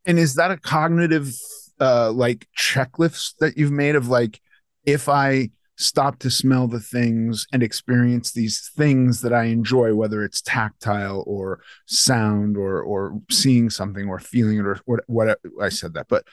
And 0.07 0.19
is 0.19 0.35
that 0.37 0.51
a 0.51 0.57
cognitive 0.57 1.33
uh 1.81 2.13
like 2.13 2.47
checklist 2.57 3.35
that 3.41 3.57
you've 3.57 3.73
made 3.73 3.97
of 3.97 4.09
like 4.09 4.41
if 4.85 5.09
I 5.09 5.51
stop 5.77 6.19
to 6.21 6.31
smell 6.31 6.69
the 6.69 6.81
things 6.81 7.47
and 7.53 7.63
experience 7.63 8.33
these 8.33 8.71
things 8.77 9.21
that 9.23 9.33
I 9.33 9.45
enjoy, 9.45 9.95
whether 9.95 10.25
it's 10.25 10.43
tactile 10.43 11.25
or 11.27 11.61
sound 11.87 12.57
or 12.57 12.83
or 12.83 13.21
seeing 13.31 13.71
something 13.71 14.09
or 14.09 14.19
feeling 14.19 14.59
it 14.59 14.67
or 14.67 14.81
what 14.85 15.01
what 15.07 15.39
I 15.61 15.69
said 15.69 15.95
that, 15.95 16.09
but 16.09 16.25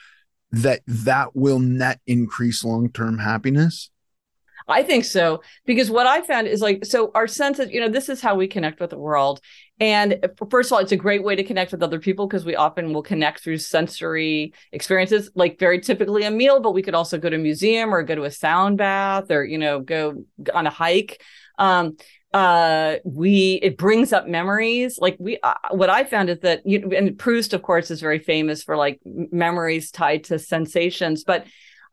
that 0.52 0.82
that 0.86 1.34
will 1.34 1.58
net 1.58 2.00
increase 2.06 2.64
long-term 2.64 3.18
happiness. 3.18 3.90
I 4.70 4.82
think 4.82 5.04
so 5.04 5.42
because 5.66 5.90
what 5.90 6.06
I 6.06 6.22
found 6.22 6.46
is 6.46 6.60
like 6.60 6.84
so 6.84 7.10
our 7.14 7.26
sense 7.26 7.50
senses, 7.50 7.72
you 7.72 7.80
know, 7.80 7.88
this 7.88 8.08
is 8.08 8.20
how 8.20 8.34
we 8.34 8.46
connect 8.46 8.80
with 8.80 8.90
the 8.90 8.98
world. 8.98 9.40
And 9.78 10.26
first 10.50 10.70
of 10.70 10.74
all, 10.74 10.78
it's 10.80 10.92
a 10.92 10.96
great 10.96 11.22
way 11.22 11.34
to 11.36 11.42
connect 11.42 11.72
with 11.72 11.82
other 11.82 11.98
people 11.98 12.26
because 12.26 12.44
we 12.44 12.54
often 12.54 12.92
will 12.92 13.02
connect 13.02 13.42
through 13.42 13.58
sensory 13.58 14.52
experiences, 14.72 15.30
like 15.34 15.58
very 15.58 15.80
typically 15.80 16.24
a 16.24 16.30
meal, 16.30 16.60
but 16.60 16.72
we 16.72 16.82
could 16.82 16.94
also 16.94 17.18
go 17.18 17.30
to 17.30 17.36
a 17.36 17.38
museum 17.38 17.94
or 17.94 18.02
go 18.02 18.14
to 18.14 18.24
a 18.24 18.30
sound 18.30 18.78
bath 18.78 19.30
or, 19.30 19.44
you 19.44 19.58
know, 19.58 19.80
go 19.80 20.24
on 20.54 20.66
a 20.66 20.70
hike. 20.70 21.22
Um, 21.58 21.96
uh 22.32 22.94
we 23.04 23.54
it 23.60 23.76
brings 23.76 24.12
up 24.12 24.28
memories 24.28 25.00
like 25.00 25.16
we 25.18 25.36
uh, 25.42 25.52
what 25.72 25.90
i 25.90 26.04
found 26.04 26.30
is 26.30 26.38
that 26.42 26.64
you 26.64 26.88
and 26.96 27.18
proust 27.18 27.52
of 27.52 27.60
course 27.60 27.90
is 27.90 28.00
very 28.00 28.20
famous 28.20 28.62
for 28.62 28.76
like 28.76 29.00
memories 29.04 29.90
tied 29.90 30.22
to 30.22 30.38
sensations 30.38 31.24
but 31.24 31.44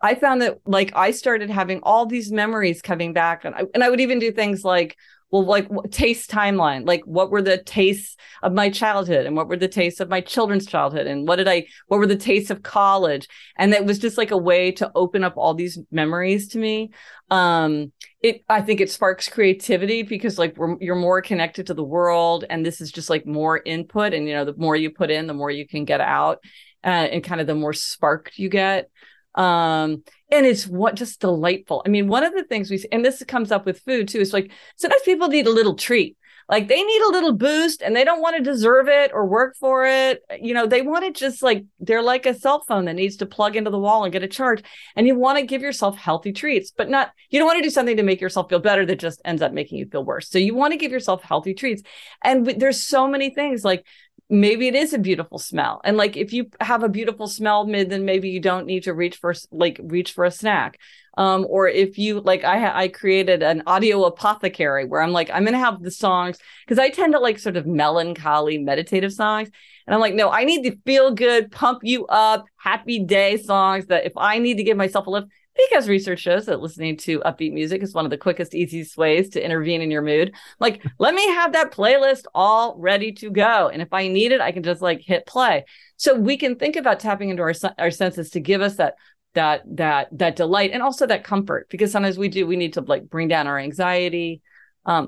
I 0.01 0.15
found 0.15 0.41
that 0.41 0.59
like 0.65 0.91
I 0.95 1.11
started 1.11 1.49
having 1.49 1.79
all 1.83 2.05
these 2.05 2.31
memories 2.31 2.81
coming 2.81 3.13
back, 3.13 3.45
and 3.45 3.55
I, 3.55 3.63
and 3.73 3.83
I 3.83 3.89
would 3.89 4.01
even 4.01 4.19
do 4.19 4.31
things 4.31 4.63
like, 4.63 4.95
well, 5.31 5.43
like 5.43 5.67
taste 5.91 6.31
timeline, 6.31 6.85
like 6.85 7.01
what 7.05 7.31
were 7.31 7.41
the 7.41 7.57
tastes 7.57 8.15
of 8.43 8.53
my 8.53 8.69
childhood, 8.69 9.25
and 9.25 9.35
what 9.35 9.47
were 9.47 9.57
the 9.57 9.67
tastes 9.67 9.99
of 9.99 10.09
my 10.09 10.21
children's 10.21 10.65
childhood, 10.65 11.07
and 11.07 11.27
what 11.27 11.37
did 11.37 11.47
I, 11.47 11.65
what 11.87 11.97
were 11.97 12.07
the 12.07 12.15
tastes 12.15 12.51
of 12.51 12.63
college, 12.63 13.27
and 13.57 13.73
it 13.73 13.85
was 13.85 13.99
just 13.99 14.17
like 14.17 14.31
a 14.31 14.37
way 14.37 14.71
to 14.73 14.91
open 14.95 15.23
up 15.23 15.33
all 15.35 15.53
these 15.53 15.79
memories 15.91 16.49
to 16.49 16.59
me. 16.59 16.91
Um, 17.29 17.91
it, 18.21 18.43
I 18.47 18.61
think 18.61 18.81
it 18.81 18.91
sparks 18.91 19.27
creativity 19.27 20.03
because 20.03 20.37
like 20.37 20.55
you're 20.79 20.95
more 20.95 21.21
connected 21.21 21.67
to 21.67 21.73
the 21.73 21.83
world, 21.83 22.45
and 22.49 22.65
this 22.65 22.81
is 22.81 22.91
just 22.91 23.09
like 23.09 23.25
more 23.25 23.61
input, 23.65 24.13
and 24.13 24.27
you 24.27 24.33
know, 24.35 24.45
the 24.45 24.55
more 24.55 24.75
you 24.75 24.91
put 24.91 25.09
in, 25.09 25.27
the 25.27 25.33
more 25.33 25.51
you 25.51 25.67
can 25.67 25.85
get 25.85 26.01
out, 26.01 26.39
uh, 26.83 26.87
and 26.87 27.23
kind 27.23 27.41
of 27.41 27.47
the 27.47 27.55
more 27.55 27.73
sparked 27.73 28.37
you 28.37 28.47
get 28.47 28.89
um 29.37 30.03
and 30.29 30.45
it's 30.45 30.67
what 30.67 30.95
just 30.95 31.21
delightful. 31.21 31.81
I 31.85 31.89
mean 31.89 32.07
one 32.07 32.23
of 32.23 32.33
the 32.33 32.43
things 32.43 32.69
we 32.69 32.83
and 32.91 33.05
this 33.05 33.23
comes 33.25 33.51
up 33.51 33.65
with 33.65 33.79
food 33.81 34.07
too 34.07 34.19
is 34.19 34.33
like 34.33 34.51
sometimes 34.75 35.01
people 35.03 35.29
need 35.29 35.47
a 35.47 35.51
little 35.51 35.75
treat. 35.75 36.17
Like 36.49 36.69
they 36.69 36.81
need 36.81 37.01
a 37.01 37.11
little 37.11 37.33
boost 37.33 37.81
and 37.81 37.93
they 37.93 38.05
don't 38.05 38.21
want 38.21 38.37
to 38.37 38.41
deserve 38.41 38.87
it 38.87 39.11
or 39.13 39.25
work 39.25 39.57
for 39.57 39.85
it. 39.85 40.21
You 40.41 40.53
know 40.53 40.65
they 40.65 40.81
want 40.81 41.05
to 41.05 41.11
just 41.11 41.43
like 41.43 41.65
they're 41.79 42.01
like 42.01 42.25
a 42.25 42.33
cell 42.33 42.63
phone 42.67 42.85
that 42.85 42.95
needs 42.95 43.17
to 43.17 43.25
plug 43.25 43.55
into 43.55 43.69
the 43.69 43.79
wall 43.79 44.03
and 44.03 44.13
get 44.13 44.23
a 44.23 44.27
charge. 44.27 44.63
And 44.95 45.05
you 45.05 45.15
want 45.15 45.37
to 45.37 45.45
give 45.45 45.61
yourself 45.61 45.97
healthy 45.97 46.31
treats 46.31 46.71
but 46.71 46.89
not 46.89 47.11
you 47.29 47.39
don't 47.39 47.47
want 47.47 47.57
to 47.57 47.63
do 47.63 47.69
something 47.69 47.97
to 47.97 48.03
make 48.03 48.21
yourself 48.21 48.49
feel 48.49 48.59
better 48.59 48.85
that 48.85 48.99
just 48.99 49.21
ends 49.23 49.41
up 49.41 49.53
making 49.53 49.77
you 49.77 49.87
feel 49.87 50.03
worse. 50.03 50.29
So 50.29 50.39
you 50.39 50.55
want 50.55 50.71
to 50.71 50.77
give 50.77 50.91
yourself 50.91 51.21
healthy 51.21 51.53
treats. 51.53 51.83
And 52.23 52.45
there's 52.45 52.81
so 52.81 53.07
many 53.07 53.29
things 53.29 53.63
like 53.63 53.85
maybe 54.29 54.67
it 54.67 54.75
is 54.75 54.93
a 54.93 54.99
beautiful 54.99 55.39
smell. 55.39 55.81
And 55.83 55.95
like 55.95 56.17
if 56.17 56.33
you 56.33 56.49
have 56.59 56.83
a 56.83 56.89
beautiful 56.89 57.27
smell 57.27 57.65
mid 57.65 57.89
then 57.89 58.05
maybe 58.05 58.29
you 58.29 58.39
don't 58.39 58.65
need 58.65 58.83
to 58.83 58.93
reach 58.93 59.17
for 59.17 59.33
like 59.51 59.79
reach 59.83 60.11
for 60.11 60.25
a 60.25 60.31
snack. 60.31 60.79
Um 61.17 61.47
or 61.49 61.67
if 61.67 61.97
you 61.97 62.19
like 62.19 62.43
i 62.43 62.83
i 62.83 62.87
created 62.89 63.41
an 63.41 63.63
audio 63.65 64.03
apothecary 64.03 64.85
where 64.85 65.01
i'm 65.01 65.11
like 65.11 65.29
i'm 65.31 65.45
gonna 65.45 65.57
have 65.57 65.81
the 65.81 65.91
songs 65.91 66.37
because 66.65 66.77
i 66.77 66.89
tend 66.89 67.13
to 67.13 67.19
like 67.19 67.39
sort 67.39 67.57
of 67.57 67.65
melancholy 67.65 68.57
meditative 68.57 69.13
songs. 69.13 69.49
And 69.87 69.95
i'm 69.95 70.01
like 70.01 70.13
no 70.13 70.29
i 70.29 70.43
need 70.43 70.63
the 70.63 70.77
feel 70.85 71.11
good 71.11 71.51
pump 71.51 71.79
you 71.83 72.05
up 72.07 72.45
happy 72.57 72.99
day 72.99 73.37
songs 73.37 73.87
that 73.87 74.05
if 74.05 74.13
i 74.17 74.37
need 74.39 74.57
to 74.57 74.63
give 74.63 74.77
myself 74.77 75.07
a 75.07 75.09
lift 75.09 75.27
because 75.57 75.89
research 75.89 76.19
shows 76.19 76.45
that 76.45 76.61
listening 76.61 76.97
to 76.97 77.19
upbeat 77.21 77.53
music 77.53 77.81
is 77.81 77.93
one 77.93 78.05
of 78.05 78.11
the 78.11 78.17
quickest, 78.17 78.53
easiest 78.53 78.97
ways 78.97 79.29
to 79.29 79.43
intervene 79.43 79.81
in 79.81 79.91
your 79.91 80.01
mood. 80.01 80.33
Like, 80.59 80.83
let 80.99 81.13
me 81.13 81.27
have 81.27 81.53
that 81.53 81.71
playlist 81.71 82.25
all 82.33 82.75
ready 82.77 83.11
to 83.13 83.29
go. 83.29 83.69
And 83.69 83.81
if 83.81 83.91
I 83.91 84.07
need 84.07 84.31
it, 84.31 84.41
I 84.41 84.51
can 84.51 84.63
just 84.63 84.81
like 84.81 85.01
hit 85.01 85.25
play. 85.25 85.65
So 85.97 86.15
we 86.15 86.37
can 86.37 86.55
think 86.55 86.75
about 86.75 86.99
tapping 86.99 87.29
into 87.29 87.43
our, 87.43 87.53
our 87.77 87.91
senses 87.91 88.31
to 88.31 88.39
give 88.39 88.61
us 88.61 88.75
that 88.77 88.95
that 89.33 89.61
that 89.75 90.07
that 90.17 90.35
delight 90.35 90.71
and 90.73 90.81
also 90.81 91.05
that 91.05 91.23
comfort 91.23 91.67
because 91.69 91.91
sometimes 91.91 92.17
we 92.17 92.27
do 92.27 92.47
we 92.47 92.55
need 92.55 92.73
to 92.73 92.81
like 92.81 93.07
bring 93.07 93.27
down 93.27 93.45
our 93.45 93.59
anxiety 93.59 94.41
um 94.85 95.07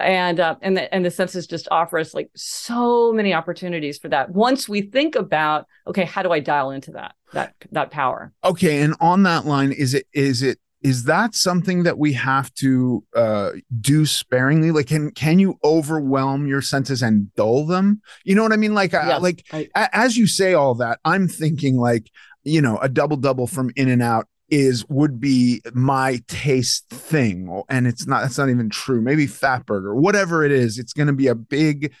and 0.00 0.40
uh, 0.40 0.56
and 0.62 0.76
the, 0.76 0.92
and 0.94 1.04
the 1.04 1.10
senses 1.10 1.46
just 1.46 1.68
offer 1.70 1.98
us 1.98 2.14
like 2.14 2.30
so 2.34 3.12
many 3.12 3.32
opportunities 3.32 3.98
for 3.98 4.08
that 4.08 4.30
once 4.30 4.68
we 4.68 4.82
think 4.82 5.14
about 5.14 5.66
okay 5.86 6.04
how 6.04 6.22
do 6.22 6.32
i 6.32 6.40
dial 6.40 6.70
into 6.70 6.90
that 6.90 7.14
that 7.32 7.54
that 7.70 7.90
power 7.90 8.32
Okay, 8.44 8.82
and 8.82 8.94
on 9.00 9.22
that 9.24 9.46
line, 9.46 9.72
is 9.72 9.94
it 9.94 10.06
is 10.12 10.42
it 10.42 10.58
is 10.82 11.04
that 11.04 11.34
something 11.34 11.82
that 11.82 11.98
we 11.98 12.14
have 12.14 12.52
to 12.54 13.04
uh, 13.14 13.50
do 13.80 14.06
sparingly? 14.06 14.70
Like, 14.70 14.86
can 14.86 15.10
can 15.10 15.38
you 15.38 15.58
overwhelm 15.62 16.46
your 16.46 16.62
senses 16.62 17.02
and 17.02 17.32
dull 17.34 17.66
them? 17.66 18.00
You 18.24 18.34
know 18.34 18.42
what 18.42 18.52
I 18.52 18.56
mean? 18.56 18.74
Like, 18.74 18.92
yes, 18.92 19.04
I, 19.04 19.18
like 19.18 19.44
I, 19.52 19.68
as 19.92 20.16
you 20.16 20.26
say 20.26 20.54
all 20.54 20.74
that, 20.76 21.00
I'm 21.04 21.28
thinking 21.28 21.76
like, 21.76 22.10
you 22.42 22.60
know, 22.60 22.78
a 22.78 22.88
double 22.88 23.16
double 23.16 23.46
from 23.46 23.70
In-N-Out 23.76 24.26
is 24.50 24.84
would 24.88 25.20
be 25.20 25.62
my 25.72 26.20
taste 26.28 26.88
thing, 26.90 27.62
and 27.68 27.86
it's 27.86 28.06
not. 28.06 28.22
That's 28.22 28.38
not 28.38 28.50
even 28.50 28.68
true. 28.68 29.00
Maybe 29.00 29.26
Fat 29.26 29.66
Burger, 29.66 29.94
whatever 29.94 30.44
it 30.44 30.52
is, 30.52 30.78
it's 30.78 30.92
going 30.92 31.06
to 31.06 31.12
be 31.12 31.28
a 31.28 31.34
big 31.34 31.92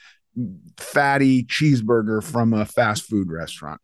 fatty 0.76 1.44
cheeseburger 1.44 2.22
from 2.22 2.52
a 2.52 2.64
fast 2.64 3.04
food 3.04 3.30
restaurant, 3.30 3.80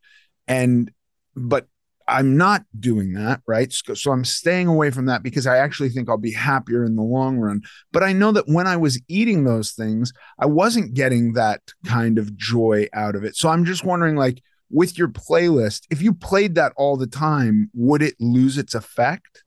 and 0.47 0.91
but 1.35 1.67
I'm 2.09 2.37
not 2.37 2.65
doing 2.79 3.15
that, 3.15 3.41
right? 3.47 3.73
So, 3.73 3.95
so, 3.95 4.13
I'm 4.13 4.25
staying 4.25 4.69
away 4.69 4.91
from 4.91 5.07
that 5.07 5.23
because 5.23 5.47
I 5.47 5.59
actually 5.59 5.89
think 5.89 6.09
I'll 6.09 6.17
be 6.17 6.33
happier 6.33 6.85
in 6.85 6.95
the 6.95 7.03
long 7.03 7.39
run. 7.39 7.63
But 7.93 8.05
I 8.05 8.13
know 8.13 8.31
that 8.33 8.47
when 8.47 8.67
I 8.67 8.77
was 8.77 9.01
eating 9.09 9.45
those 9.45 9.73
things, 9.73 10.13
I 10.39 10.47
wasn't 10.47 10.95
getting 10.95 11.33
that 11.33 11.63
kind 11.85 12.19
of 12.19 12.37
joy 12.37 12.87
out 12.93 13.17
of 13.17 13.25
it. 13.25 13.35
So 13.37 13.49
I'm 13.49 13.65
just 13.65 13.85
wondering, 13.85 14.15
like, 14.15 14.41
with 14.71 14.99
your 14.99 15.09
playlist, 15.09 15.83
if 15.91 16.03
you 16.03 16.13
played 16.13 16.55
that 16.57 16.73
all 16.77 16.97
the 16.97 17.07
time, 17.07 17.71
would 17.75 18.03
it 18.03 18.15
lose 18.21 18.59
its 18.59 18.75
effect? 18.75 19.45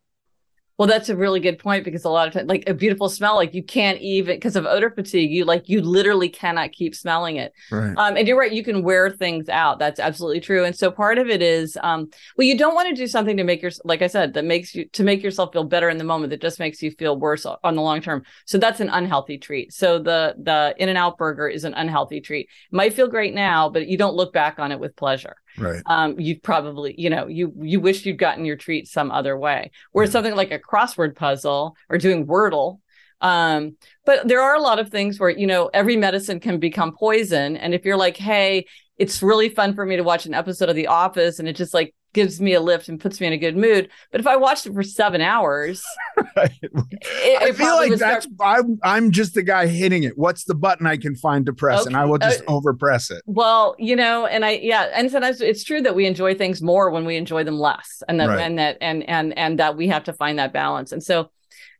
Well, 0.80 0.88
that's 0.88 1.10
a 1.10 1.16
really 1.16 1.42
good 1.42 1.60
point 1.60 1.84
because 1.84 2.06
a 2.06 2.10
lot 2.10 2.30
of 2.30 2.34
times, 2.34 2.48
like 2.48 2.64
a 2.66 2.74
beautiful 2.74 3.10
smell, 3.10 3.36
like 3.36 3.54
you 3.54 3.62
can't 3.62 4.00
even 4.00 4.38
because 4.38 4.56
of 4.56 4.66
odor 4.66 4.90
fatigue, 4.90 5.30
you 5.30 5.44
like 5.44 5.68
you 5.68 5.82
literally 5.82 6.30
cannot 6.30 6.72
keep 6.72 6.96
smelling 6.96 7.36
it. 7.36 7.52
Right. 7.70 7.94
Um, 7.98 8.16
and 8.16 8.26
you're 8.26 8.40
right, 8.40 8.54
you 8.54 8.64
can 8.64 8.82
wear 8.82 9.10
things 9.10 9.50
out. 9.50 9.78
That's 9.78 10.00
absolutely 10.00 10.40
true. 10.40 10.64
And 10.64 10.74
so 10.74 10.90
part 10.90 11.18
of 11.18 11.28
it 11.28 11.42
is, 11.42 11.78
um, 11.84 12.10
well, 12.38 12.48
you 12.48 12.58
don't 12.58 12.76
want 12.76 12.88
to 12.88 12.96
do 12.96 13.08
something 13.08 13.36
to 13.36 13.44
make 13.44 13.62
your, 13.62 13.72
like 13.84 14.02
I 14.02 14.08
said, 14.08 14.34
that 14.36 14.46
makes 14.46 14.74
you 14.74 14.86
to 14.86 15.04
make 15.04 15.22
yourself 15.22 15.52
feel 15.52 15.66
better 15.66 15.90
in 15.90 15.98
the 15.98 16.06
moment. 16.06 16.30
That 16.30 16.42
just 16.42 16.60
makes 16.60 16.82
you 16.82 16.92
feel 16.92 17.20
worse 17.20 17.46
on 17.46 17.76
the 17.76 17.82
long 17.82 18.00
term. 18.00 18.24
So 18.46 18.58
that's 18.58 18.80
an 18.80 18.88
unhealthy 18.88 19.38
treat. 19.38 19.74
So 19.74 20.00
the 20.00 20.36
the 20.42 20.74
In-N-Out 20.78 21.18
burger 21.18 21.50
is 21.50 21.66
an 21.66 21.74
unhealthy 21.74 22.22
treat. 22.22 22.48
It 22.72 22.74
might 22.74 22.94
feel 22.94 23.10
great 23.10 23.34
now, 23.34 23.68
but 23.68 23.90
you 23.90 23.98
don't 23.98 24.16
look 24.16 24.32
back 24.32 24.60
on 24.60 24.72
it 24.72 24.80
with 24.80 24.96
pleasure 24.96 25.36
right. 25.58 25.82
Um 25.86 26.20
you 26.20 26.40
probably 26.40 26.96
you 26.98 27.10
know 27.10 27.28
you 27.28 27.54
you 27.62 27.80
wish 27.80 28.06
you'd 28.06 28.18
gotten 28.18 28.46
your 28.46 28.56
treat 28.56 28.88
some 28.88 29.12
other 29.12 29.38
way 29.38 29.72
whereas 29.92 30.12
something 30.12 30.36
like 30.36 30.52
a 30.52 30.60
crossword 30.60 31.16
puzzle 31.16 31.76
or 31.90 31.98
doing 31.98 32.28
wordle. 32.28 32.80
Um 33.22 33.76
but 34.06 34.28
there 34.28 34.42
are 34.42 34.56
a 34.56 34.62
lot 34.62 34.80
of 34.80 34.90
things 34.90 35.20
where 35.20 35.30
you 35.30 35.48
know 35.48 35.70
every 35.74 35.98
medicine 35.98 36.40
can 36.40 36.60
become 36.60 36.96
poison. 36.96 37.58
And 37.58 37.74
if 37.74 37.86
you're 37.86 37.98
like 37.98 38.18
hey 38.18 38.66
it's 38.98 39.24
really 39.24 39.50
fun 39.50 39.74
for 39.74 39.86
me 39.86 39.96
to 39.96 40.04
watch 40.04 40.26
an 40.26 40.34
episode 40.34 40.70
of 40.70 40.76
the 40.76 40.88
office 40.88 41.40
and 41.40 41.48
it 41.48 41.56
just 41.56 41.74
like 41.74 41.96
gives 42.14 42.42
me 42.42 42.54
a 42.54 42.62
lift 42.62 42.90
and 42.90 43.00
puts 43.00 43.22
me 43.22 43.28
in 43.28 43.34
a 43.34 43.38
good 43.38 43.56
mood. 43.56 43.90
But 44.12 44.20
if 44.20 44.28
I 44.28 44.36
watched 44.36 44.66
it 44.66 44.74
for 44.74 44.84
seven 44.84 45.22
hours, 45.22 45.84
right. 46.36 46.52
it, 46.62 47.42
I 47.42 47.52
feel 47.52 47.76
like 47.76 47.96
that's 47.96 48.26
start... 48.26 48.66
I'm, 48.66 48.80
I'm 48.84 49.12
just 49.12 49.36
the 49.36 49.44
guy 49.44 49.68
hitting 49.68 50.04
it. 50.04 50.18
What's 50.18 50.44
the 50.44 50.56
button 50.56 50.88
I 50.88 50.98
can 50.98 51.16
find 51.16 51.46
to 51.46 51.54
press, 51.54 51.82
okay. 51.82 51.88
and 51.88 51.98
I 51.98 52.06
will 52.06 52.18
just 52.18 52.42
uh, 52.42 52.46
overpress 52.46 53.12
it. 53.12 53.22
Well, 53.26 53.76
you 53.78 53.96
know, 53.96 54.26
and 54.26 54.44
I 54.44 54.52
yeah, 54.62 54.90
and 54.94 55.12
sometimes 55.12 55.42
it's 55.42 55.64
true 55.64 55.82
that 55.82 55.96
we 55.96 56.06
enjoy 56.06 56.36
things 56.36 56.62
more 56.62 56.90
when 56.90 57.06
we 57.06 57.16
enjoy 57.16 57.44
them 57.44 57.60
less, 57.60 58.02
and 58.08 58.20
that 58.20 58.30
right. 58.30 58.40
and 58.40 58.60
that 58.60 58.78
and 58.82 59.04
and 59.08 59.38
and 59.38 59.60
that 59.60 59.78
we 59.78 59.88
have 59.88 60.04
to 60.06 60.14
find 60.14 60.40
that 60.40 60.54
balance. 60.54 60.92
And 60.92 61.04
so, 61.04 61.30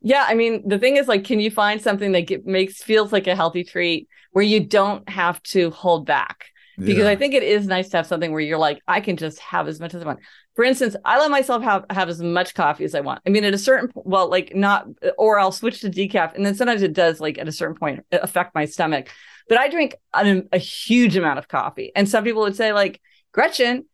yeah, 0.02 0.26
I 0.28 0.36
mean, 0.36 0.68
the 0.68 0.80
thing 0.80 0.98
is, 0.98 1.08
like, 1.08 1.24
can 1.24 1.40
you 1.40 1.52
find 1.52 1.82
something 1.82 2.12
that 2.12 2.22
get, 2.22 2.46
makes 2.46 2.84
feels 2.84 3.12
like 3.12 3.28
a 3.28 3.36
healthy 3.36 3.64
treat 3.64 4.08
where 4.32 4.46
you 4.46 4.60
don't 4.60 5.08
have 5.10 5.42
to 5.44 5.72
hold 5.72 6.06
back? 6.06 6.46
Because 6.80 7.04
yeah. 7.04 7.10
I 7.10 7.16
think 7.16 7.34
it 7.34 7.44
is 7.44 7.68
nice 7.68 7.90
to 7.90 7.98
have 7.98 8.08
something 8.08 8.32
where 8.32 8.42
you're 8.42 8.58
like, 8.58 8.82
I 8.88 9.02
can 9.02 9.18
just 9.18 9.40
have 9.40 9.68
as 9.68 9.80
much 9.80 9.94
as 9.94 10.02
I 10.02 10.06
want. 10.06 10.20
For 10.56 10.64
instance, 10.64 10.96
I 11.04 11.20
let 11.20 11.30
myself 11.30 11.64
have 11.64 11.86
have 11.90 12.10
as 12.10 12.22
much 12.22 12.54
coffee 12.54 12.86
as 12.86 12.96
I 12.96 13.02
want. 13.02 13.22
I 13.26 13.30
mean, 13.30 13.44
at 13.44 13.54
a 13.54 13.58
certain 13.58 13.90
well, 13.96 14.30
like 14.30 14.56
not, 14.56 14.88
or 15.18 15.40
I'll 15.40 15.52
switch 15.52 15.82
to 15.82 15.90
decaf, 15.90 16.36
and 16.36 16.46
then 16.46 16.56
sometimes 16.56 16.82
it 16.82 16.94
does 16.94 17.20
like 17.20 17.38
at 17.38 17.48
a 17.48 17.52
certain 17.52 17.76
point 17.76 18.06
affect 18.12 18.56
my 18.56 18.66
stomach. 18.66 19.10
But 19.48 19.58
I 19.58 19.68
drink 19.68 19.96
a, 20.14 20.44
a 20.52 20.58
huge 20.58 21.18
amount 21.18 21.40
of 21.40 21.48
coffee, 21.48 21.92
and 21.96 22.08
some 22.08 22.24
people 22.24 22.44
would 22.44 22.56
say 22.56 22.72
like, 22.74 23.02
Gretchen, 23.32 23.86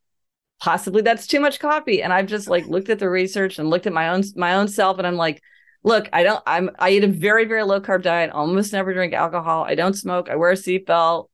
possibly 0.59 1.01
that's 1.01 1.27
too 1.27 1.39
much 1.39 1.59
coffee. 1.59 2.01
And 2.01 2.13
I've 2.13 2.27
just 2.27 2.47
like 2.47 2.67
looked 2.67 2.89
at 2.89 2.99
the 2.99 3.09
research 3.09 3.59
and 3.59 3.69
looked 3.69 3.87
at 3.87 3.93
my 3.93 4.09
own 4.09 4.23
my 4.35 4.55
own 4.55 4.67
self, 4.67 4.97
and 4.97 5.07
I'm 5.07 5.17
like, 5.17 5.41
look, 5.83 6.09
I 6.13 6.23
don't. 6.23 6.43
I'm 6.45 6.69
I 6.77 6.91
eat 6.91 7.03
a 7.03 7.07
very 7.07 7.45
very 7.45 7.63
low 7.63 7.81
carb 7.81 8.03
diet. 8.03 8.31
Almost 8.31 8.73
never 8.73 8.93
drink 8.93 9.13
alcohol. 9.13 9.63
I 9.63 9.75
don't 9.75 9.93
smoke. 9.93 10.29
I 10.29 10.35
wear 10.35 10.51
a 10.51 10.55
seatbelt. 10.55 11.29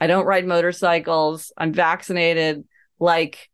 I 0.00 0.06
don't 0.06 0.26
ride 0.26 0.46
motorcycles. 0.46 1.52
I'm 1.56 1.72
vaccinated. 1.72 2.64
Like 2.98 3.50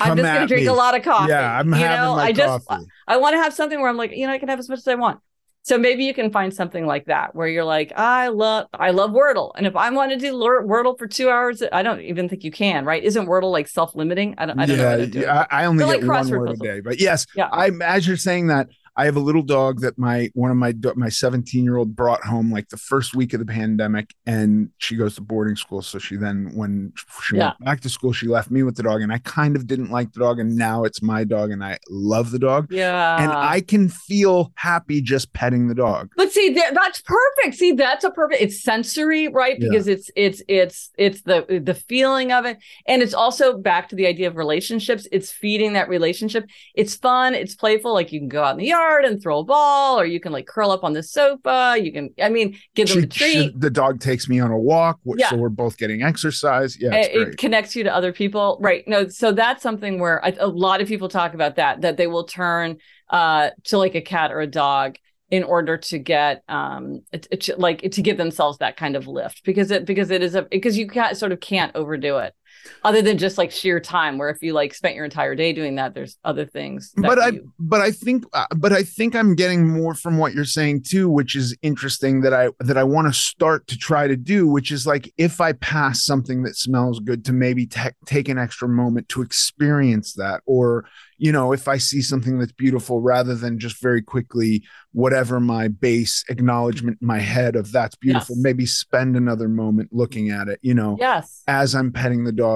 Come 0.00 0.12
I'm 0.12 0.16
just 0.16 0.32
gonna 0.32 0.46
drink 0.46 0.62
me. 0.62 0.68
a 0.68 0.72
lot 0.72 0.96
of 0.96 1.02
coffee. 1.02 1.30
Yeah, 1.30 1.58
I'm 1.58 1.68
you 1.68 1.74
having 1.74 2.04
know, 2.04 2.16
my 2.16 2.24
I 2.24 2.32
just 2.32 2.66
coffee. 2.66 2.86
I 3.06 3.16
want 3.16 3.34
to 3.34 3.38
have 3.38 3.54
something 3.54 3.80
where 3.80 3.88
I'm 3.88 3.96
like, 3.96 4.12
you 4.12 4.26
know, 4.26 4.32
I 4.32 4.38
can 4.38 4.48
have 4.48 4.58
as 4.58 4.68
much 4.68 4.78
as 4.78 4.88
I 4.88 4.96
want. 4.96 5.20
So 5.62 5.78
maybe 5.78 6.04
you 6.04 6.12
can 6.12 6.30
find 6.30 6.52
something 6.52 6.84
like 6.84 7.06
that 7.06 7.34
where 7.34 7.48
you're 7.48 7.64
like, 7.64 7.90
I 7.96 8.28
love, 8.28 8.66
I 8.74 8.90
love 8.90 9.12
Wordle, 9.12 9.52
and 9.56 9.66
if 9.66 9.74
I 9.76 9.88
want 9.90 10.12
to 10.12 10.18
do 10.18 10.34
Wordle 10.34 10.98
for 10.98 11.06
two 11.06 11.30
hours, 11.30 11.62
I 11.72 11.82
don't 11.82 12.02
even 12.02 12.28
think 12.28 12.44
you 12.44 12.50
can, 12.50 12.84
right? 12.84 13.02
Isn't 13.02 13.26
Wordle 13.26 13.50
like 13.50 13.68
self-limiting? 13.68 14.34
I 14.36 14.44
don't, 14.44 14.60
I 14.60 14.66
don't 14.66 14.76
yeah, 14.76 14.96
know. 14.96 15.06
Do 15.06 15.20
yeah, 15.20 15.46
I 15.50 15.64
only 15.64 15.86
get 15.86 16.02
like 16.02 16.06
one 16.06 16.28
word 16.28 16.48
puzzle. 16.48 16.66
a 16.66 16.68
day, 16.68 16.80
but 16.80 17.00
yes, 17.00 17.26
yeah. 17.34 17.48
I 17.50 17.70
as 17.82 18.06
you're 18.06 18.18
saying 18.18 18.48
that, 18.48 18.68
I 18.96 19.06
have 19.06 19.16
a 19.16 19.20
little 19.20 19.42
dog 19.42 19.80
that 19.80 19.98
my 19.98 20.30
one 20.34 20.50
of 20.50 20.56
my 20.56 20.72
my 20.94 21.08
17 21.08 21.64
year 21.64 21.76
old 21.76 21.96
brought 21.96 22.22
home 22.24 22.52
like 22.52 22.68
the 22.68 22.76
first 22.76 23.14
week 23.14 23.32
of 23.32 23.40
the 23.40 23.46
pandemic, 23.46 24.14
and 24.24 24.70
she 24.78 24.96
goes 24.96 25.16
to 25.16 25.20
boarding 25.20 25.56
school. 25.56 25.82
So 25.82 25.98
she 25.98 26.16
then, 26.16 26.52
when 26.54 26.92
she 27.22 27.36
yeah. 27.36 27.46
went 27.46 27.64
back 27.64 27.80
to 27.80 27.88
school, 27.88 28.12
she 28.12 28.28
left 28.28 28.50
me 28.50 28.62
with 28.62 28.76
the 28.76 28.84
dog, 28.84 29.02
and 29.02 29.12
I 29.12 29.18
kind 29.18 29.56
of 29.56 29.66
didn't 29.66 29.90
like 29.90 30.12
the 30.12 30.20
dog, 30.20 30.38
and 30.38 30.56
now 30.56 30.84
it's 30.84 31.02
my 31.02 31.24
dog, 31.24 31.50
and 31.50 31.64
I 31.64 31.78
love 31.90 32.30
the 32.30 32.38
dog. 32.38 32.68
Yeah, 32.70 33.22
and 33.22 33.32
I 33.32 33.60
can 33.60 33.88
feel 33.88 34.52
happy 34.54 35.00
just 35.00 35.32
petting 35.32 35.66
the 35.66 35.74
dog. 35.74 36.12
But 36.16 36.30
see, 36.30 36.50
that, 36.50 36.74
that's 36.74 37.02
perfect. 37.02 37.56
See, 37.56 37.72
that's 37.72 38.04
a 38.04 38.10
perfect. 38.10 38.42
It's 38.42 38.62
sensory, 38.62 39.26
right? 39.26 39.58
Because 39.58 39.88
yeah. 39.88 39.94
it's 39.94 40.10
it's 40.14 40.42
it's 40.46 40.90
it's 40.96 41.22
the 41.22 41.60
the 41.64 41.74
feeling 41.74 42.30
of 42.30 42.44
it, 42.44 42.58
and 42.86 43.02
it's 43.02 43.14
also 43.14 43.58
back 43.58 43.88
to 43.88 43.96
the 43.96 44.06
idea 44.06 44.28
of 44.28 44.36
relationships. 44.36 45.08
It's 45.10 45.32
feeding 45.32 45.72
that 45.72 45.88
relationship. 45.88 46.44
It's 46.76 46.94
fun. 46.94 47.34
It's 47.34 47.56
playful. 47.56 47.92
Like 47.92 48.12
you 48.12 48.20
can 48.20 48.28
go 48.28 48.44
out 48.44 48.52
in 48.52 48.58
the 48.58 48.66
yard 48.66 48.83
yard 48.84 49.04
and 49.04 49.22
throw 49.22 49.40
a 49.40 49.44
ball, 49.44 49.98
or 49.98 50.04
you 50.04 50.20
can 50.20 50.32
like 50.32 50.46
curl 50.46 50.70
up 50.70 50.84
on 50.84 50.92
the 50.92 51.02
sofa. 51.02 51.76
You 51.80 51.92
can, 51.92 52.10
I 52.22 52.28
mean, 52.28 52.58
give 52.74 52.88
them 52.88 52.98
she, 52.98 53.04
a 53.04 53.06
treat. 53.06 53.32
She, 53.32 53.54
the 53.56 53.70
dog 53.70 54.00
takes 54.00 54.28
me 54.28 54.40
on 54.40 54.50
a 54.50 54.58
walk, 54.58 55.00
yeah. 55.04 55.30
so 55.30 55.36
we're 55.36 55.48
both 55.48 55.76
getting 55.76 56.02
exercise. 56.02 56.80
Yeah, 56.80 56.94
it, 56.94 57.28
it, 57.28 57.38
connects 57.38 57.74
you 57.74 57.84
to 57.84 57.94
other 57.94 58.12
people, 58.12 58.58
right? 58.60 58.86
No, 58.86 59.08
so 59.08 59.32
that's 59.32 59.62
something 59.62 59.98
where 59.98 60.24
I, 60.24 60.34
a 60.38 60.46
lot 60.46 60.80
of 60.80 60.88
people 60.88 61.08
talk 61.08 61.34
about 61.34 61.56
that 61.56 61.80
that 61.82 61.96
they 61.96 62.06
will 62.06 62.24
turn 62.24 62.78
uh, 63.10 63.50
to 63.64 63.78
like 63.78 63.94
a 63.94 64.02
cat 64.02 64.32
or 64.32 64.40
a 64.40 64.46
dog 64.46 64.96
in 65.30 65.42
order 65.42 65.78
to 65.78 65.98
get 65.98 66.42
um 66.48 67.00
it, 67.10 67.26
it, 67.30 67.58
like 67.58 67.80
to 67.90 68.02
give 68.02 68.18
themselves 68.18 68.58
that 68.58 68.76
kind 68.76 68.94
of 68.94 69.08
lift 69.08 69.42
because 69.44 69.70
it 69.70 69.86
because 69.86 70.10
it 70.10 70.22
is 70.22 70.34
a 70.34 70.42
because 70.42 70.76
you 70.76 70.86
can't 70.86 71.16
sort 71.16 71.32
of 71.32 71.40
can't 71.40 71.74
overdo 71.74 72.18
it 72.18 72.34
other 72.82 73.02
than 73.02 73.18
just 73.18 73.38
like 73.38 73.50
sheer 73.50 73.80
time 73.80 74.18
where 74.18 74.28
if 74.28 74.42
you 74.42 74.52
like 74.52 74.74
spent 74.74 74.94
your 74.94 75.04
entire 75.04 75.34
day 75.34 75.52
doing 75.52 75.74
that 75.74 75.94
there's 75.94 76.16
other 76.24 76.44
things 76.44 76.92
but 76.96 77.18
i 77.18 77.28
you... 77.28 77.52
but 77.58 77.80
i 77.80 77.90
think 77.90 78.24
uh, 78.32 78.46
but 78.56 78.72
i 78.72 78.82
think 78.82 79.14
i'm 79.14 79.34
getting 79.34 79.68
more 79.68 79.94
from 79.94 80.18
what 80.18 80.34
you're 80.34 80.44
saying 80.44 80.82
too 80.82 81.08
which 81.08 81.36
is 81.36 81.56
interesting 81.62 82.20
that 82.20 82.32
i 82.32 82.48
that 82.60 82.76
i 82.76 82.84
want 82.84 83.06
to 83.06 83.12
start 83.12 83.66
to 83.66 83.76
try 83.76 84.06
to 84.06 84.16
do 84.16 84.46
which 84.46 84.70
is 84.70 84.86
like 84.86 85.12
if 85.18 85.40
i 85.40 85.52
pass 85.52 86.04
something 86.04 86.42
that 86.42 86.56
smells 86.56 87.00
good 87.00 87.24
to 87.24 87.32
maybe 87.32 87.66
te- 87.66 87.90
take 88.06 88.28
an 88.28 88.38
extra 88.38 88.68
moment 88.68 89.08
to 89.08 89.22
experience 89.22 90.14
that 90.14 90.40
or 90.46 90.84
you 91.18 91.32
know, 91.32 91.52
if 91.52 91.68
I 91.68 91.78
see 91.78 92.02
something 92.02 92.38
that's 92.38 92.52
beautiful, 92.52 93.00
rather 93.00 93.34
than 93.34 93.58
just 93.58 93.80
very 93.80 94.02
quickly, 94.02 94.64
whatever 94.92 95.40
my 95.40 95.68
base 95.68 96.24
acknowledgement 96.28 96.98
in 97.00 97.06
my 97.06 97.18
head 97.18 97.56
of 97.56 97.72
that's 97.72 97.96
beautiful, 97.96 98.36
yes. 98.36 98.42
maybe 98.42 98.66
spend 98.66 99.16
another 99.16 99.48
moment 99.48 99.90
looking 99.92 100.30
at 100.30 100.48
it, 100.48 100.58
you 100.62 100.74
know, 100.74 100.96
yes. 100.98 101.42
as 101.46 101.74
I'm 101.74 101.92
petting 101.92 102.24
the 102.24 102.32
dog, 102.32 102.53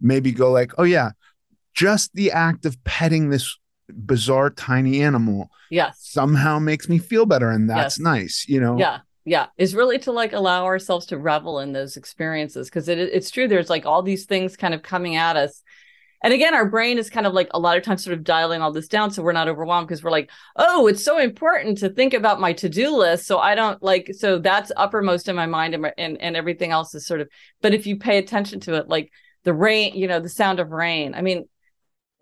maybe 0.00 0.32
go 0.32 0.50
like, 0.50 0.72
oh, 0.78 0.84
yeah, 0.84 1.10
just 1.74 2.12
the 2.14 2.32
act 2.32 2.66
of 2.66 2.82
petting 2.84 3.30
this 3.30 3.56
bizarre 3.88 4.50
tiny 4.50 5.00
animal 5.00 5.48
yes 5.70 5.98
somehow 6.02 6.58
makes 6.58 6.90
me 6.90 6.98
feel 6.98 7.24
better 7.24 7.48
and 7.48 7.70
that's 7.70 7.98
yes. 7.98 8.00
nice 8.00 8.44
you 8.46 8.60
know 8.60 8.78
yeah 8.78 8.98
yeah 9.24 9.46
is 9.56 9.74
really 9.74 9.98
to 9.98 10.12
like 10.12 10.34
allow 10.34 10.66
ourselves 10.66 11.06
to 11.06 11.16
revel 11.16 11.58
in 11.60 11.72
those 11.72 11.96
experiences 11.96 12.68
because 12.68 12.86
it, 12.90 12.98
it's 12.98 13.30
true 13.30 13.48
there's 13.48 13.70
like 13.70 13.86
all 13.86 14.02
these 14.02 14.26
things 14.26 14.58
kind 14.58 14.74
of 14.74 14.82
coming 14.82 15.16
at 15.16 15.36
us 15.36 15.62
and 16.22 16.34
again, 16.34 16.54
our 16.54 16.68
brain 16.68 16.98
is 16.98 17.10
kind 17.10 17.26
of 17.26 17.32
like 17.32 17.48
a 17.52 17.60
lot 17.60 17.76
of 17.76 17.84
times 17.84 18.02
sort 18.02 18.16
of 18.16 18.24
dialing 18.24 18.60
all 18.60 18.72
this 18.72 18.88
down 18.88 19.10
so 19.10 19.22
we're 19.22 19.32
not 19.32 19.48
overwhelmed 19.48 19.86
because 19.86 20.02
we're 20.02 20.10
like, 20.10 20.30
oh, 20.56 20.88
it's 20.88 21.04
so 21.04 21.18
important 21.18 21.78
to 21.78 21.88
think 21.88 22.12
about 22.12 22.40
my 22.40 22.52
to-do 22.52 22.96
list. 22.96 23.26
So 23.26 23.38
I 23.38 23.54
don't 23.54 23.80
like 23.82 24.10
so 24.18 24.38
that's 24.38 24.72
uppermost 24.76 25.28
in 25.28 25.36
my 25.36 25.46
mind 25.46 25.74
and 25.74 25.92
and, 25.96 26.20
and 26.20 26.36
everything 26.36 26.72
else 26.72 26.94
is 26.94 27.06
sort 27.06 27.20
of 27.20 27.28
but 27.62 27.72
if 27.72 27.86
you 27.86 27.96
pay 27.98 28.18
attention 28.18 28.58
to 28.60 28.74
it, 28.74 28.88
like 28.88 29.12
the 29.44 29.54
rain, 29.54 29.94
you 29.94 30.08
know, 30.08 30.20
the 30.20 30.28
sound 30.28 30.60
of 30.60 30.70
rain. 30.70 31.14
I 31.14 31.22
mean, 31.22 31.48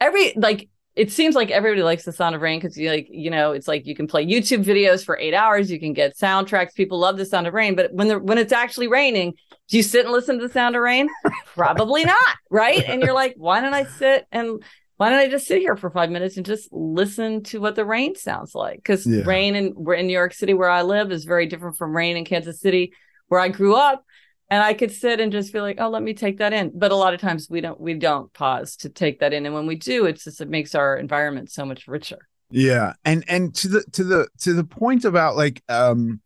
every 0.01 0.33
like 0.37 0.69
it 0.95 1.13
seems 1.13 1.35
like 1.35 1.51
everybody 1.51 1.83
likes 1.83 2.05
the 2.05 2.13
sound 2.13 2.35
of 2.35 2.41
rain 2.41 2.59
because 2.59 2.77
you 2.77 2.91
like 2.91 3.07
you 3.11 3.31
know 3.31 3.53
it's 3.53 3.69
like 3.69 3.87
you 3.87 3.95
can 3.95 4.07
play 4.07 4.27
youtube 4.27 4.65
videos 4.65 5.05
for 5.05 5.17
eight 5.19 5.35
hours 5.35 5.71
you 5.71 5.79
can 5.79 5.93
get 5.93 6.17
soundtracks 6.17 6.75
people 6.75 6.99
love 6.99 7.17
the 7.17 7.25
sound 7.25 7.47
of 7.47 7.55
rain 7.55 7.75
but 7.77 7.93
when 7.93 8.09
the 8.09 8.19
when 8.19 8.39
it's 8.39 8.53
actually 8.53 8.89
raining 8.89 9.35
do 9.69 9.77
you 9.77 9.83
sit 9.83 10.05
and 10.05 10.13
listen 10.13 10.39
to 10.39 10.47
the 10.47 10.53
sound 10.53 10.75
of 10.75 10.83
rain 10.83 11.09
probably 11.55 12.05
not 12.05 12.37
right 12.51 12.85
and 12.89 13.03
you're 13.03 13.13
like 13.13 13.35
why 13.37 13.61
don't 13.61 13.75
i 13.75 13.85
sit 13.85 14.27
and 14.33 14.63
why 14.99 15.11
don't 15.11 15.19
I 15.19 15.29
just 15.29 15.47
sit 15.47 15.59
here 15.61 15.77
for 15.77 15.91
five 15.91 16.11
minutes 16.11 16.39
and 16.39 16.47
just 16.47 16.73
listen 16.73 17.43
to 17.45 17.61
what 17.61 17.75
the 17.75 17.85
rain 17.85 18.15
sounds 18.15 18.55
like? 18.55 18.77
Because 18.79 19.07
Yeah. 19.07 19.25
rain 19.27 19.55
in 19.55 19.75
in 19.95 20.07
New 20.07 20.13
York 20.13 20.33
City 20.33 20.55
where 20.55 20.71
I 20.71 20.83
live 20.83 21.13
is 21.13 21.25
very 21.25 21.45
different 21.47 21.77
from 21.77 21.95
rain 21.95 22.17
in 22.17 22.25
Kansas 22.25 22.61
City 22.61 22.93
where 23.29 23.41
I 23.41 23.49
grew 23.49 23.75
up. 23.75 24.05
And 24.49 24.63
I 24.63 24.75
could 24.75 24.93
sit 24.93 25.19
and 25.21 25.33
just 25.33 25.51
feel 25.51 25.63
like, 25.63 25.81
oh, 25.81 25.89
let 25.89 26.03
me 26.03 26.15
take 26.15 26.39
that 26.39 26.53
in. 26.53 26.71
But 26.75 26.93
a 26.93 26.97
lot 26.97 27.15
of 27.15 27.21
times 27.21 27.49
we 27.51 27.61
don't 27.61 27.81
we 27.81 27.95
don't 27.95 28.33
pause 28.33 28.77
to 28.77 28.89
take 28.89 29.21
that 29.21 29.33
in. 29.33 29.45
And 29.45 29.55
when 29.55 29.67
we 29.67 29.75
do, 29.77 30.07
it's 30.07 30.25
just 30.25 30.41
it 30.41 30.49
makes 30.49 30.75
our 30.75 30.97
environment 30.97 31.51
so 31.51 31.65
much 31.65 31.89
richer. 31.89 32.19
Yeah, 32.51 32.93
and 33.05 33.25
and 33.29 33.55
to 33.57 33.69
the 33.69 33.85
to 33.93 34.05
the 34.05 34.29
to 34.43 34.53
the 34.53 34.65
point 34.65 35.05
about 35.05 35.37
like 35.37 35.63
um, 35.69 36.21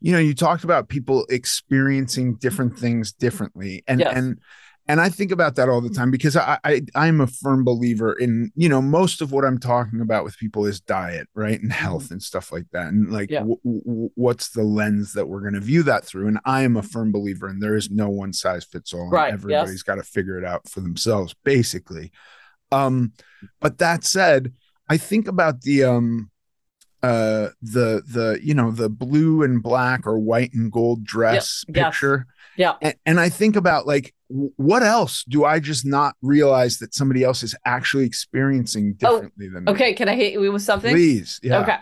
you 0.00 0.12
know, 0.12 0.18
you 0.18 0.34
talked 0.34 0.64
about 0.64 0.88
people 0.88 1.26
experiencing 1.28 2.36
different 2.36 2.78
things 2.78 3.12
differently, 3.12 3.82
and 3.86 4.00
Yes. 4.00 4.16
and 4.16 4.38
and 4.88 5.00
I 5.00 5.08
think 5.08 5.32
about 5.32 5.56
that 5.56 5.68
all 5.68 5.80
the 5.80 5.90
time 5.90 6.10
because 6.10 6.36
I, 6.36 6.58
I 6.64 6.82
I'm 6.94 7.20
a 7.20 7.26
firm 7.26 7.64
believer 7.64 8.12
in 8.12 8.50
you 8.54 8.68
know 8.68 8.80
most 8.80 9.20
of 9.20 9.32
what 9.32 9.44
I'm 9.44 9.58
talking 9.58 10.00
about 10.00 10.24
with 10.24 10.36
people 10.38 10.64
is 10.66 10.80
diet, 10.80 11.28
right, 11.34 11.60
and 11.60 11.72
health 11.72 12.10
and 12.10 12.22
stuff 12.22 12.52
like 12.52 12.66
that, 12.72 12.88
and 12.88 13.10
like 13.10 13.30
Yeah. 13.30 13.40
w- 13.40 13.60
w- 13.64 14.10
what's 14.14 14.50
the 14.50 14.62
lens 14.62 15.12
that 15.14 15.26
we're 15.26 15.40
going 15.40 15.54
to 15.54 15.60
view 15.60 15.82
that 15.84 16.04
through, 16.04 16.28
and 16.28 16.38
I 16.44 16.62
am 16.62 16.76
a 16.76 16.82
firm 16.82 17.12
believer 17.12 17.48
and 17.48 17.62
there 17.62 17.76
is 17.76 17.90
no 17.90 18.08
one 18.08 18.32
size 18.32 18.64
fits 18.64 18.92
all, 18.92 19.02
and 19.02 19.12
Right, 19.12 19.28
yes. 19.32 19.34
Everybody's 19.34 19.82
got 19.82 19.96
to 19.96 20.02
figure 20.02 20.38
it 20.38 20.44
out 20.44 20.68
for 20.68 20.80
themselves, 20.80 21.34
basically. 21.44 22.12
Um, 22.72 23.12
but 23.60 23.78
that 23.78 24.04
said, 24.04 24.52
I 24.88 24.96
think 24.96 25.28
about 25.28 25.62
the 25.62 25.84
um 25.84 26.30
uh 27.02 27.48
the 27.60 28.02
the 28.08 28.38
you 28.42 28.54
know 28.54 28.70
the 28.70 28.88
blue 28.88 29.42
and 29.42 29.62
black 29.62 30.06
or 30.06 30.18
white 30.18 30.52
and 30.54 30.72
gold 30.72 31.04
dress 31.04 31.62
yes. 31.68 31.84
picture 31.84 32.26
Yeah. 32.56 32.72
and, 32.80 32.94
and 33.04 33.20
i 33.20 33.28
think 33.28 33.54
about 33.54 33.86
like 33.86 34.14
what 34.28 34.82
else 34.82 35.24
do 35.28 35.44
i 35.44 35.58
just 35.60 35.86
not 35.86 36.14
realize 36.20 36.78
that 36.78 36.92
somebody 36.94 37.22
else 37.22 37.42
is 37.42 37.54
actually 37.64 38.04
experiencing 38.04 38.96
Oh, 39.04 39.12
differently 39.14 39.48
than 39.48 39.64
me 39.64 39.72
Okay, 39.72 39.94
can 39.94 40.08
I 40.08 40.14
hit 40.16 40.32
you 40.32 40.52
with 40.52 40.62
something? 40.62 40.92
please 40.92 41.38
yeah 41.42 41.60
Okay. 41.60 41.76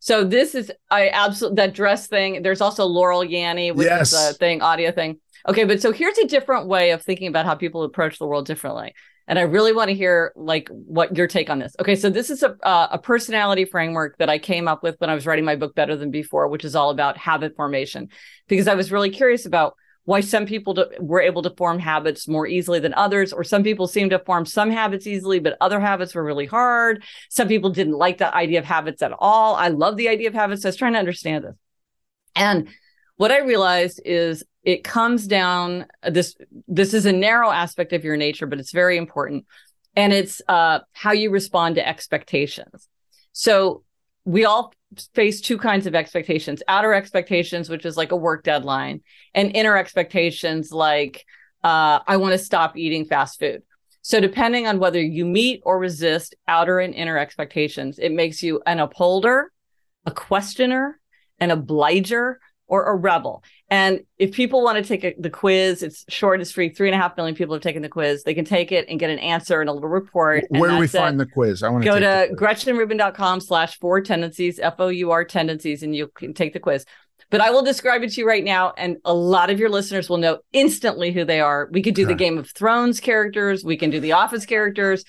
So 0.00 0.22
this 0.22 0.54
is 0.54 0.70
I 0.90 1.10
absolutely 1.10 1.56
that 1.56 1.74
dress 1.74 2.06
thing. 2.06 2.42
There's 2.42 2.60
also 2.60 2.84
Laurel 2.84 3.24
Yanny, 3.24 3.74
which 3.74 3.86
Yes. 3.88 4.12
is 4.12 4.30
a 4.30 4.34
thing, 4.34 4.62
audio 4.62 4.92
thing. 4.92 5.18
Okay, 5.48 5.64
but 5.64 5.82
so 5.82 5.90
here's 5.90 6.16
a 6.18 6.26
different 6.26 6.68
way 6.68 6.90
of 6.92 7.02
thinking 7.02 7.26
about 7.26 7.46
how 7.46 7.56
people 7.56 7.82
approach 7.82 8.18
the 8.18 8.26
world 8.26 8.46
differently. 8.46 8.94
And 9.26 9.40
I 9.40 9.42
really 9.42 9.72
want 9.72 9.88
to 9.88 9.94
hear 9.94 10.32
like 10.36 10.68
what 10.70 11.16
your 11.16 11.26
take 11.26 11.50
on 11.50 11.58
this. 11.58 11.74
Okay, 11.80 11.96
so 11.96 12.10
this 12.10 12.30
is 12.30 12.44
a 12.44 12.56
uh, 12.64 12.88
a 12.92 12.98
personality 12.98 13.64
framework 13.64 14.16
that 14.18 14.30
I 14.30 14.38
came 14.38 14.68
up 14.68 14.84
with 14.84 14.94
when 15.00 15.10
I 15.10 15.14
was 15.14 15.26
writing 15.26 15.44
my 15.44 15.56
book 15.56 15.74
Better 15.74 15.96
Than 15.96 16.12
Before, 16.12 16.46
which 16.46 16.64
is 16.64 16.76
all 16.76 16.90
about 16.90 17.18
habit 17.18 17.56
formation, 17.56 18.08
because 18.46 18.68
I 18.68 18.74
was 18.74 18.92
really 18.92 19.10
curious 19.10 19.46
about 19.46 19.74
why 20.08 20.20
some 20.22 20.46
people 20.46 20.72
do, 20.72 20.86
were 21.00 21.20
able 21.20 21.42
to 21.42 21.50
form 21.50 21.78
habits 21.78 22.26
more 22.26 22.46
easily 22.46 22.80
than 22.80 22.94
others, 22.94 23.30
or 23.30 23.44
some 23.44 23.62
people 23.62 23.86
seem 23.86 24.08
to 24.08 24.18
form 24.18 24.46
some 24.46 24.70
habits 24.70 25.06
easily, 25.06 25.38
but 25.38 25.58
other 25.60 25.78
habits 25.78 26.14
were 26.14 26.24
really 26.24 26.46
hard. 26.46 27.04
Some 27.28 27.46
people 27.46 27.68
didn't 27.68 27.92
like 27.92 28.16
the 28.16 28.34
idea 28.34 28.58
of 28.58 28.64
habits 28.64 29.02
at 29.02 29.12
all. 29.18 29.54
I 29.54 29.68
love 29.68 29.98
the 29.98 30.08
idea 30.08 30.28
of 30.28 30.32
habits. 30.32 30.64
I 30.64 30.68
was 30.68 30.76
trying 30.76 30.94
to 30.94 30.98
understand 30.98 31.44
this. 31.44 31.56
And 32.34 32.68
what 33.18 33.30
I 33.30 33.40
realized 33.40 34.00
is 34.02 34.44
it 34.62 34.82
comes 34.82 35.26
down 35.26 35.84
this 36.02 36.36
this 36.66 36.94
is 36.94 37.04
a 37.04 37.12
narrow 37.12 37.50
aspect 37.50 37.92
of 37.92 38.02
your 38.02 38.16
nature, 38.16 38.46
but 38.46 38.58
it's 38.58 38.72
very 38.72 38.96
important. 38.96 39.44
And 39.94 40.14
it's 40.14 40.40
uh, 40.48 40.78
how 40.94 41.12
you 41.12 41.28
respond 41.28 41.74
to 41.74 41.86
expectations. 41.86 42.88
So 43.32 43.84
we 44.24 44.46
all 44.46 44.72
face 45.14 45.40
two 45.40 45.58
kinds 45.58 45.86
of 45.86 45.94
expectations 45.94 46.62
outer 46.68 46.94
expectations, 46.94 47.68
which 47.68 47.84
is 47.84 47.96
like 47.96 48.12
a 48.12 48.16
work 48.16 48.44
deadline, 48.44 49.02
and 49.34 49.54
inner 49.54 49.76
expectations, 49.76 50.72
like 50.72 51.24
uh, 51.64 52.00
I 52.06 52.16
want 52.16 52.32
to 52.32 52.38
stop 52.38 52.76
eating 52.76 53.04
fast 53.04 53.38
food. 53.38 53.62
So, 54.02 54.20
depending 54.20 54.66
on 54.66 54.78
whether 54.78 55.00
you 55.00 55.26
meet 55.26 55.60
or 55.64 55.78
resist 55.78 56.34
outer 56.46 56.78
and 56.78 56.94
inner 56.94 57.18
expectations, 57.18 57.98
it 57.98 58.12
makes 58.12 58.42
you 58.42 58.62
an 58.64 58.80
upholder, 58.80 59.52
a 60.06 60.10
questioner, 60.10 60.98
an 61.38 61.50
obliger, 61.50 62.40
or 62.66 62.84
a 62.86 62.94
rebel. 62.94 63.42
And 63.70 64.00
if 64.16 64.32
people 64.32 64.64
want 64.64 64.78
to 64.78 64.82
take 64.82 65.04
a, 65.04 65.14
the 65.18 65.28
quiz, 65.28 65.82
it's 65.82 66.06
short, 66.08 66.40
it's 66.40 66.50
free. 66.50 66.70
Three 66.70 66.88
and 66.88 66.94
a 66.94 66.98
half 66.98 67.16
million 67.18 67.34
people 67.34 67.54
have 67.54 67.62
taken 67.62 67.82
the 67.82 67.88
quiz. 67.90 68.22
They 68.24 68.32
can 68.32 68.46
take 68.46 68.72
it 68.72 68.86
and 68.88 68.98
get 68.98 69.10
an 69.10 69.18
answer 69.18 69.60
and 69.60 69.68
a 69.68 69.72
little 69.72 69.90
report. 69.90 70.44
where 70.48 70.70
do 70.70 70.76
we 70.76 70.86
that's 70.86 70.94
it 70.94 70.98
find 70.98 71.20
the 71.20 71.26
quiz 71.26 71.62
i 71.62 71.68
want 71.68 71.84
to 71.84 71.90
go 71.90 71.98
to 71.98 72.34
gretchenrubin.com 72.34 73.40
slash 73.40 73.78
four 73.78 74.00
tendencies 74.00 74.58
f-o-u-r 74.58 75.24
tendencies 75.24 75.82
and 75.82 75.94
you 75.94 76.08
can 76.14 76.32
take 76.32 76.52
the 76.52 76.60
quiz 76.60 76.84
but 77.30 77.40
i 77.40 77.50
will 77.50 77.62
describe 77.62 78.02
it 78.02 78.10
to 78.10 78.20
you 78.20 78.26
right 78.26 78.44
now 78.44 78.72
and 78.76 78.96
a 79.04 79.12
lot 79.14 79.50
of 79.50 79.58
your 79.58 79.68
listeners 79.68 80.08
will 80.08 80.16
know 80.16 80.38
instantly 80.52 81.12
who 81.12 81.24
they 81.24 81.40
are 81.40 81.68
we 81.72 81.82
could 81.82 81.94
do 81.94 82.06
the 82.06 82.14
game 82.14 82.38
of 82.38 82.50
thrones 82.50 83.00
characters 83.00 83.64
we 83.64 83.76
can 83.76 83.90
do 83.90 84.00
the 84.00 84.12
office 84.12 84.46
characters 84.46 85.04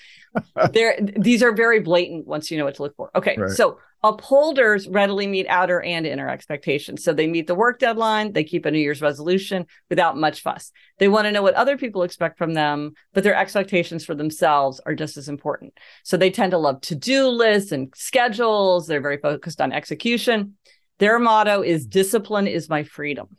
there 0.72 0.96
these 1.16 1.42
are 1.42 1.52
very 1.52 1.80
blatant 1.80 2.26
once 2.26 2.50
you 2.50 2.58
know 2.58 2.64
what 2.64 2.74
to 2.76 2.82
look 2.82 2.96
for. 2.96 3.10
Okay 3.14 3.36
Right. 3.36 3.50
so 3.50 3.78
upholders 4.02 4.88
readily 4.88 5.26
meet 5.26 5.46
outer 5.48 5.82
and 5.82 6.06
inner 6.06 6.28
expectations. 6.28 7.04
So 7.04 7.12
they 7.12 7.26
meet 7.26 7.46
the 7.46 7.54
work 7.54 7.78
deadline 7.78 8.32
they 8.32 8.44
keep 8.44 8.64
a 8.64 8.70
new 8.70 8.78
year's 8.78 9.02
resolution 9.02 9.66
without 9.88 10.16
much 10.16 10.40
fuss. 10.40 10.72
They 10.98 11.08
want 11.08 11.26
to 11.26 11.32
know 11.32 11.42
what 11.42 11.54
other 11.54 11.76
people 11.76 12.02
expect 12.02 12.38
from 12.38 12.54
them 12.54 12.92
but 13.12 13.24
their 13.24 13.34
expectations 13.34 14.04
for 14.04 14.14
themselves 14.14 14.80
are 14.86 14.94
just 14.94 15.16
as 15.16 15.28
important. 15.28 15.74
So 16.04 16.16
they 16.16 16.30
tend 16.30 16.52
to 16.52 16.58
love 16.58 16.80
to-do 16.82 17.28
lists 17.28 17.72
and 17.72 17.92
schedules. 17.96 18.86
They're 18.86 19.00
very 19.00 19.18
focused 19.18 19.60
on 19.60 19.72
execution. 19.72 20.56
Their 20.98 21.18
motto 21.18 21.62
is 21.62 21.86
discipline 21.86 22.46
is 22.46 22.68
my 22.68 22.84
freedom 22.84 23.36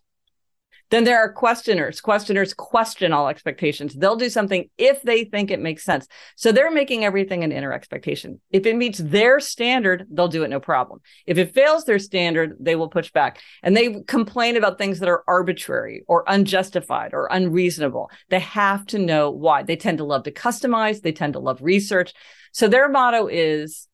then 0.92 1.06
there 1.06 1.20
are 1.20 1.32
questioners. 1.32 2.02
Questioners 2.02 2.54
question 2.54 3.14
all 3.14 3.30
expectations. 3.30 3.96
They'll 3.96 4.18
do 4.18 4.30
something 4.30 4.70
if 4.78 5.02
they 5.02 5.24
think 5.24 5.50
it 5.50 5.62
makes 5.62 5.84
sense. 5.84 6.06
So 6.36 6.52
they're 6.52 6.70
making 6.70 7.06
everything 7.06 7.44
an 7.44 7.52
inner 7.54 7.72
expectation. 7.72 8.42
If 8.52 8.66
it 8.66 8.76
meets 8.76 9.00
their 9.00 9.39
standard, 9.39 10.06
they'll 10.12 10.28
do 10.28 10.44
it 10.44 10.50
no 10.50 10.60
problem. 10.60 11.00
If 11.26 11.38
it 11.38 11.54
fails 11.54 11.86
their 11.86 11.98
standard, 11.98 12.58
they 12.60 12.76
will 12.76 12.89
push 12.89 13.10
back. 13.12 13.39
And 13.64 13.76
they 13.76 14.02
complain 14.06 14.58
about 14.58 14.78
things 14.78 15.00
that 15.00 15.10
are 15.10 15.24
arbitrary 15.28 16.04
or 16.08 16.26
unjustified 16.28 17.14
or 17.14 17.28
unreasonable. 17.32 18.12
They 18.30 18.39
have 18.39 18.86
to 18.88 19.00
know 19.00 19.32
why. 19.32 19.64
They 19.64 19.78
tend 19.78 20.00
to 20.00 20.04
love 20.04 20.24
to 20.24 20.32
customize, 20.32 21.02
they 21.02 21.14
tend 21.14 21.34
to 21.34 21.39
love 21.39 21.60
research. 21.62 22.14
So 22.52 22.68
their 22.68 22.89
motto 22.89 23.28
is 23.28 23.88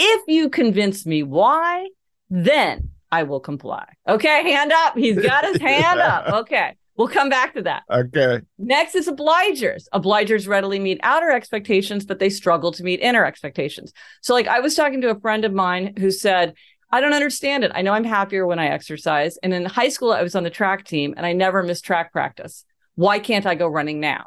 if 0.00 0.22
you 0.26 0.50
convince 0.50 1.06
me 1.06 1.22
why, 1.22 1.86
then 2.28 2.90
I 3.12 3.24
will 3.24 3.40
comply. 3.40 3.86
Okay, 4.08 4.52
hand 4.52 4.72
up. 4.72 4.96
He's 4.96 5.20
got 5.20 5.44
his 5.44 5.56
hand 5.60 6.00
up. 6.00 6.28
Okay, 6.42 6.76
we'll 6.96 7.08
come 7.08 7.28
back 7.28 7.54
to 7.54 7.62
that. 7.62 7.82
okay 7.90 8.40
Next 8.58 8.94
is 8.94 9.08
obligers. 9.08 9.84
Obligers 9.92 10.46
readily 10.46 10.78
meet 10.78 11.00
outer 11.02 11.30
expectations, 11.30 12.04
but 12.04 12.18
they 12.18 12.30
struggle 12.30 12.72
to 12.72 12.82
meet 12.84 13.00
inner 13.00 13.24
expectations. 13.24 13.92
So, 14.22 14.34
like, 14.34 14.46
I 14.46 14.60
was 14.60 14.74
talking 14.74 15.00
to 15.00 15.10
a 15.10 15.20
friend 15.20 15.44
of 15.44 15.52
mine 15.52 15.94
who 15.98 16.10
said, 16.10 16.54
I 16.92 17.00
don't 17.00 17.14
understand 17.14 17.62
it. 17.64 17.70
I 17.74 17.82
know 17.82 17.92
I'm 17.92 18.04
happier 18.04 18.46
when 18.46 18.58
I 18.58 18.66
exercise. 18.66 19.38
And 19.42 19.54
in 19.54 19.64
high 19.64 19.90
school, 19.90 20.12
I 20.12 20.22
was 20.22 20.34
on 20.34 20.42
the 20.42 20.50
track 20.50 20.84
team 20.84 21.14
and 21.16 21.24
I 21.24 21.32
never 21.32 21.62
missed 21.62 21.84
track 21.84 22.12
practice. 22.12 22.64
Why 22.96 23.20
can't 23.20 23.46
I 23.46 23.54
go 23.54 23.68
running 23.68 24.00
now? 24.00 24.26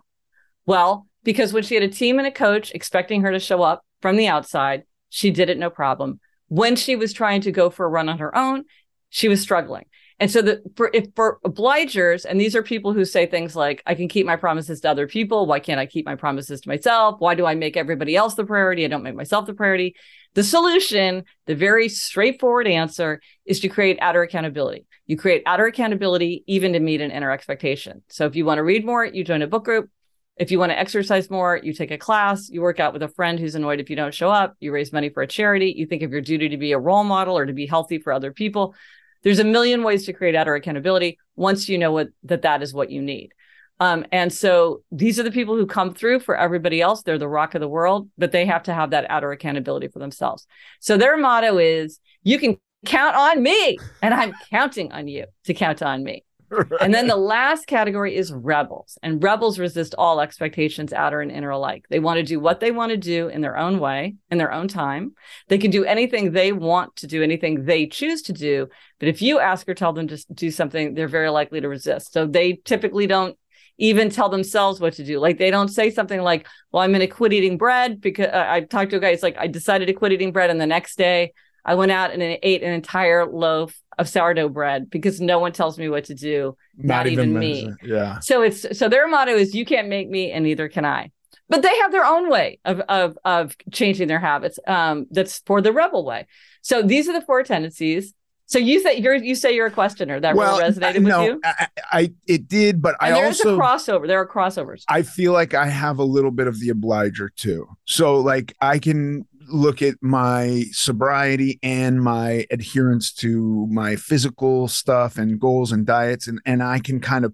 Well, 0.66 1.08
because 1.24 1.52
when 1.52 1.64
she 1.64 1.76
had 1.76 1.84
a 1.84 1.90
team 1.90 2.20
and 2.20 2.28
a 2.28 2.32
coach 2.32 2.72
expecting 2.72 3.22
her 3.22 3.32
to 3.32 3.40
show 3.40 3.62
up 3.62 3.86
from 4.02 4.16
the 4.16 4.28
outside, 4.28 4.84
she 5.10 5.30
did 5.30 5.50
it 5.50 5.58
no 5.58 5.70
problem. 5.70 6.20
When 6.54 6.76
she 6.76 6.96
was 6.96 7.14
trying 7.14 7.42
to 7.42 7.52
go 7.52 7.72
for 7.72 7.84
a 7.84 7.90
run 7.90 8.10
on 8.10 8.20
her 8.20 8.38
own, 8.38 8.66
she 9.10 9.28
was 9.28 9.42
struggling. 9.42 9.86
And 10.20 10.30
so 10.30 10.44
the 10.44 10.62
for 10.76 10.92
if 10.94 11.08
for 11.16 11.40
obligers, 11.44 12.26
and 12.26 12.40
these 12.40 12.56
are 12.56 12.62
people 12.62 12.94
who 12.94 13.06
say 13.06 13.26
things 13.26 13.56
like, 13.56 13.82
I 13.88 13.96
can 13.96 14.08
keep 14.08 14.28
my 14.28 14.36
promises 14.36 14.80
to 14.82 14.90
other 14.92 15.08
people. 15.08 15.48
Why 15.48 15.60
can't 15.60 15.80
I 15.80 15.88
keep 15.88 16.06
my 16.06 16.14
promises 16.14 16.62
to 16.62 16.70
myself? 16.70 17.16
Why 17.18 17.34
do 17.34 17.48
I 17.48 17.56
make 17.56 17.76
everybody 17.76 18.16
else 18.16 18.36
the 18.36 18.46
priority? 18.46 18.86
I 18.86 18.88
don't 18.88 19.02
make 19.02 19.16
myself 19.16 19.48
the 19.48 19.56
priority. 19.56 19.96
The 20.36 20.44
solution, 20.44 21.24
the 21.48 21.56
very 21.56 21.90
straightforward 21.90 22.68
answer 22.68 23.20
is 23.46 23.60
to 23.62 23.68
create 23.68 23.98
outer 24.00 24.22
accountability. 24.22 24.86
You 25.08 25.18
create 25.18 25.42
outer 25.48 25.66
accountability 25.66 26.44
even 26.46 26.74
to 26.74 26.80
meet 26.80 27.02
an 27.02 27.10
inner 27.10 27.32
expectation. 27.32 28.04
So 28.10 28.28
if 28.28 28.36
you 28.36 28.46
want 28.46 28.60
to 28.60 28.64
read 28.64 28.86
more, 28.86 29.04
you 29.04 29.24
join 29.24 29.42
a 29.42 29.48
book 29.48 29.66
group. 29.66 29.90
If 30.36 30.50
you 30.50 30.58
want 30.58 30.72
to 30.72 30.80
exercise 30.80 31.30
more, 31.30 31.60
you 31.62 31.74
take 31.74 31.92
a 31.92 31.98
class, 31.98 32.50
you 32.50 32.62
work 32.62 32.80
out 32.80 32.94
with 32.94 33.04
a 33.04 33.08
friend 33.08 33.40
who's 33.40 33.56
annoyed 33.56 33.80
if 33.80 33.90
you 33.90 33.96
don't 33.96 34.14
show 34.14 34.30
up, 34.30 34.56
you 34.60 34.72
raise 34.72 34.92
money 34.92 35.10
for 35.10 35.22
a 35.22 35.28
charity, 35.28 35.74
you 35.78 35.86
think 35.86 36.02
of 36.02 36.12
your 36.12 36.22
duty 36.22 36.50
to 36.50 36.58
be 36.58 36.72
a 36.72 36.80
role 36.80 37.04
model 37.04 37.38
or 37.38 37.46
to 37.46 37.54
be 37.54 37.68
healthy 37.68 38.00
for 38.00 38.12
other 38.12 38.34
people. 38.34 38.74
There's 39.22 39.40
a 39.40 39.44
million 39.44 39.84
ways 39.84 40.06
to 40.06 40.14
create 40.14 40.36
outer 40.36 40.56
accountability 40.56 41.20
once 41.36 41.70
you 41.70 41.78
know 41.78 41.92
what 41.92 42.10
that 42.24 42.42
that 42.42 42.64
is 42.64 42.74
what 42.74 42.90
you 42.90 43.02
need. 43.02 43.32
Um, 43.80 44.06
and 44.12 44.32
so 44.32 44.84
these 44.92 45.20
are 45.20 45.24
the 45.24 45.32
people 45.32 45.56
who 45.56 45.66
come 45.66 45.94
through 45.94 46.20
for 46.22 46.36
everybody 46.36 46.82
else. 46.82 47.04
They're 47.04 47.18
the 47.18 47.28
rock 47.28 47.56
of 47.56 47.62
the 47.62 47.68
world, 47.68 48.10
but 48.18 48.32
they 48.32 48.46
have 48.46 48.64
to 48.64 48.74
have 48.74 48.92
that 48.92 49.10
outer 49.10 49.32
accountability 49.32 49.88
for 49.88 50.00
themselves. 50.00 50.48
So 50.80 50.98
their 50.98 51.18
motto 51.18 51.58
is 51.58 52.00
you 52.24 52.40
can 52.40 52.58
count 52.86 53.16
on 53.16 53.42
me, 53.42 53.78
and 54.02 54.14
I'm 54.14 54.34
counting 54.50 54.92
on 54.92 55.08
you 55.08 55.26
to 55.46 55.54
count 55.54 55.82
on 55.82 56.04
me. 56.04 56.24
And 56.82 56.94
then 56.94 57.08
the 57.08 57.16
last 57.16 57.68
category 57.68 58.16
is 58.16 58.32
rebels. 58.32 58.98
And 59.02 59.24
rebels 59.24 59.60
resist 59.60 59.96
all 59.98 60.20
expectations, 60.20 60.94
outer 60.94 61.22
and 61.22 61.32
inner 61.32 61.50
alike. 61.50 61.86
They 61.90 62.00
want 62.00 62.18
to 62.18 62.24
do 62.24 62.40
what 62.40 62.60
they 62.60 62.72
want 62.72 62.92
to 62.92 62.98
do 62.98 63.28
in 63.28 63.42
their 63.42 63.58
own 63.58 63.80
way, 63.80 64.16
in 64.30 64.38
their 64.38 64.52
own 64.52 64.68
time. 64.68 65.14
They 65.48 65.58
can 65.58 65.72
do 65.72 65.86
anything 65.86 66.32
they 66.32 66.52
want 66.52 66.96
to 66.98 67.08
do, 67.08 67.24
anything 67.24 67.66
they 67.66 67.88
choose 67.88 68.22
to 68.24 68.34
do. 68.34 68.68
But 69.00 69.10
if 69.10 69.22
you 69.22 69.40
ask 69.40 69.68
or 69.68 69.74
tell 69.74 69.94
them 69.94 70.08
to 70.08 70.26
do 70.34 70.52
something, 70.52 70.94
they're 70.94 71.08
very 71.08 71.30
likely 71.30 71.62
to 71.62 71.70
resist. 71.70 72.14
So 72.14 72.26
they 72.26 72.54
typically 72.66 73.08
don't 73.08 73.38
even 73.78 74.10
tell 74.10 74.30
themselves 74.30 74.80
what 74.80 74.94
to 74.94 75.04
do. 75.04 75.20
Like 75.20 75.38
they 75.38 75.52
don't 75.52 75.68
say 75.68 75.90
something 75.90 76.22
like, 76.22 76.48
"Well, 76.72 76.84
I'm 76.84 76.92
going 76.92 77.00
to 77.00 77.08
quit 77.08 77.34
eating 77.34 77.58
bread," 77.58 78.02
because 78.02 78.28
uh, 78.28 78.46
I 78.48 78.62
talked 78.62 78.92
to 78.92 78.98
a 78.98 79.00
guy. 79.00 79.10
It's 79.10 79.24
like 79.24 79.38
I 79.38 79.48
decided 79.48 79.88
to 79.88 79.94
quit 79.94 80.12
eating 80.12 80.32
bread, 80.32 80.50
and 80.50 80.62
the 80.62 80.68
next 80.68 80.98
day 80.98 81.34
I 81.66 81.76
went 81.76 81.92
out 81.92 82.12
and 82.12 82.22
ate 82.22 82.64
an 82.64 82.74
entire 82.74 83.26
loaf 83.26 83.80
of 83.98 84.10
sourdough 84.10 84.50
bread 84.50 84.90
because 84.90 85.22
no 85.22 85.40
one 85.40 85.52
tells 85.52 85.78
me 85.78 85.90
what 85.90 86.06
to 86.06 86.16
do, 86.16 86.56
not, 86.78 87.06
not 87.06 87.08
even, 87.08 87.38
me. 87.38 87.72
Yeah. 87.84 88.20
So 88.20 88.42
it's 88.42 88.78
so 88.78 88.90
their 88.90 89.08
motto 89.08 89.36
is, 89.36 89.54
"You 89.54 89.66
can't 89.66 89.88
make 89.88 90.10
me, 90.10 90.32
and 90.32 90.44
neither 90.44 90.70
can 90.70 90.86
I." 90.86 91.12
But 91.50 91.62
they 91.62 91.76
have 91.80 91.92
their 91.92 92.06
own 92.06 92.30
way 92.30 92.60
of 92.66 92.80
of 92.82 93.18
of 93.26 93.56
changing 93.72 94.08
their 94.08 94.20
habits. 94.20 94.60
Um, 94.68 95.08
that's 95.12 95.40
for 95.40 95.62
the 95.62 95.72
rebel 95.72 96.06
way. 96.06 96.28
So 96.62 96.82
these 96.82 97.08
are 97.10 97.14
the 97.14 97.26
four 97.26 97.44
tendencies. 97.44 98.14
So 98.46 98.60
you 98.60 98.82
say 98.82 98.98
you're 98.98 99.16
you 99.16 99.36
say 99.36 99.56
you're 99.56 99.68
a 99.68 99.72
questioner 99.72 100.20
that 100.20 100.36
well, 100.36 100.58
really 100.58 100.72
resonated 100.72 101.02
no, 101.02 101.20
with 101.20 101.28
you. 101.28 101.42
I, 101.44 101.68
I 101.92 102.14
it 102.28 102.48
did, 102.48 102.82
but 102.82 102.96
and 103.02 103.16
I 103.16 103.22
there's 103.22 103.40
also 103.40 103.56
a 103.56 103.60
crossover. 103.60 104.08
There 104.08 104.20
are 104.20 104.28
crossovers. 104.28 104.84
I 104.88 105.02
feel 105.02 105.34
like 105.34 105.54
I 105.54 105.68
have 105.68 106.00
a 106.00 106.04
little 106.04 106.32
bit 106.32 106.48
of 106.48 106.60
the 106.60 106.70
obliger 106.70 107.30
too. 107.30 107.68
So 107.86 108.18
like 108.18 108.54
I 108.62 108.80
can 108.80 109.26
look 109.54 109.82
at 109.82 109.96
my 110.02 110.66
sobriety 110.72 111.60
and 111.62 112.02
my 112.02 112.46
adherence 112.50 113.14
to 113.14 113.68
my 113.70 113.96
physical 113.96 114.68
stuff 114.68 115.18
and 115.18 115.40
goals 115.40 115.72
and 115.72 115.86
diets 115.86 116.28
and 116.28 116.42
and 116.46 116.64
I 116.64 116.80
can 116.80 117.00
kind 117.00 117.24
of 117.24 117.34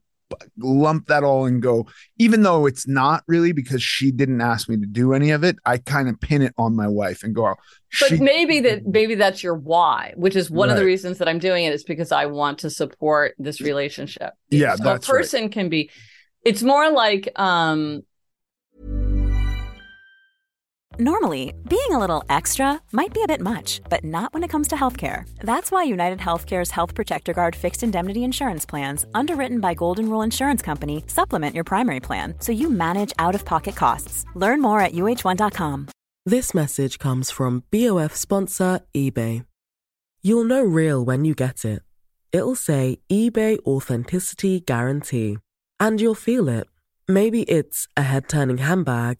lump 0.57 1.07
that 1.07 1.23
all 1.23 1.45
and 1.45 1.61
go, 1.61 1.87
even 2.17 2.43
though 2.43 2.65
it's 2.65 2.87
not 2.87 3.23
really 3.27 3.51
because 3.51 3.81
she 3.81 4.11
didn't 4.11 4.41
ask 4.41 4.69
me 4.69 4.77
to 4.77 4.85
do 4.85 5.13
any 5.13 5.31
of 5.31 5.43
it, 5.43 5.55
I 5.65 5.77
kind 5.77 6.07
of 6.09 6.19
pin 6.19 6.41
it 6.41 6.53
on 6.57 6.75
my 6.75 6.87
wife 6.87 7.23
and 7.23 7.33
go, 7.33 7.55
but 7.99 8.19
maybe 8.19 8.59
that 8.61 8.85
maybe 8.85 9.15
that's 9.15 9.43
your 9.43 9.55
why, 9.55 10.13
which 10.15 10.35
is 10.35 10.51
one 10.51 10.67
right. 10.67 10.73
of 10.73 10.79
the 10.79 10.85
reasons 10.85 11.17
that 11.19 11.27
I'm 11.27 11.39
doing 11.39 11.65
it 11.65 11.73
is 11.73 11.83
because 11.83 12.11
I 12.11 12.25
want 12.27 12.59
to 12.59 12.69
support 12.69 13.33
this 13.37 13.61
relationship. 13.61 14.33
Yeah, 14.49 14.75
so 14.75 14.93
a 14.93 14.99
person 14.99 15.43
right. 15.43 15.51
can 15.51 15.69
be 15.69 15.89
it's 16.43 16.63
more 16.63 16.91
like 16.91 17.29
um 17.39 18.03
Normally, 21.01 21.53
being 21.69 21.91
a 21.91 21.97
little 21.97 22.25
extra 22.27 22.81
might 22.91 23.13
be 23.13 23.23
a 23.23 23.27
bit 23.27 23.39
much, 23.39 23.79
but 23.89 24.03
not 24.03 24.33
when 24.33 24.43
it 24.43 24.49
comes 24.49 24.67
to 24.67 24.75
healthcare. 24.75 25.23
That's 25.39 25.71
why 25.71 25.83
United 25.83 26.19
Healthcare's 26.19 26.71
Health 26.71 26.93
Protector 26.93 27.31
Guard 27.31 27.55
fixed 27.55 27.83
indemnity 27.83 28.25
insurance 28.25 28.65
plans, 28.65 29.05
underwritten 29.13 29.61
by 29.61 29.75
Golden 29.75 30.09
Rule 30.09 30.23
Insurance 30.23 30.61
Company, 30.61 31.05
supplement 31.07 31.55
your 31.55 31.63
primary 31.63 32.01
plan 32.01 32.33
so 32.39 32.51
you 32.51 32.69
manage 32.69 33.13
out 33.17 33.33
of 33.33 33.45
pocket 33.45 33.77
costs. 33.77 34.25
Learn 34.35 34.59
more 34.61 34.81
at 34.81 34.91
uh1.com. 34.91 35.87
This 36.25 36.53
message 36.53 36.99
comes 36.99 37.31
from 37.31 37.63
BOF 37.71 38.13
sponsor 38.13 38.81
eBay. 38.93 39.45
You'll 40.21 40.43
know 40.43 40.61
real 40.61 41.05
when 41.05 41.23
you 41.23 41.33
get 41.33 41.63
it. 41.63 41.81
It'll 42.33 42.55
say 42.55 42.97
eBay 43.09 43.57
Authenticity 43.65 44.59
Guarantee. 44.59 45.37
And 45.79 46.01
you'll 46.01 46.13
feel 46.13 46.49
it. 46.49 46.67
Maybe 47.07 47.43
it's 47.43 47.87
a 47.95 48.01
head 48.01 48.27
turning 48.27 48.57
handbag 48.57 49.19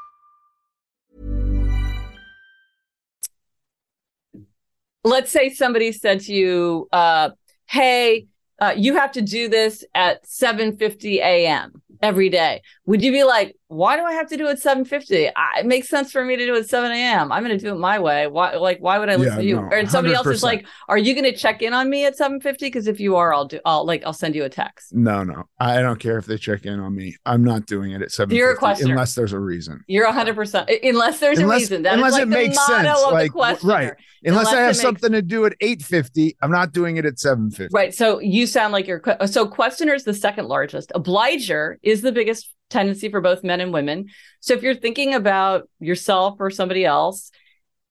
let's 5.03 5.31
say 5.31 5.49
somebody 5.49 5.91
said 5.91 6.21
to 6.21 6.33
you, 6.33 6.87
uh, 6.91 7.31
"Hey, 7.67 8.27
uh, 8.59 8.73
you 8.75 8.95
have 8.95 9.11
to 9.13 9.21
do 9.21 9.47
this 9.49 9.83
at 9.93 10.25
7:50 10.25 11.19
a.m. 11.19 11.81
every 12.01 12.29
day." 12.29 12.61
Would 12.85 13.01
you 13.03 13.11
be 13.11 13.23
like, 13.23 13.55
"Why 13.71 13.95
do 13.95 14.03
I 14.03 14.13
have 14.13 14.27
to 14.29 14.37
do 14.37 14.47
it 14.47 14.59
7:50? 14.59 15.31
it 15.57 15.65
makes 15.65 15.87
sense 15.87 16.11
for 16.11 16.23
me 16.25 16.35
to 16.35 16.45
do 16.45 16.55
it 16.55 16.69
7 16.69 16.91
a.m. 16.91 17.31
I'm 17.31 17.43
going 17.43 17.57
to 17.57 17.63
do 17.63 17.73
it 17.73 17.79
my 17.79 17.99
way. 17.99 18.27
Why? 18.27 18.55
Like, 18.55 18.79
why 18.79 18.99
would 18.99 19.09
I 19.09 19.15
listen 19.15 19.33
yeah, 19.33 19.41
to 19.41 19.47
you?" 19.47 19.55
No, 19.55 19.69
or 19.71 19.85
somebody 19.87 20.13
100%. 20.13 20.17
else 20.17 20.27
is 20.27 20.43
like, 20.43 20.65
"Are 20.89 20.97
you 20.97 21.13
going 21.13 21.31
to 21.31 21.35
check 21.35 21.61
in 21.61 21.73
on 21.73 21.89
me 21.89 22.05
at 22.05 22.17
7:50? 22.17 22.57
Because 22.59 22.87
if 22.87 22.99
you 22.99 23.15
are, 23.15 23.33
I'll 23.33 23.45
do. 23.45 23.59
I'll 23.65 23.85
like, 23.85 24.03
I'll 24.05 24.13
send 24.13 24.35
you 24.35 24.43
a 24.43 24.49
text." 24.49 24.93
No, 24.93 25.23
no, 25.23 25.43
I 25.59 25.81
don't 25.81 25.99
care 25.99 26.17
if 26.17 26.25
they 26.25 26.37
check 26.37 26.65
in 26.65 26.79
on 26.79 26.95
me. 26.95 27.15
I'm 27.25 27.43
not 27.43 27.65
doing 27.65 27.91
it 27.91 28.01
at 28.01 28.09
7:50 28.09 28.35
You're 28.35 28.51
a 28.51 28.57
questioner. 28.57 28.91
unless 28.91 29.15
there's 29.15 29.33
a 29.33 29.39
reason. 29.39 29.83
You're 29.87 30.05
100 30.05 30.35
percent 30.35 30.69
unless 30.83 31.19
there's 31.19 31.39
unless, 31.39 31.59
a 31.59 31.61
reason. 31.61 31.83
That 31.83 31.93
unless 31.93 32.13
like 32.13 32.23
it 32.23 32.27
makes 32.27 32.65
sense. 32.65 32.87
Like 33.11 33.33
right. 33.63 33.93
Unless, 34.23 34.49
unless 34.49 34.53
I 34.53 34.61
have 34.61 34.75
something 34.75 35.11
to 35.13 35.21
do 35.21 35.45
at 35.45 35.57
8:50, 35.59 36.35
I'm 36.41 36.51
not 36.51 36.73
doing 36.73 36.97
it 36.97 37.05
at 37.05 37.15
7:50. 37.15 37.69
Right. 37.71 37.93
So 37.93 38.19
you 38.19 38.45
sound 38.45 38.73
like 38.73 38.87
you're 38.87 39.01
so 39.25 39.47
questioner 39.47 39.93
is 39.93 40.03
the 40.03 40.13
second 40.13 40.47
largest. 40.47 40.91
Obliger 40.93 41.79
is 41.81 42.01
the 42.01 42.11
biggest 42.11 42.53
tendency 42.71 43.09
for 43.09 43.21
both 43.21 43.43
men 43.43 43.61
and 43.61 43.71
women. 43.71 44.07
So 44.39 44.53
if 44.53 44.63
you're 44.63 44.75
thinking 44.75 45.13
about 45.13 45.69
yourself 45.79 46.37
or 46.39 46.49
somebody 46.49 46.85
else, 46.85 47.31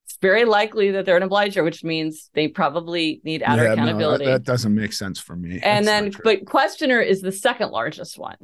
it's 0.06 0.16
very 0.20 0.44
likely 0.44 0.90
that 0.92 1.06
they're 1.06 1.16
an 1.16 1.22
obliger, 1.22 1.62
which 1.62 1.84
means 1.84 2.30
they 2.34 2.48
probably 2.48 3.20
need 3.22 3.42
outer 3.44 3.64
yeah, 3.64 3.72
accountability. 3.74 4.24
No, 4.24 4.32
that, 4.32 4.44
doesn't 4.44 4.74
make 4.74 4.92
sense 4.92 5.20
for 5.20 5.36
me. 5.36 5.60
And 5.62 5.86
That's 5.86 6.16
then, 6.16 6.22
but 6.24 6.46
questioner 6.46 7.00
is 7.00 7.20
the 7.20 7.30
second 7.30 7.70
largest 7.70 8.18
one. 8.18 8.36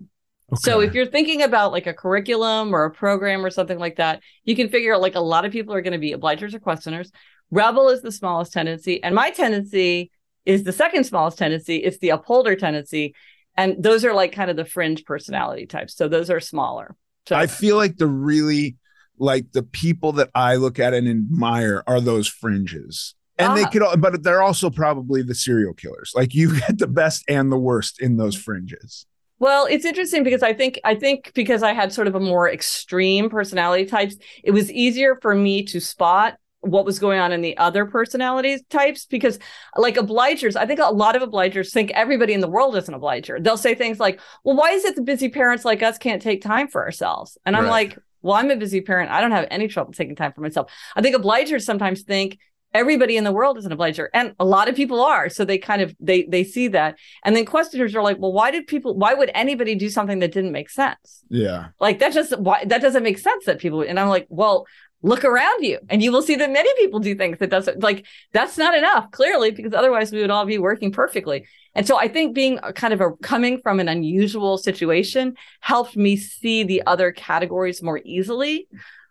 Okay. 0.53 0.61
So 0.61 0.81
if 0.81 0.95
you're 0.95 1.07
thinking 1.07 1.43
about 1.43 1.73
like 1.73 1.89
a 1.89 1.95
curriculum 1.95 2.73
or 2.73 2.85
a 2.85 2.91
program 2.93 3.45
or 3.45 3.51
something 3.51 3.81
like 3.81 3.97
that, 3.97 4.23
you 4.45 4.55
can 4.55 4.69
figure 4.69 4.95
out 4.95 5.01
like 5.01 5.17
a 5.17 5.21
lot 5.21 5.45
of 5.45 5.51
people 5.51 5.75
are 5.75 5.81
going 5.81 5.93
to 5.93 5.99
be 5.99 6.13
obligers 6.13 6.55
or 6.55 6.61
questioners. 6.61 7.11
Rebel 7.51 7.89
is 7.89 8.03
the 8.03 8.13
smallest 8.13 8.53
tendency. 8.53 9.03
And 9.03 9.15
my 9.15 9.31
tendency 9.31 10.13
is 10.45 10.63
the 10.63 10.73
second 10.73 11.05
smallest 11.05 11.39
tendency. 11.39 11.79
It's 11.79 11.99
the 11.99 12.11
upholder 12.11 12.55
tendency. 12.55 13.15
And 13.57 13.83
those 13.83 14.05
are 14.05 14.13
like 14.13 14.33
kind 14.33 14.51
of 14.51 14.57
the 14.57 14.65
fringe 14.65 15.05
personality 15.05 15.67
types. 15.67 15.97
So 15.97 16.09
those 16.09 16.31
are 16.31 16.41
smaller. 16.41 16.95
So 17.27 17.37
I 17.37 17.47
feel 17.47 17.77
like 17.77 17.97
the 17.97 18.07
really 18.07 18.77
like 19.19 19.53
the 19.53 19.63
people 19.63 20.13
that 20.13 20.31
I 20.35 20.57
look 20.57 20.79
at 20.79 20.95
and 20.95 21.09
admire 21.09 21.83
are 21.87 22.01
those 22.01 22.29
fringes. 22.29 23.15
And 23.39 23.53
ah. 23.53 23.55
they 23.55 23.65
could, 23.65 24.01
but 24.01 24.23
they're 24.23 24.43
also 24.43 24.71
probably 24.71 25.23
the 25.23 25.35
serial 25.35 25.75
killers. 25.75 26.13
Like 26.15 26.35
you 26.35 26.61
get 26.61 26.79
the 26.79 26.87
best 26.87 27.25
and 27.29 27.51
the 27.51 27.59
worst 27.59 28.01
in 28.01 28.17
those 28.17 28.37
fringes. 28.37 29.07
Well, 29.39 29.67
it's 29.67 29.85
interesting 29.85 30.23
because 30.23 30.43
I 30.43 30.55
think 30.55 30.81
I 30.83 30.95
think 30.95 31.33
because 31.35 31.63
I 31.63 31.75
had 31.75 31.93
sort 31.93 32.07
of 32.07 32.15
a 32.15 32.21
more 32.21 32.51
extreme 32.51 33.29
personality 33.29 33.85
types, 33.85 34.17
it 34.43 34.53
was 34.53 34.73
easier 34.73 35.15
for 35.17 35.35
me 35.35 35.63
to 35.65 35.81
spot 35.81 36.39
what 36.67 36.85
was 36.85 36.99
going 36.99 37.19
on 37.19 37.33
in 37.33 37.41
the 37.41 37.57
other 37.59 37.87
personality 37.87 38.59
types 38.71 39.07
because 39.07 39.39
like 39.77 39.97
obligers 39.97 40.57
i 40.57 40.67
think 40.67 40.81
a 40.81 40.85
lot 40.85 41.17
of 41.17 41.23
obligers 41.23 41.73
think 41.73 41.91
everybody 41.93 42.33
in 42.33 42.41
the 42.41 42.49
world 42.49 42.77
is 42.77 42.89
an 42.89 42.95
obliger. 42.95 43.39
They'll 43.41 43.57
say 43.57 43.75
things 43.75 43.99
like 43.99 44.21
well 44.45 44.57
why 44.57 44.71
is 44.71 44.85
it 44.85 44.97
the 44.97 45.03
busy 45.03 45.29
parents 45.29 45.65
like 45.65 45.83
us 45.83 45.99
can't 45.99 46.23
take 46.23 46.43
time 46.43 46.69
for 46.69 46.85
ourselves? 46.85 47.39
And 47.45 47.57
i'm 47.57 47.65
right. 47.65 47.71
like 47.71 47.99
well 48.23 48.35
i'm 48.35 48.51
a 48.51 48.57
busy 48.57 48.81
parent. 48.81 49.11
I 49.11 49.21
don't 49.21 49.33
have 49.33 49.49
any 49.51 49.69
trouble 49.69 49.93
taking 49.93 50.17
time 50.17 50.33
for 50.33 50.41
myself. 50.41 50.71
I 50.95 51.03
think 51.03 51.17
obligers 51.17 51.63
sometimes 51.63 52.03
think 52.03 52.39
everybody 52.77 53.17
in 53.17 53.25
the 53.25 53.33
world 53.33 53.57
is 53.57 53.65
an 53.65 53.73
obliger 53.73 54.11
and 54.13 54.35
a 54.39 54.45
lot 54.45 54.69
of 54.69 54.77
people 54.77 55.01
are. 55.03 55.31
So 55.31 55.45
they 55.45 55.57
kind 55.57 55.81
of 55.81 55.97
they 55.99 56.25
they 56.25 56.45
see 56.45 56.69
that. 56.69 56.99
And 57.25 57.35
then 57.35 57.47
questioners 57.47 57.95
are 57.95 58.03
like 58.03 58.19
well 58.19 58.33
why 58.33 58.51
did 58.51 58.67
people 58.67 58.97
why 58.97 59.15
would 59.15 59.31
anybody 59.35 59.75
do 59.75 59.89
something 59.89 60.19
that 60.19 60.33
didn't 60.33 60.53
make 60.53 60.69
sense? 60.69 61.25
Yeah. 61.31 61.69
Like 61.81 61.99
that 62.01 62.13
just 62.13 62.39
why 62.39 62.65
that 62.67 62.83
doesn't 62.83 63.03
make 63.03 63.19
sense 63.19 63.47
that 63.47 63.59
people 63.59 63.81
and 63.83 63.99
i'm 63.99 64.09
like 64.09 64.27
well 64.29 64.67
look 65.07 65.25
around 65.25 65.63
you 65.63 65.79
and 65.89 66.03
you 66.03 66.11
will 66.11 66.21
see 66.21 66.35
that 66.35 66.51
many 66.51 66.69
people 66.77 66.99
do 66.99 67.15
things 67.15 67.39
that 67.39 67.49
doesn't 67.49 67.81
like 67.81 68.05
that's 68.33 68.59
not 68.59 68.77
enough 68.77 69.09
clearly 69.13 69.53
because 69.53 69.73
otherwise 69.73 70.11
we 70.11 70.21
would 70.21 70.31
all 70.31 70.45
be 70.45 70.59
working 70.59 70.91
perfectly. 70.91 71.47
And 71.75 71.87
so 71.87 71.97
i 71.97 72.09
think 72.09 72.35
being 72.35 72.59
kind 72.75 72.93
of 72.93 73.01
a 73.01 73.13
coming 73.23 73.61
from 73.63 73.79
an 73.79 73.89
unusual 73.89 74.59
situation 74.59 75.37
helped 75.61 75.97
me 75.97 76.17
see 76.17 76.65
the 76.65 76.83
other 76.87 77.13
categories 77.13 77.83
more 77.83 78.01
easily. 78.05 78.69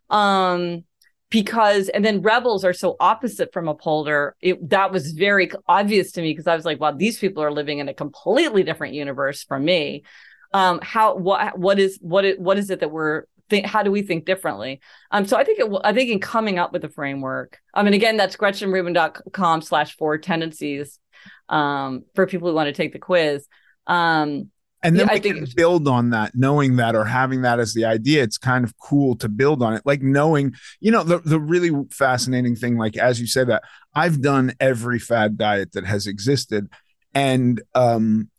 Um 0.10 0.84
because 1.30 1.90
and 1.90 2.04
then 2.06 2.22
rebels 2.22 2.64
are 2.64 2.74
so 2.74 2.98
opposite 3.00 3.52
from 3.54 3.68
upholder. 3.70 4.36
It 4.42 4.70
that 4.70 4.92
was 4.92 5.14
very 5.14 5.50
obvious 5.68 6.12
to 6.14 6.22
me 6.22 6.32
because 6.32 6.48
i 6.48 6.56
was 6.56 6.66
like 6.66 6.80
wow 6.82 6.92
these 6.92 7.18
people 7.20 7.42
are 7.42 7.52
living 7.52 7.80
in 7.80 7.88
a 7.88 7.94
completely 7.94 8.64
different 8.64 8.96
universe 8.96 9.46
from 9.46 9.64
me. 9.64 10.04
Um 10.54 10.82
how 10.84 11.16
what 11.16 11.58
what 11.58 11.80
is 11.80 11.98
what 12.02 12.26
it 12.26 12.38
what 12.38 12.58
is 12.58 12.70
it 12.70 12.82
that 12.82 12.92
we're 12.92 13.24
think 13.50 13.66
how 13.66 13.84
do 13.84 13.92
we 13.92 14.02
think 14.02 14.26
differently? 14.26 14.82
Um 15.12 15.26
so 15.26 15.38
i 15.38 15.44
think 15.44 15.60
it 15.60 15.72
i 15.84 15.94
think 15.94 16.10
in 16.10 16.20
coming 16.20 16.60
up 16.60 16.74
with 16.74 16.84
a 16.84 16.90
framework 16.90 17.60
i 17.74 17.84
mean 17.84 17.94
again 17.94 18.18
that's 18.18 18.36
gretchenrubin.com 18.36 19.62
slash 19.62 19.96
four 19.96 20.18
tendencies 20.18 21.00
um 21.50 22.04
for 22.16 22.26
people 22.28 22.50
who 22.50 22.56
want 22.56 22.68
to 22.68 22.74
take 22.74 22.94
the 22.94 23.00
quiz. 23.00 23.48
Um 23.88 24.52
and 24.84 24.96
then 24.96 25.08
yeah, 25.08 25.14
we 25.14 25.20
I 25.20 25.22
think 25.22 25.36
can 25.36 25.48
build 25.56 25.88
on 25.88 26.12
that 26.12 26.34
knowing 26.36 26.76
that 26.76 26.96
or 26.96 27.06
having 27.06 27.42
that 27.42 27.60
as 27.60 27.74
the 27.74 27.86
idea. 27.86 28.22
It's 28.22 28.38
kind 28.38 28.64
of 28.64 28.78
cool 28.78 29.16
to 29.18 29.30
build 29.30 29.64
on 29.64 29.74
it. 29.74 29.82
Like 29.84 30.02
knowing 30.02 30.54
you 30.80 30.92
know 30.92 31.04
the, 31.04 31.20
the 31.20 31.40
really 31.40 31.72
fascinating 31.92 32.56
thing 32.56 32.78
like 32.78 32.98
as 32.98 33.20
you 33.20 33.28
say 33.28 33.44
that 33.44 33.64
i've 33.96 34.22
done 34.22 34.54
every 34.60 35.00
fad 35.00 35.38
diet 35.38 35.72
that 35.74 35.86
has 35.86 36.08
existed. 36.08 36.70
And 37.14 37.62
um 37.74 38.30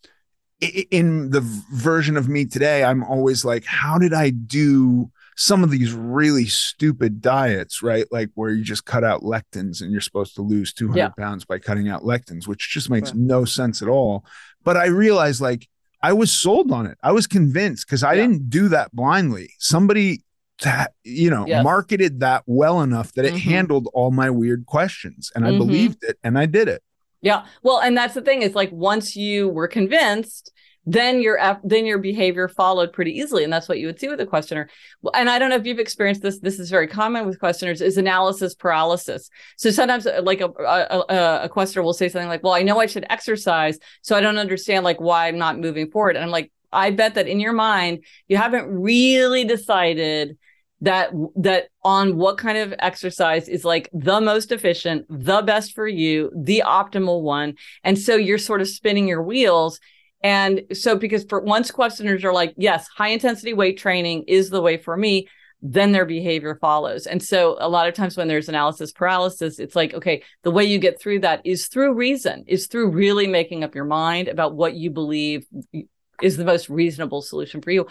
in 0.60 1.30
the 1.30 1.40
version 1.72 2.16
of 2.16 2.28
me 2.28 2.44
today 2.46 2.82
i'm 2.82 3.04
always 3.04 3.44
like 3.44 3.64
how 3.66 3.98
did 3.98 4.14
i 4.14 4.30
do 4.30 5.10
some 5.36 5.62
of 5.62 5.70
these 5.70 5.92
really 5.92 6.46
stupid 6.46 7.20
diets 7.20 7.82
right 7.82 8.06
like 8.10 8.30
where 8.34 8.50
you 8.50 8.64
just 8.64 8.86
cut 8.86 9.04
out 9.04 9.20
lectins 9.22 9.82
and 9.82 9.92
you're 9.92 10.00
supposed 10.00 10.34
to 10.34 10.40
lose 10.40 10.72
200 10.72 10.98
Yeah. 10.98 11.08
pounds 11.10 11.44
by 11.44 11.58
cutting 11.58 11.88
out 11.90 12.04
lectins 12.04 12.46
which 12.46 12.70
just 12.70 12.88
makes 12.88 13.10
Right. 13.10 13.18
no 13.20 13.44
sense 13.44 13.82
at 13.82 13.88
all 13.88 14.24
but 14.64 14.76
i 14.78 14.86
realized 14.86 15.40
like 15.40 15.68
I 16.02 16.12
was 16.12 16.30
sold 16.30 16.70
on 16.70 16.86
it. 16.86 16.98
I 17.02 17.10
was 17.10 17.26
convinced 17.26 17.86
because 17.86 18.04
I 18.04 18.12
Yeah. 18.12 18.26
didn't 18.26 18.50
do 18.50 18.68
that 18.68 18.94
blindly. 18.94 19.50
Somebody, 19.58 20.22
ta- 20.60 20.88
you 21.02 21.30
know, 21.30 21.46
Yes. 21.48 21.64
marketed 21.64 22.20
that 22.20 22.44
well 22.46 22.82
enough 22.82 23.12
that 23.14 23.24
it 23.24 23.32
Mhm. 23.34 23.38
handled 23.40 23.88
all 23.94 24.12
my 24.12 24.28
weird 24.30 24.66
questions, 24.66 25.32
and 25.34 25.44
I 25.46 25.50
Mhm. 25.52 25.58
believed 25.58 26.04
it, 26.04 26.18
and 26.22 26.38
I 26.38 26.46
did 26.46 26.68
it. 26.68 26.82
Yeah. 27.26 27.44
Well, 27.64 27.80
and 27.80 27.96
that's 27.96 28.14
the 28.14 28.22
thing 28.22 28.42
is 28.42 28.54
like 28.54 28.70
once 28.70 29.16
you 29.16 29.48
were 29.48 29.66
convinced, 29.66 30.52
then 30.84 31.20
your 31.20 31.40
then 31.64 31.84
your 31.84 31.98
behavior 31.98 32.46
followed 32.46 32.92
pretty 32.92 33.18
easily, 33.18 33.42
and 33.42 33.52
that's 33.52 33.68
what 33.68 33.80
you 33.80 33.88
would 33.88 33.98
see 33.98 34.06
with 34.06 34.20
a 34.20 34.26
questioner. 34.26 34.68
And 35.12 35.28
I 35.28 35.40
don't 35.40 35.50
know 35.50 35.56
if 35.56 35.66
you've 35.66 35.80
experienced 35.80 36.22
this. 36.22 36.38
This 36.38 36.60
is 36.60 36.70
very 36.70 36.86
common 36.86 37.26
with 37.26 37.40
questioners 37.40 37.80
is 37.80 37.98
analysis 37.98 38.54
paralysis. 38.54 39.28
So 39.56 39.72
sometimes, 39.72 40.06
uh, 40.06 40.20
like 40.22 40.40
a, 40.40 40.46
a, 40.46 41.40
a 41.42 41.48
questioner 41.48 41.82
will 41.82 41.94
say 41.94 42.08
something 42.08 42.28
like, 42.28 42.44
"Well, 42.44 42.54
I 42.54 42.62
know 42.62 42.78
I 42.78 42.86
should 42.86 43.06
exercise, 43.10 43.80
so 44.02 44.16
I 44.16 44.20
don't 44.20 44.38
understand 44.38 44.84
like 44.84 45.00
why 45.00 45.26
I'm 45.26 45.38
not 45.38 45.58
moving 45.58 45.90
forward." 45.90 46.14
And 46.14 46.24
I'm 46.24 46.30
like, 46.30 46.52
I 46.72 46.92
bet 46.92 47.16
that 47.16 47.26
in 47.26 47.40
your 47.40 47.54
mind 47.54 48.04
you 48.28 48.36
haven't 48.36 48.68
really 48.68 49.42
decided 49.42 50.38
that 50.86 51.10
that 51.34 51.68
on 51.82 52.16
what 52.16 52.38
kind 52.38 52.56
of 52.56 52.72
exercise 52.78 53.48
is 53.48 53.64
like 53.64 53.90
the 53.92 54.20
most 54.20 54.52
efficient, 54.52 55.04
the 55.10 55.42
best 55.42 55.74
for 55.74 55.88
you, 55.88 56.30
the 56.36 56.62
optimal 56.64 57.22
one. 57.22 57.54
And 57.82 57.98
so 57.98 58.14
you're 58.14 58.38
sort 58.38 58.60
of 58.60 58.68
spinning 58.68 59.08
your 59.08 59.22
wheels. 59.22 59.80
And 60.22 60.62
so 60.72 60.96
because 60.96 61.24
for 61.24 61.40
once 61.40 61.72
questioners 61.72 62.22
are 62.22 62.32
like, 62.32 62.54
yes, 62.56 62.86
high 62.86 63.08
intensity 63.08 63.52
weight 63.52 63.78
training 63.78 64.24
is 64.28 64.48
the 64.48 64.62
way 64.62 64.76
for 64.76 64.96
me, 64.96 65.26
then 65.60 65.90
their 65.90 66.06
behavior 66.06 66.56
follows. 66.60 67.08
And 67.08 67.20
so 67.20 67.56
a 67.58 67.68
lot 67.68 67.88
of 67.88 67.94
times 67.94 68.16
when 68.16 68.28
there's 68.28 68.48
analysis 68.48 68.92
paralysis, 68.92 69.58
it's 69.58 69.74
like, 69.74 69.92
okay, 69.92 70.22
the 70.44 70.52
way 70.52 70.62
you 70.62 70.78
get 70.78 71.00
through 71.00 71.20
that 71.20 71.40
is 71.44 71.66
through 71.66 71.94
reason, 71.94 72.44
is 72.46 72.68
through 72.68 72.92
really 72.92 73.26
making 73.26 73.64
up 73.64 73.74
your 73.74 73.86
mind 73.86 74.28
about 74.28 74.54
what 74.54 74.74
you 74.74 74.90
believe 74.90 75.48
is 76.22 76.36
the 76.36 76.44
most 76.44 76.68
reasonable 76.68 77.22
solution 77.22 77.60
for 77.60 77.72
you 77.72 77.88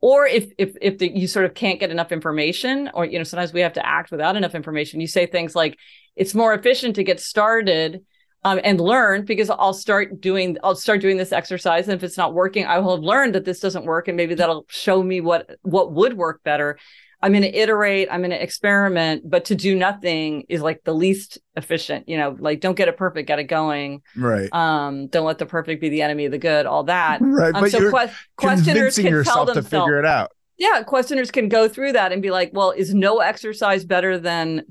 or 0.00 0.26
if 0.26 0.50
if 0.58 0.76
if 0.80 0.98
the, 0.98 1.08
you 1.08 1.26
sort 1.26 1.46
of 1.46 1.54
can't 1.54 1.80
get 1.80 1.90
enough 1.90 2.12
information 2.12 2.90
or 2.94 3.04
you 3.04 3.18
know 3.18 3.24
sometimes 3.24 3.52
we 3.52 3.60
have 3.60 3.72
to 3.72 3.86
act 3.86 4.10
without 4.10 4.36
enough 4.36 4.54
information 4.54 5.00
you 5.00 5.06
say 5.06 5.26
things 5.26 5.54
like 5.54 5.78
it's 6.16 6.34
more 6.34 6.54
efficient 6.54 6.96
to 6.96 7.04
get 7.04 7.20
started 7.20 8.04
um, 8.44 8.60
and 8.62 8.80
learn 8.80 9.24
because 9.24 9.50
i'll 9.50 9.74
start 9.74 10.20
doing 10.20 10.56
i'll 10.62 10.76
start 10.76 11.00
doing 11.00 11.16
this 11.16 11.32
exercise 11.32 11.88
and 11.88 11.94
if 11.94 12.04
it's 12.04 12.16
not 12.16 12.34
working 12.34 12.66
i 12.66 12.78
will 12.78 12.96
have 12.96 13.04
learned 13.04 13.34
that 13.34 13.44
this 13.44 13.60
doesn't 13.60 13.84
work 13.84 14.08
and 14.08 14.16
maybe 14.16 14.34
that'll 14.34 14.66
show 14.68 15.02
me 15.02 15.20
what 15.20 15.50
what 15.62 15.92
would 15.92 16.16
work 16.16 16.42
better 16.44 16.78
i'm 17.22 17.32
going 17.32 17.42
to 17.42 17.54
iterate 17.54 18.08
i'm 18.10 18.20
going 18.20 18.30
to 18.30 18.42
experiment 18.42 19.22
but 19.28 19.44
to 19.46 19.54
do 19.54 19.74
nothing 19.74 20.44
is 20.48 20.60
like 20.60 20.82
the 20.84 20.92
least 20.94 21.38
efficient 21.56 22.08
you 22.08 22.16
know 22.16 22.36
like 22.38 22.60
don't 22.60 22.74
get 22.76 22.88
it 22.88 22.96
perfect 22.96 23.26
get 23.28 23.38
it 23.38 23.44
going 23.44 24.02
Right. 24.16 24.48
um 24.52 25.06
don't 25.08 25.24
let 25.26 25.38
the 25.38 25.46
perfect 25.46 25.80
be 25.80 25.88
the 25.88 26.02
enemy 26.02 26.26
of 26.26 26.32
the 26.32 26.38
good 26.38 26.66
all 26.66 26.84
that 26.84 27.20
right. 27.22 27.54
um, 27.54 27.62
But 27.62 27.70
so 27.70 27.78
you're 27.80 27.90
que- 27.90 28.10
questioners 28.36 28.96
can 28.96 29.04
tell 29.04 29.12
yourself 29.12 29.52
to 29.54 29.62
figure 29.62 29.98
it 29.98 30.04
out. 30.06 30.30
yeah, 30.58 30.82
questioners 30.82 31.30
can 31.30 31.48
go 31.48 31.68
through 31.68 31.92
that 31.92 32.12
and 32.12 32.20
be 32.22 32.30
like, 32.30 32.50
well, 32.54 32.70
is 32.70 32.94
no 32.94 33.18
exercise 33.20 33.84
better 33.84 34.18
than 34.18 34.62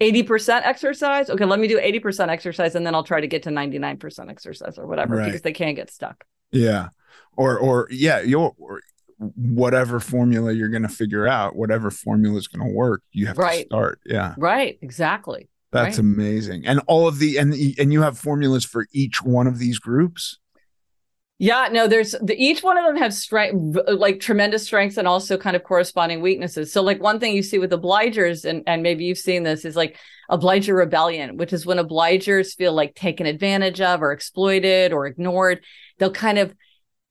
80% 0.00 0.62
exercise? 0.64 1.28
Okay, 1.28 1.44
let 1.44 1.58
me 1.58 1.66
do 1.68 1.78
80% 1.78 2.28
exercise 2.28 2.74
and 2.74 2.86
then 2.86 2.94
I'll 2.94 3.02
try 3.04 3.20
to 3.20 3.26
get 3.26 3.42
to 3.44 3.50
99% 3.50 4.30
exercise 4.30 4.78
or 4.78 4.86
whatever 4.86 5.16
Right. 5.16 5.26
because 5.26 5.42
they 5.42 5.52
can't 5.52 5.76
get 5.76 5.90
stuck. 5.90 6.24
Yeah. 6.52 6.88
Or 7.36 7.58
or 7.58 7.88
yeah, 7.90 8.20
you 8.20 8.40
or 8.40 8.80
whatever 9.18 10.00
formula 10.00 10.52
you're 10.52 10.68
going 10.68 10.82
to 10.82 10.88
figure 10.88 11.26
out, 11.26 11.56
whatever 11.56 11.90
formula 11.90 12.36
is 12.38 12.46
going 12.48 12.66
to 12.66 12.72
work, 12.74 13.02
you 13.12 13.26
have 13.26 13.36
to 13.36 13.42
Right. 13.42 13.66
start. 13.66 14.00
Yeah. 14.06 14.34
Right, 14.38 14.78
exactly. 14.80 15.48
That's 15.72 15.96
Right. 15.96 16.04
amazing. 16.04 16.66
And 16.66 16.80
all 16.86 17.06
of 17.08 17.18
the 17.18 17.36
and 17.36 17.52
and 17.78 17.92
you 17.92 18.02
have 18.02 18.18
formulas 18.18 18.64
for 18.64 18.86
each 18.92 19.22
one 19.22 19.46
of 19.46 19.58
these 19.58 19.78
groups? 19.78 20.38
Yeah, 21.40 21.68
no, 21.70 21.86
there's 21.86 22.16
the, 22.20 22.34
each 22.36 22.64
one 22.64 22.76
of 22.78 22.84
them 22.84 22.96
has 22.96 23.16
strength, 23.16 23.78
like 23.86 24.18
tremendous 24.18 24.64
strengths 24.64 24.96
and 24.96 25.06
also 25.06 25.36
kind 25.36 25.54
of 25.54 25.62
corresponding 25.62 26.20
weaknesses. 26.20 26.72
So, 26.72 26.82
like 26.82 27.00
one 27.00 27.20
thing 27.20 27.36
you 27.36 27.44
see 27.44 27.58
with 27.58 27.70
obligers, 27.70 28.44
and 28.44 28.62
and 28.66 28.82
maybe 28.82 29.04
you've 29.04 29.18
seen 29.18 29.44
this, 29.44 29.64
is 29.64 29.76
like 29.76 29.96
obliger 30.28 30.74
rebellion, 30.74 31.36
which 31.36 31.52
is 31.52 31.64
when 31.64 31.78
obligers 31.78 32.56
feel 32.56 32.72
like 32.72 32.94
taken 32.94 33.24
advantage 33.26 33.80
of 33.80 34.02
or 34.02 34.10
exploited 34.12 34.92
or 34.92 35.06
ignored. 35.06 35.64
They'll 35.98 36.10
kind 36.10 36.38
of 36.38 36.54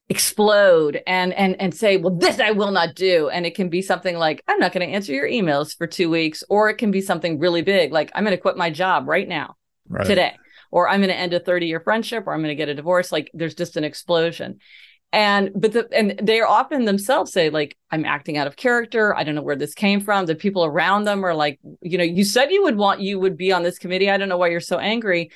explode 0.08 1.02
and 1.06 1.32
and 1.34 1.60
and 1.60 1.74
say, 1.74 1.96
"Well, 1.96 2.14
this 2.14 2.40
I 2.40 2.52
will 2.52 2.70
not 2.70 2.94
do," 2.94 3.28
and 3.28 3.44
it 3.46 3.54
can 3.54 3.68
be 3.68 3.82
something 3.82 4.16
like, 4.16 4.42
"I'm 4.48 4.58
not 4.58 4.72
going 4.72 4.86
to 4.86 4.94
answer 4.94 5.12
your 5.12 5.28
emails 5.28 5.76
for 5.76 5.86
two 5.86 6.10
weeks," 6.10 6.42
or 6.48 6.70
it 6.70 6.78
can 6.78 6.90
be 6.90 7.00
something 7.00 7.38
really 7.38 7.62
big, 7.62 7.92
like, 7.92 8.10
"I'm 8.14 8.24
going 8.24 8.36
to 8.36 8.40
quit 8.40 8.56
my 8.56 8.70
job 8.70 9.08
right 9.08 9.28
now." 9.28 9.56
Right. 9.90 10.06
today 10.06 10.34
or 10.70 10.88
i'm 10.88 11.00
going 11.00 11.08
to 11.08 11.16
end 11.16 11.32
a 11.32 11.40
30 11.40 11.66
year 11.66 11.80
friendship 11.80 12.24
or 12.26 12.34
i'm 12.34 12.40
going 12.40 12.48
to 12.48 12.54
get 12.54 12.68
a 12.68 12.74
divorce 12.74 13.10
like 13.10 13.30
there's 13.34 13.54
just 13.54 13.76
an 13.76 13.84
explosion. 13.84 14.58
And 15.10 15.52
but 15.54 15.72
the 15.72 15.88
and 15.90 16.20
they 16.22 16.42
often 16.42 16.84
themselves 16.84 17.32
say 17.32 17.48
like 17.48 17.78
i'm 17.90 18.04
acting 18.04 18.36
out 18.36 18.46
of 18.46 18.56
character. 18.56 19.16
I 19.16 19.24
don't 19.24 19.34
know 19.34 19.42
where 19.42 19.56
this 19.56 19.72
came 19.72 20.02
from. 20.02 20.26
The 20.26 20.34
people 20.34 20.66
around 20.66 21.04
them 21.04 21.24
are 21.24 21.34
like 21.34 21.58
you 21.80 21.96
know 21.96 22.04
you 22.04 22.24
said 22.24 22.50
you 22.50 22.64
would 22.64 22.76
want 22.76 23.00
you 23.00 23.18
would 23.18 23.38
be 23.38 23.50
on 23.50 23.62
this 23.62 23.78
committee. 23.78 24.10
I 24.10 24.18
don't 24.18 24.28
know 24.28 24.36
why 24.36 24.48
you're 24.48 24.60
so 24.60 24.78
angry 24.78 25.30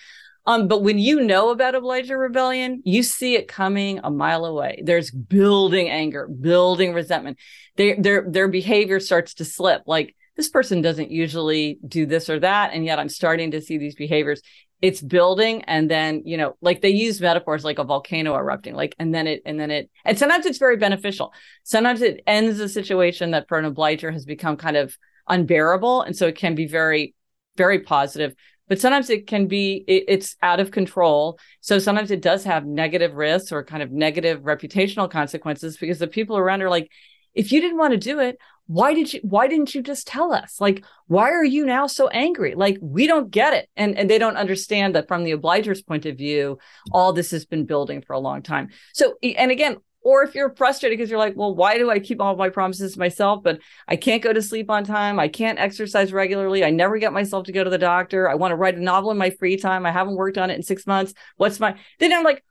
um, 0.44 0.66
but 0.66 0.82
when 0.82 0.98
you 0.98 1.20
know 1.20 1.50
about 1.50 1.74
Obliger 1.74 2.18
rebellion, 2.18 2.82
you 2.84 3.02
see 3.02 3.36
it 3.36 3.46
coming 3.46 4.00
a 4.02 4.10
mile 4.10 4.44
away. 4.44 4.82
There's 4.84 5.10
building 5.10 5.88
anger, 5.88 6.26
building 6.26 6.92
resentment. 6.92 7.38
They, 7.76 7.94
their 7.94 8.28
their 8.28 8.48
behavior 8.48 8.98
starts 8.98 9.34
to 9.34 9.44
slip. 9.44 9.82
Like 9.86 10.16
this 10.36 10.48
person 10.48 10.82
doesn't 10.82 11.10
usually 11.10 11.78
do 11.86 12.06
this 12.06 12.28
or 12.28 12.40
that, 12.40 12.72
and 12.72 12.84
yet 12.84 12.98
I'm 12.98 13.08
starting 13.08 13.52
to 13.52 13.60
see 13.60 13.78
these 13.78 13.94
behaviors. 13.94 14.42
It's 14.80 15.00
building, 15.00 15.62
and 15.62 15.88
then 15.88 16.22
you 16.24 16.36
know, 16.36 16.56
like 16.60 16.80
they 16.80 16.90
use 16.90 17.20
metaphors 17.20 17.64
like 17.64 17.78
a 17.78 17.84
volcano 17.84 18.34
erupting, 18.34 18.74
like 18.74 18.96
and 18.98 19.14
then 19.14 19.28
it 19.28 19.42
and 19.46 19.60
then 19.60 19.70
it, 19.70 19.90
and 20.04 20.18
sometimes 20.18 20.44
it's 20.44 20.58
very 20.58 20.76
beneficial. 20.76 21.32
Sometimes 21.62 22.02
it 22.02 22.20
ends 22.26 22.58
a 22.58 22.68
situation 22.68 23.30
that 23.30 23.46
for 23.48 23.58
an 23.58 23.64
obliger 23.64 24.10
has 24.10 24.24
become 24.24 24.56
kind 24.56 24.76
of 24.76 24.98
unbearable, 25.28 26.02
and 26.02 26.16
so 26.16 26.26
it 26.26 26.34
can 26.34 26.56
be 26.56 26.66
very, 26.66 27.14
very 27.56 27.78
positive 27.78 28.34
but 28.72 28.80
sometimes 28.80 29.10
it 29.10 29.26
can 29.26 29.48
be 29.48 29.84
it, 29.86 30.04
it's 30.08 30.34
out 30.40 30.58
of 30.58 30.70
control. 30.70 31.38
So 31.60 31.78
sometimes 31.78 32.10
it 32.10 32.22
does 32.22 32.42
have 32.44 32.64
negative 32.64 33.12
risks 33.12 33.52
or 33.52 33.62
kind 33.62 33.82
of 33.82 33.92
negative 33.92 34.40
reputational 34.44 35.10
consequences 35.10 35.76
because 35.76 35.98
the 35.98 36.06
people 36.06 36.38
around 36.38 36.62
are 36.62 36.70
like 36.70 36.90
if 37.34 37.52
you 37.52 37.60
didn't 37.60 37.76
want 37.76 37.92
to 37.92 37.98
do 37.98 38.18
it 38.18 38.38
why 38.68 38.94
did 38.94 39.12
you 39.12 39.20
why 39.24 39.46
didn't 39.46 39.74
you 39.74 39.82
just 39.82 40.06
tell 40.06 40.32
us? 40.32 40.58
Like 40.58 40.86
why 41.06 41.32
are 41.32 41.44
you 41.44 41.66
now 41.66 41.86
so 41.86 42.08
angry? 42.08 42.54
Like 42.54 42.78
we 42.80 43.06
don't 43.06 43.30
get 43.30 43.52
it. 43.52 43.68
And 43.76 43.94
and 43.98 44.08
they 44.08 44.16
don't 44.16 44.38
understand 44.38 44.94
that 44.94 45.06
from 45.06 45.24
the 45.24 45.32
obliger's 45.32 45.82
point 45.82 46.06
of 46.06 46.16
view 46.16 46.58
all 46.92 47.12
this 47.12 47.32
has 47.32 47.44
been 47.44 47.66
building 47.66 48.00
for 48.00 48.14
a 48.14 48.18
long 48.18 48.40
time. 48.40 48.70
So 48.94 49.16
and 49.22 49.50
again 49.50 49.76
or 50.04 50.22
if 50.22 50.34
you're 50.34 50.54
frustrated 50.54 50.98
because 50.98 51.10
you're 51.10 51.18
like, 51.18 51.36
well, 51.36 51.54
why 51.54 51.78
do 51.78 51.90
I 51.90 51.98
keep 51.98 52.20
all 52.20 52.36
my 52.36 52.48
promises 52.48 52.94
to 52.94 52.98
myself, 52.98 53.42
but 53.42 53.60
I 53.86 53.96
can't 53.96 54.22
go 54.22 54.32
to 54.32 54.42
sleep 54.42 54.70
on 54.70 54.84
time? 54.84 55.18
I 55.18 55.28
can't 55.28 55.58
exercise 55.58 56.12
regularly. 56.12 56.64
I 56.64 56.70
never 56.70 56.98
get 56.98 57.12
myself 57.12 57.46
to 57.46 57.52
go 57.52 57.64
to 57.64 57.70
the 57.70 57.78
doctor. 57.78 58.28
I 58.28 58.34
want 58.34 58.52
to 58.52 58.56
write 58.56 58.76
a 58.76 58.82
novel 58.82 59.10
in 59.10 59.18
my 59.18 59.30
free 59.30 59.56
time. 59.56 59.86
I 59.86 59.92
haven't 59.92 60.16
worked 60.16 60.38
on 60.38 60.50
it 60.50 60.54
in 60.54 60.62
six 60.62 60.86
months. 60.86 61.14
What's 61.36 61.60
my, 61.60 61.76
then 61.98 62.12
I'm 62.12 62.24
like, 62.24 62.44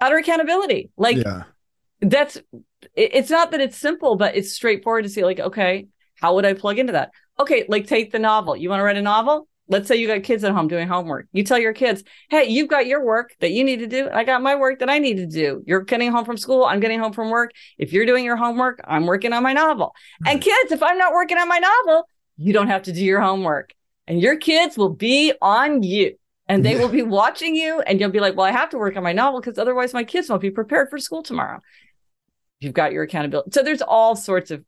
utter 0.00 0.16
accountability. 0.16 0.90
Like, 0.96 1.18
yeah. 1.18 1.44
that's, 2.00 2.36
it, 2.36 3.10
it's 3.14 3.30
not 3.30 3.50
that 3.50 3.60
it's 3.60 3.76
simple, 3.76 4.16
but 4.16 4.36
it's 4.36 4.52
straightforward 4.52 5.04
to 5.04 5.10
see, 5.10 5.24
like, 5.24 5.40
okay, 5.40 5.88
how 6.20 6.34
would 6.34 6.46
I 6.46 6.54
plug 6.54 6.78
into 6.78 6.92
that? 6.92 7.10
Okay, 7.38 7.66
like 7.68 7.86
take 7.86 8.12
the 8.12 8.18
novel. 8.18 8.56
You 8.56 8.70
want 8.70 8.80
to 8.80 8.84
write 8.84 8.96
a 8.96 9.02
novel? 9.02 9.48
Let's 9.68 9.88
say 9.88 9.96
you 9.96 10.06
got 10.06 10.22
kids 10.22 10.44
at 10.44 10.52
home 10.52 10.68
doing 10.68 10.86
homework. 10.86 11.26
You 11.32 11.42
tell 11.42 11.58
your 11.58 11.72
kids, 11.72 12.04
hey, 12.30 12.44
you've 12.48 12.68
got 12.68 12.86
your 12.86 13.04
work 13.04 13.34
that 13.40 13.52
you 13.52 13.64
need 13.64 13.80
to 13.80 13.86
do. 13.86 14.08
I 14.12 14.24
got 14.24 14.42
my 14.42 14.54
work 14.54 14.78
that 14.78 14.90
I 14.90 14.98
need 14.98 15.16
to 15.16 15.26
do. 15.26 15.62
You're 15.66 15.82
getting 15.82 16.12
home 16.12 16.24
from 16.24 16.36
school. 16.36 16.64
I'm 16.64 16.80
getting 16.80 17.00
home 17.00 17.12
from 17.12 17.30
work. 17.30 17.50
If 17.78 17.92
you're 17.92 18.06
doing 18.06 18.24
your 18.24 18.36
homework, 18.36 18.80
I'm 18.84 19.06
working 19.06 19.32
on 19.32 19.42
my 19.42 19.52
novel. 19.52 19.94
Mm-hmm. 20.22 20.28
And 20.28 20.42
kids, 20.42 20.72
if 20.72 20.82
I'm 20.82 20.98
not 20.98 21.12
working 21.12 21.38
on 21.38 21.48
my 21.48 21.58
novel, 21.58 22.08
you 22.36 22.52
don't 22.52 22.68
have 22.68 22.82
to 22.84 22.92
do 22.92 23.04
your 23.04 23.20
homework. 23.20 23.72
And 24.06 24.20
your 24.20 24.36
kids 24.36 24.78
will 24.78 24.94
be 24.94 25.32
on 25.42 25.82
you 25.82 26.16
and 26.48 26.64
they 26.64 26.76
will 26.76 26.88
be 26.88 27.02
watching 27.02 27.56
you. 27.56 27.80
And 27.80 27.98
you'll 27.98 28.10
be 28.10 28.20
like, 28.20 28.36
well, 28.36 28.46
I 28.46 28.52
have 28.52 28.70
to 28.70 28.78
work 28.78 28.96
on 28.96 29.02
my 29.02 29.12
novel 29.12 29.40
because 29.40 29.58
otherwise 29.58 29.92
my 29.92 30.04
kids 30.04 30.28
won't 30.28 30.42
be 30.42 30.50
prepared 30.50 30.90
for 30.90 30.98
school 30.98 31.22
tomorrow. 31.22 31.60
You've 32.60 32.74
got 32.74 32.92
your 32.92 33.02
accountability. 33.02 33.50
So 33.52 33.62
there's 33.62 33.82
all 33.82 34.14
sorts 34.14 34.50
of 34.50 34.64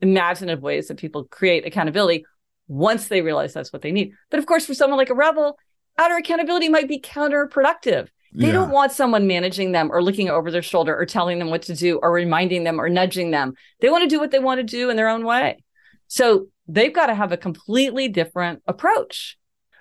imaginative 0.00 0.62
ways 0.62 0.88
that 0.88 0.98
people 0.98 1.24
create 1.24 1.66
accountability 1.66 2.26
once 2.68 3.08
they 3.08 3.22
realize 3.22 3.52
that's 3.52 3.72
what 3.72 3.82
they 3.82 3.92
need. 3.92 4.12
But 4.30 4.38
of 4.38 4.46
course, 4.46 4.66
for 4.66 4.74
someone 4.74 4.98
like 4.98 5.10
a 5.10 5.14
rebel, 5.14 5.58
outer 5.98 6.16
accountability 6.16 6.68
might 6.68 6.88
be 6.88 7.00
counterproductive. 7.00 8.08
They 8.36 8.46
yeah. 8.46 8.52
don't 8.52 8.70
want 8.70 8.90
someone 8.90 9.28
managing 9.28 9.72
them 9.72 9.90
or 9.92 10.02
looking 10.02 10.28
over 10.28 10.50
their 10.50 10.62
shoulder 10.62 10.96
or 10.96 11.06
telling 11.06 11.38
them 11.38 11.50
what 11.50 11.62
to 11.62 11.74
do 11.74 12.00
or 12.02 12.10
reminding 12.10 12.64
them 12.64 12.80
or 12.80 12.88
nudging 12.88 13.30
them. 13.30 13.54
They 13.80 13.90
want 13.90 14.02
to 14.02 14.08
do 14.08 14.18
what 14.18 14.32
they 14.32 14.40
want 14.40 14.58
to 14.58 14.64
do 14.64 14.90
in 14.90 14.96
their 14.96 15.08
own 15.08 15.24
way. 15.24 15.62
So 16.08 16.48
they've 16.66 16.92
got 16.92 17.06
to 17.06 17.14
have 17.14 17.30
a 17.30 17.36
completely 17.36 18.08
different 18.08 18.62
approach, 18.66 19.38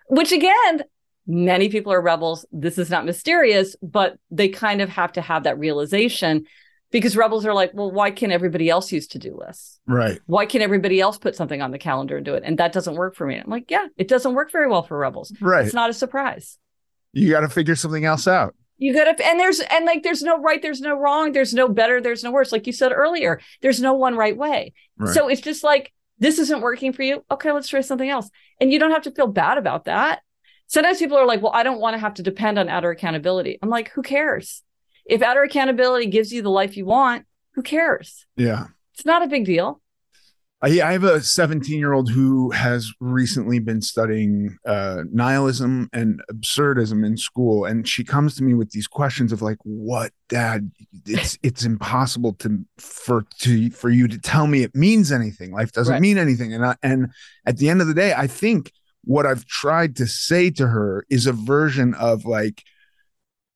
which 0.07 0.31
again, 0.31 0.83
many 1.25 1.69
people 1.69 1.91
are 1.93 2.01
rebels. 2.01 2.45
This 2.51 2.77
is 2.77 2.91
not 2.91 3.05
mysterious, 3.05 3.75
but 3.81 4.17
they 4.29 4.49
kind 4.49 4.81
of 4.81 4.89
have 4.89 5.13
to 5.13 5.21
have 5.21 5.43
that 5.43 5.57
realization 5.57 6.45
because 6.93 7.17
rebels 7.17 7.45
are 7.45 7.53
like, 7.53 7.71
well, 7.73 7.91
why 7.91 8.11
can't 8.11 8.31
everybody 8.31 8.69
else 8.69 8.91
use 8.91 9.07
to 9.07 9.19
do 9.19 9.35
lists? 9.35 9.81
Right. 9.87 10.21
Why 10.27 10.45
can't 10.45 10.63
everybody 10.63 11.01
else 11.01 11.17
put 11.17 11.35
something 11.35 11.61
on 11.61 11.71
the 11.71 11.79
calendar 11.79 12.15
and 12.17 12.25
do 12.25 12.35
it? 12.35 12.43
And 12.45 12.59
that 12.59 12.71
doesn't 12.71 12.95
work 12.95 13.15
for 13.15 13.25
me. 13.25 13.35
I'm 13.35 13.49
like, 13.49 13.69
yeah, 13.69 13.87
it 13.97 14.07
doesn't 14.07 14.35
work 14.35 14.51
very 14.51 14.69
well 14.69 14.83
for 14.83 14.97
rebels. 14.97 15.33
Right. 15.41 15.65
It's 15.65 15.73
not 15.73 15.89
a 15.89 15.93
surprise. 15.93 16.57
You 17.11 17.31
got 17.31 17.41
to 17.41 17.49
figure 17.49 17.75
something 17.75 18.05
else 18.05 18.27
out. 18.27 18.55
You 18.77 18.93
got 18.93 19.17
to, 19.17 19.27
and 19.27 19.39
there's, 19.39 19.59
and 19.59 19.85
like, 19.85 20.03
there's 20.03 20.21
no 20.21 20.39
right, 20.39 20.61
there's 20.61 20.81
no 20.81 20.97
wrong, 20.97 21.31
there's 21.31 21.53
no 21.53 21.67
better, 21.67 21.99
there's 21.99 22.23
no 22.23 22.31
worse. 22.31 22.51
Like 22.51 22.67
you 22.67 22.73
said 22.73 22.91
earlier, 22.91 23.41
there's 23.61 23.81
no 23.81 23.93
one 23.93 24.15
right 24.15 24.37
way. 24.37 24.73
Right. 24.97 25.13
So 25.13 25.27
it's 25.27 25.41
just 25.41 25.63
like, 25.63 25.91
this 26.19 26.37
isn't 26.37 26.61
working 26.61 26.93
for 26.93 27.01
you. 27.01 27.23
Okay, 27.31 27.51
let's 27.51 27.67
try 27.67 27.81
something 27.81 28.09
else. 28.09 28.29
And 28.61 28.71
you 28.71 28.79
don't 28.79 28.91
have 28.91 29.03
to 29.03 29.11
feel 29.11 29.27
bad 29.27 29.57
about 29.57 29.85
that. 29.85 30.21
Sometimes 30.67 30.99
people 30.99 31.17
are 31.17 31.25
like, 31.25 31.41
well, 31.41 31.51
I 31.53 31.63
don't 31.63 31.79
want 31.79 31.95
to 31.95 31.99
have 31.99 32.13
to 32.15 32.23
depend 32.23 32.59
on 32.59 32.69
outer 32.69 32.91
accountability. 32.91 33.57
I'm 33.61 33.69
like, 33.69 33.89
who 33.89 34.03
cares? 34.03 34.63
If 35.05 35.21
outer 35.21 35.43
accountability 35.43 36.07
gives 36.07 36.31
you 36.31 36.41
the 36.41 36.49
life 36.49 36.77
you 36.77 36.85
want, 36.85 37.25
who 37.53 37.61
cares? 37.61 38.25
Yeah. 38.35 38.67
It's 38.93 39.05
not 39.05 39.23
a 39.23 39.27
big 39.27 39.45
deal. 39.45 39.81
I, 40.63 40.81
I 40.81 40.93
have 40.93 41.03
a 41.03 41.19
17 41.19 41.77
year 41.77 41.91
old 41.91 42.09
who 42.09 42.51
has 42.51 42.89
recently 43.01 43.59
been 43.59 43.81
studying 43.81 44.57
uh, 44.65 45.03
nihilism 45.11 45.89
and 45.91 46.21
absurdism 46.31 47.05
in 47.05 47.17
school, 47.17 47.65
and 47.65 47.85
she 47.85 48.05
comes 48.05 48.37
to 48.37 48.43
me 48.43 48.53
with 48.53 48.71
these 48.71 48.87
questions 48.87 49.33
of 49.33 49.41
like, 49.41 49.57
"What, 49.63 50.13
Dad? 50.29 50.71
It's 51.05 51.37
it's 51.43 51.65
impossible 51.65 52.33
to 52.35 52.65
for 52.77 53.25
to 53.39 53.69
for 53.71 53.89
you 53.89 54.07
to 54.07 54.17
tell 54.17 54.47
me 54.47 54.63
it 54.63 54.73
means 54.73 55.11
anything. 55.11 55.51
Life 55.51 55.73
doesn't 55.73 55.91
right. 55.91 56.01
mean 56.01 56.17
anything." 56.17 56.53
And 56.53 56.65
I, 56.65 56.75
and 56.81 57.11
at 57.45 57.57
the 57.57 57.67
end 57.67 57.81
of 57.81 57.87
the 57.87 57.93
day, 57.93 58.13
I 58.13 58.27
think 58.27 58.71
what 59.03 59.25
I've 59.25 59.45
tried 59.45 59.97
to 59.97 60.07
say 60.07 60.49
to 60.51 60.67
her 60.67 61.05
is 61.09 61.27
a 61.27 61.33
version 61.33 61.93
of 61.95 62.23
like, 62.23 62.63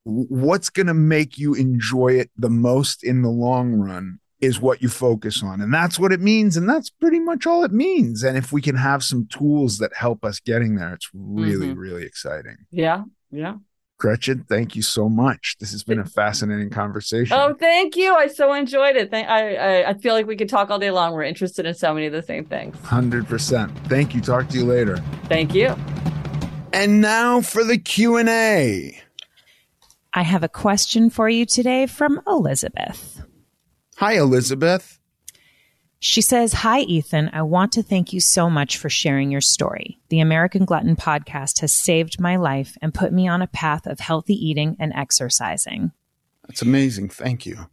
what's 0.07 0.69
going 0.69 0.87
to 0.87 0.93
make 0.93 1.37
you 1.37 1.53
enjoy 1.53 2.13
it 2.13 2.31
the 2.37 2.49
most 2.49 3.03
in 3.03 3.21
the 3.21 3.29
long 3.29 3.73
run 3.73 4.19
is 4.39 4.59
what 4.59 4.81
you 4.81 4.89
focus 4.89 5.43
on. 5.43 5.61
And 5.61 5.73
that's 5.73 5.99
what 5.99 6.11
it 6.11 6.21
means. 6.21 6.55
And 6.55 6.69
that's 6.69 6.89
pretty 6.89 7.19
much 7.19 7.47
all 7.47 7.63
it 7.63 7.71
means. 7.71 8.23
And 8.23 8.37
if 8.37 8.51
we 8.51 8.61
can 8.61 8.75
have 8.75 9.03
some 9.03 9.27
tools 9.27 9.79
that 9.79 9.93
help 9.95 10.23
us 10.23 10.39
getting 10.39 10.75
there, 10.75 10.93
it's 10.93 11.09
really, 11.13 11.67
mm-hmm. 11.67 11.79
really 11.79 12.03
exciting. 12.03 12.57
Yeah. 12.71 13.03
Yeah. 13.31 13.55
Gretchen, 13.99 14.45
thank 14.47 14.75
you 14.75 14.83
so 14.83 15.09
much. 15.09 15.55
This 15.59 15.71
has 15.71 15.83
been 15.83 15.97
a 15.97 16.05
fascinating 16.05 16.69
conversation. 16.69 17.35
Oh, 17.35 17.55
thank 17.55 17.95
you. 17.95 18.13
I 18.13 18.27
so 18.27 18.53
enjoyed 18.53 18.95
it. 18.95 19.09
Thank, 19.09 19.27
I, 19.27 19.55
I, 19.55 19.89
I 19.89 19.93
feel 19.95 20.13
like 20.13 20.27
we 20.27 20.37
could 20.37 20.49
talk 20.49 20.69
all 20.69 20.77
day 20.77 20.91
long. 20.91 21.13
We're 21.13 21.23
interested 21.23 21.65
in 21.65 21.73
so 21.73 21.95
many 21.95 22.05
of 22.05 22.13
the 22.13 22.21
same 22.21 22.45
things. 22.45 22.77
100%. 22.77 23.87
Thank 23.87 24.13
you. 24.13 24.21
Talk 24.21 24.49
to 24.49 24.57
you 24.57 24.65
later. 24.65 24.97
Thank 25.25 25.55
you. 25.55 25.75
And 26.73 27.01
now 27.01 27.41
for 27.41 27.63
the 27.63 27.79
Q&A. 27.79 29.01
I 30.17 30.23
have 30.23 30.41
a 30.41 30.49
question 30.49 31.11
for 31.11 31.29
you 31.29 31.45
today 31.45 31.85
from 31.85 32.19
Elizabeth. 32.25 33.21
Hi, 33.97 34.13
Elizabeth. 34.13 34.97
She 35.99 36.21
says, 36.21 36.53
Hi, 36.53 36.79
Ethan. 36.79 37.29
I 37.33 37.43
want 37.43 37.73
to 37.73 37.83
thank 37.83 38.13
you 38.13 38.19
so 38.19 38.49
much 38.49 38.77
for 38.77 38.89
sharing 38.89 39.29
your 39.29 39.41
story. 39.41 39.99
The 40.09 40.19
American 40.19 40.65
Glutton 40.65 40.95
podcast 40.95 41.59
has 41.59 41.71
saved 41.71 42.19
my 42.19 42.35
life 42.35 42.75
and 42.81 42.95
put 42.95 43.13
me 43.13 43.27
on 43.27 43.43
a 43.43 43.47
path 43.47 43.85
of 43.85 43.99
healthy 43.99 44.33
eating 44.33 44.75
and 44.79 44.91
exercising. 44.95 45.91
That's 46.47 46.63
amazing. 46.63 47.09
Thank 47.09 47.45
you. 47.45 47.69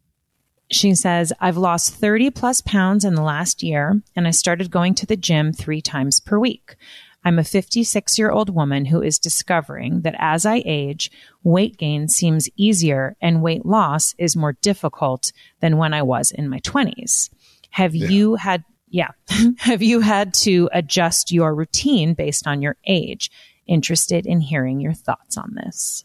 She 0.70 0.94
says, 0.94 1.32
I've 1.40 1.56
lost 1.56 1.94
30 1.94 2.28
plus 2.32 2.60
pounds 2.60 3.06
in 3.06 3.14
the 3.14 3.22
last 3.22 3.62
year, 3.62 4.02
and 4.14 4.28
I 4.28 4.32
started 4.32 4.70
going 4.70 4.94
to 4.96 5.06
the 5.06 5.16
gym 5.16 5.54
three 5.54 5.80
times 5.80 6.20
per 6.20 6.38
week. 6.38 6.76
I'm 7.24 7.38
a 7.38 7.44
56 7.44 8.18
year 8.18 8.30
old 8.30 8.50
woman 8.50 8.84
who 8.84 9.02
is 9.02 9.18
discovering 9.18 10.02
that 10.02 10.14
as 10.18 10.44
I 10.44 10.62
age, 10.66 11.10
weight 11.42 11.78
gain 11.78 12.08
seems 12.08 12.48
easier 12.56 13.16
and 13.20 13.42
weight 13.42 13.64
loss 13.64 14.14
is 14.18 14.36
more 14.36 14.52
difficult 14.52 15.32
than 15.60 15.78
when 15.78 15.94
I 15.94 16.02
was 16.02 16.30
in 16.30 16.48
my 16.48 16.60
20s. 16.60 17.30
Have 17.70 17.94
yeah. 17.94 18.08
you 18.08 18.34
had, 18.34 18.64
yeah, 18.90 19.08
have 19.58 19.82
you 19.82 20.00
had 20.00 20.34
to 20.34 20.68
adjust 20.72 21.32
your 21.32 21.54
routine 21.54 22.14
based 22.14 22.46
on 22.46 22.60
your 22.60 22.76
age? 22.86 23.30
Interested 23.66 24.26
in 24.26 24.40
hearing 24.40 24.80
your 24.80 24.92
thoughts 24.92 25.38
on 25.38 25.54
this. 25.54 26.04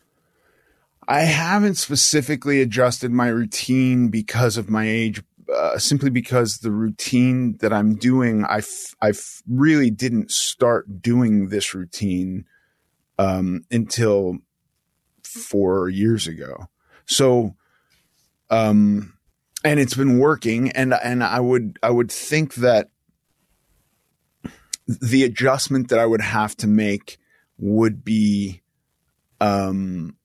I 1.09 1.22
haven't 1.22 1.76
specifically 1.76 2.61
adjusted 2.61 3.11
my 3.11 3.30
routine 3.30 4.09
because 4.09 4.57
of 4.57 4.70
my 4.70 4.88
age, 4.88 5.24
uh, 5.56 5.78
simply 5.78 6.10
because 6.10 6.60
the 6.60 6.72
routine 6.72 7.58
that 7.58 7.74
I'm 7.74 7.95
doing, 7.95 8.45
I, 8.45 8.62
really 9.47 9.89
didn't 9.89 10.32
start 10.32 11.02
doing 11.02 11.50
this 11.50 11.74
routine 11.74 12.45
um, 13.18 13.66
until 13.72 14.38
four 15.24 15.89
years 15.89 16.28
ago. 16.28 16.68
So, 17.06 17.56
um, 18.50 19.14
and 19.64 19.80
it's 19.80 19.95
been 19.95 20.20
working, 20.20 20.72
and 20.72 20.93
and 20.93 21.24
I 21.24 21.39
would 21.39 21.80
I 21.84 21.89
would 21.89 22.12
think 22.12 22.56
that 22.56 22.89
the 24.88 25.24
adjustment 25.24 25.89
that 25.89 26.00
I 26.00 26.06
would 26.06 26.22
have 26.22 26.56
to 26.58 26.68
make 26.68 27.18
would 27.58 28.04
be, 28.04 28.62
um, 29.41 30.16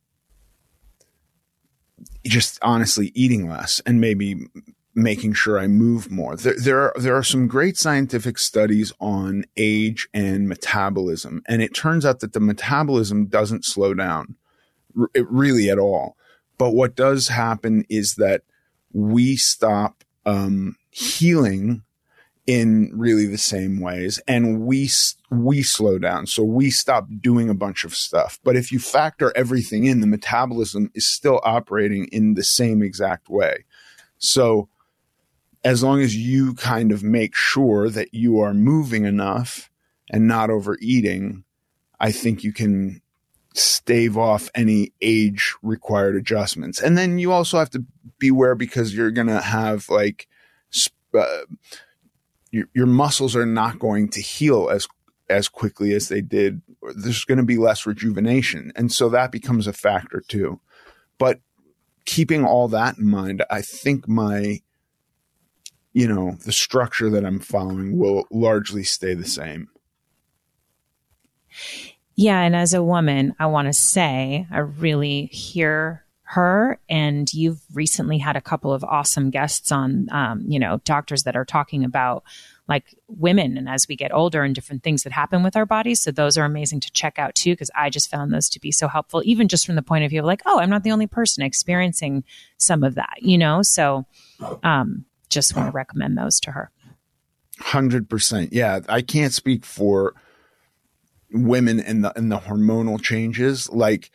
just 2.25 2.59
honestly 2.63 3.11
eating 3.15 3.49
less 3.49 3.81
and 3.85 4.01
maybe 4.01 4.47
making 4.95 5.33
sure 5.33 5.59
I 5.59 5.67
move 5.67 6.11
more. 6.11 6.37
There, 6.37 6.55
there 6.59 6.81
are, 6.81 6.95
there 6.97 7.17
are 7.17 7.25
some 7.25 7.49
great 7.49 7.77
scientific 7.77 8.39
studies 8.39 8.93
on 9.01 9.45
age 9.57 10.09
and 10.15 10.49
metabolism. 10.49 11.43
And 11.47 11.63
it 11.63 11.75
turns 11.75 12.07
out 12.07 12.21
that 12.21 12.33
the 12.33 12.41
metabolism 12.41 13.27
doesn't 13.27 13.65
slow 13.65 13.95
down 13.95 14.37
r- 14.99 15.11
really 15.15 15.69
at 15.69 15.79
all. 15.79 16.17
But 16.59 16.73
what 16.73 16.95
does 16.95 17.29
happen 17.29 17.85
is 17.89 18.15
that 18.15 18.43
we 18.93 19.37
stop, 19.37 20.05
um, 20.25 20.77
healing 20.91 21.83
in 22.47 22.91
really 22.95 23.27
the 23.27 23.39
same 23.39 23.81
ways 23.81 24.21
and 24.29 24.61
we 24.61 24.89
we 25.31 25.63
slow 25.63 25.99
down 25.99 26.27
so 26.27 26.45
we 26.45 26.71
stop 26.71 27.07
doing 27.21 27.49
a 27.49 27.55
bunch 27.55 27.85
of 27.85 27.95
stuff 27.95 28.39
but 28.45 28.55
if 28.55 28.71
you 28.71 28.79
factor 28.79 29.33
everything 29.35 29.87
in 29.87 30.01
the 30.01 30.07
metabolism 30.07 30.91
is 30.95 31.07
still 31.07 31.41
operating 31.43 32.07
in 32.13 32.35
the 32.35 32.45
same 32.45 32.83
exact 32.83 33.31
way 33.31 33.65
so 34.19 34.69
as 35.65 35.83
long 35.83 36.03
as 36.03 36.15
you 36.15 36.55
kind 36.55 36.93
of 36.93 37.03
make 37.03 37.35
sure 37.35 37.89
that 37.89 38.13
you 38.13 38.39
are 38.41 38.53
moving 38.53 39.05
enough 39.05 39.71
and 40.11 40.29
not 40.29 40.51
overeating, 40.51 41.45
I 41.99 42.13
think 42.13 42.45
you 42.45 42.53
can 42.53 43.01
stave 43.55 44.19
off 44.19 44.51
any 44.55 44.93
age 45.01 45.55
required 45.63 46.17
adjustments. 46.17 46.81
And 46.81 46.99
then 46.99 47.19
you 47.19 47.33
also 47.33 47.59
have 47.59 47.71
to 47.71 47.85
beware 48.19 48.55
because 48.55 48.95
you're 48.95 49.11
going 49.11 49.29
to 49.29 49.41
have 49.41 49.89
like, 49.89 50.29
uh, 51.15 51.45
your, 52.51 52.69
your 52.75 52.87
muscles 52.87 53.35
are 53.35 53.47
not 53.47 53.79
going 53.79 54.09
to 54.11 54.21
heal 54.21 54.69
as 54.69 54.87
as 55.31 55.49
quickly 55.49 55.95
as 55.95 56.09
they 56.09 56.21
did. 56.21 56.61
There's 56.95 57.25
going 57.25 57.39
to 57.39 57.45
be 57.45 57.57
less 57.57 57.87
rejuvenation. 57.87 58.73
And 58.77 58.93
so 58.93 59.09
that 59.09 59.33
becomes 59.33 59.67
a 59.67 59.73
factor 59.73 60.23
too. 60.29 60.61
But 61.19 61.41
keeping 62.05 62.45
all 62.45 62.69
that 62.69 62.99
in 62.99 63.07
mind, 63.07 63.43
I 63.51 63.63
think 63.63 64.07
my 64.07 64.61
you 65.95 66.07
know, 66.09 66.37
the 66.45 66.53
structure 66.53 67.09
that 67.09 67.25
I'm 67.25 67.39
following 67.39 67.97
will 67.97 68.27
largely 68.31 68.85
stay 68.85 69.15
the 69.15 69.25
same. 69.25 69.69
Yeah. 72.17 72.41
And 72.41 72.55
as 72.55 72.75
a 72.75 72.83
woman, 72.83 73.35
I 73.39 73.47
want 73.47 73.67
to 73.67 73.73
say 73.73 74.47
I 74.51 74.59
really 74.59 75.27
hear 75.27 76.05
her. 76.25 76.81
And 76.89 77.33
you've 77.33 77.61
recently 77.73 78.19
had 78.19 78.35
a 78.35 78.41
couple 78.41 78.73
of 78.73 78.83
awesome 78.83 79.31
guests 79.31 79.71
on, 79.71 80.09
um, 80.11 80.45
you 80.49 80.59
know, 80.59 80.81
doctors 80.85 81.23
that 81.25 81.37
are 81.37 81.45
talking 81.45 81.85
about 81.85 82.25
like 82.67 82.97
women 83.09 83.57
and 83.59 83.69
as 83.69 83.87
we 83.87 83.95
get 83.95 84.13
older 84.13 84.43
and 84.43 84.55
different 84.55 84.83
things 84.83 85.03
that 85.03 85.13
happen 85.13 85.43
with 85.43 85.55
our 85.55 85.67
bodies. 85.67 86.01
So 86.01 86.11
those 86.11 86.39
are 86.39 86.45
amazing 86.45 86.81
to 86.81 86.93
check 86.93 87.19
out 87.19 87.35
too, 87.35 87.53
because 87.53 87.71
I 87.77 87.91
just 87.91 88.11
found 88.11 88.33
those 88.33 88.49
to 88.51 88.61
be 88.61 88.73
so 88.73 88.89
helpful, 88.89 89.23
even 89.25 89.49
just 89.49 89.67
from 89.67 89.75
the 89.75 89.83
point 89.83 90.05
of 90.05 90.11
view 90.11 90.21
of 90.21 90.27
like, 90.27 90.43
oh, 90.47 90.59
I'm 90.59 90.71
not 90.71 90.83
the 90.83 90.93
only 90.93 91.07
person 91.07 91.45
experiencing 91.45 92.25
some 92.57 92.83
of 92.83 92.95
that, 92.95 93.19
you 93.21 93.39
know? 93.39 93.63
So, 93.63 94.07
um, 94.63 95.05
just 95.35 95.55
want 95.55 95.69
to 95.69 95.73
recommend 95.73 96.17
those 96.17 96.41
to 96.41 96.53
her. 96.53 96.71
100%. 97.61 98.49
Yeah. 98.53 98.81
I 98.89 99.03
can't 99.03 99.33
speak 99.33 99.65
for 99.65 100.15
women 101.31 101.81
and 101.81 102.05
the, 102.05 102.17
and 102.17 102.31
the 102.31 102.39
hormonal 102.39 103.01
changes. 103.01 103.69
Like 103.71 104.11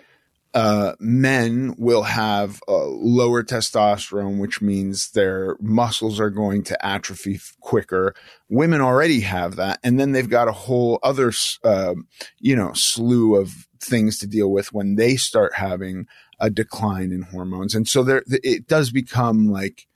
uh, 0.53 0.93
men 0.99 1.76
will 1.78 2.03
have 2.03 2.61
lower 2.67 3.43
testosterone, 3.43 4.39
which 4.39 4.61
means 4.61 5.11
their 5.11 5.55
muscles 5.59 6.20
are 6.20 6.32
going 6.32 6.63
to 6.63 6.86
atrophy 6.86 7.39
quicker. 7.59 8.15
Women 8.49 8.82
already 8.82 9.22
have 9.22 9.57
that. 9.57 9.80
And 9.84 9.99
then 9.99 10.11
they've 10.11 10.30
got 10.30 10.47
a 10.47 10.53
whole 10.53 10.99
other, 11.03 11.32
uh, 11.63 11.95
you 12.39 12.55
know, 12.55 12.74
slew 12.74 13.36
of 13.36 13.67
things 13.80 14.17
to 14.20 14.28
deal 14.28 14.51
with 14.51 14.74
when 14.74 14.95
they 14.95 15.15
start 15.15 15.53
having 15.55 16.07
a 16.39 16.49
decline 16.49 17.11
in 17.11 17.22
hormones. 17.22 17.76
And 17.76 17.88
so 17.88 18.03
there, 18.03 18.24
it 18.28 18.67
does 18.67 18.91
become 18.91 19.49
like 19.49 19.88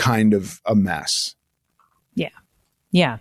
kind 0.00 0.32
of 0.34 0.60
a 0.64 0.74
mess. 0.74 1.34
Yeah. 2.14 2.30
Yeah. 2.90 3.18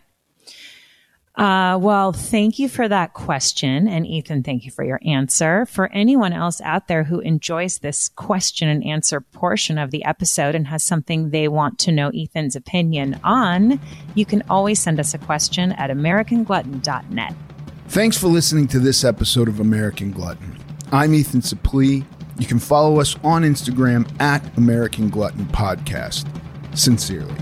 Uh, 1.35 1.77
well, 1.77 2.11
thank 2.11 2.59
you 2.59 2.67
for 2.67 2.87
that 2.87 3.13
question. 3.13 3.87
And 3.87 4.05
Ethan, 4.05 4.43
thank 4.43 4.65
you 4.65 4.71
for 4.71 4.83
your 4.83 4.99
answer. 5.05 5.65
For 5.67 5.89
anyone 5.93 6.33
else 6.33 6.59
out 6.61 6.87
there 6.87 7.03
who 7.03 7.19
enjoys 7.21 7.77
this 7.77 8.09
question 8.09 8.67
and 8.67 8.83
answer 8.85 9.21
portion 9.21 9.77
of 9.77 9.91
the 9.91 10.03
episode 10.03 10.53
and 10.53 10.67
has 10.67 10.83
something 10.83 11.29
they 11.29 11.47
want 11.47 11.79
to 11.79 11.93
know 11.93 12.11
Ethan's 12.13 12.57
opinion 12.57 13.19
on, 13.23 13.79
you 14.15 14.25
can 14.25 14.43
always 14.49 14.81
send 14.81 14.99
us 14.99 15.13
a 15.13 15.17
question 15.17 15.71
at 15.73 15.89
AmericanGlutton.net. 15.89 17.33
Thanks 17.87 18.17
for 18.17 18.27
listening 18.27 18.67
to 18.69 18.79
this 18.79 19.05
episode 19.05 19.47
of 19.47 19.61
American 19.61 20.11
Glutton. 20.11 20.57
I'm 20.91 21.13
Ethan 21.13 21.41
Suplee. 21.41 22.05
You 22.37 22.47
can 22.47 22.59
follow 22.59 22.99
us 22.99 23.15
on 23.23 23.43
Instagram 23.43 24.09
at 24.21 24.57
American 24.57 25.09
Glutton 25.09 25.45
Podcast. 25.45 26.25
Sincerely. 26.73 27.35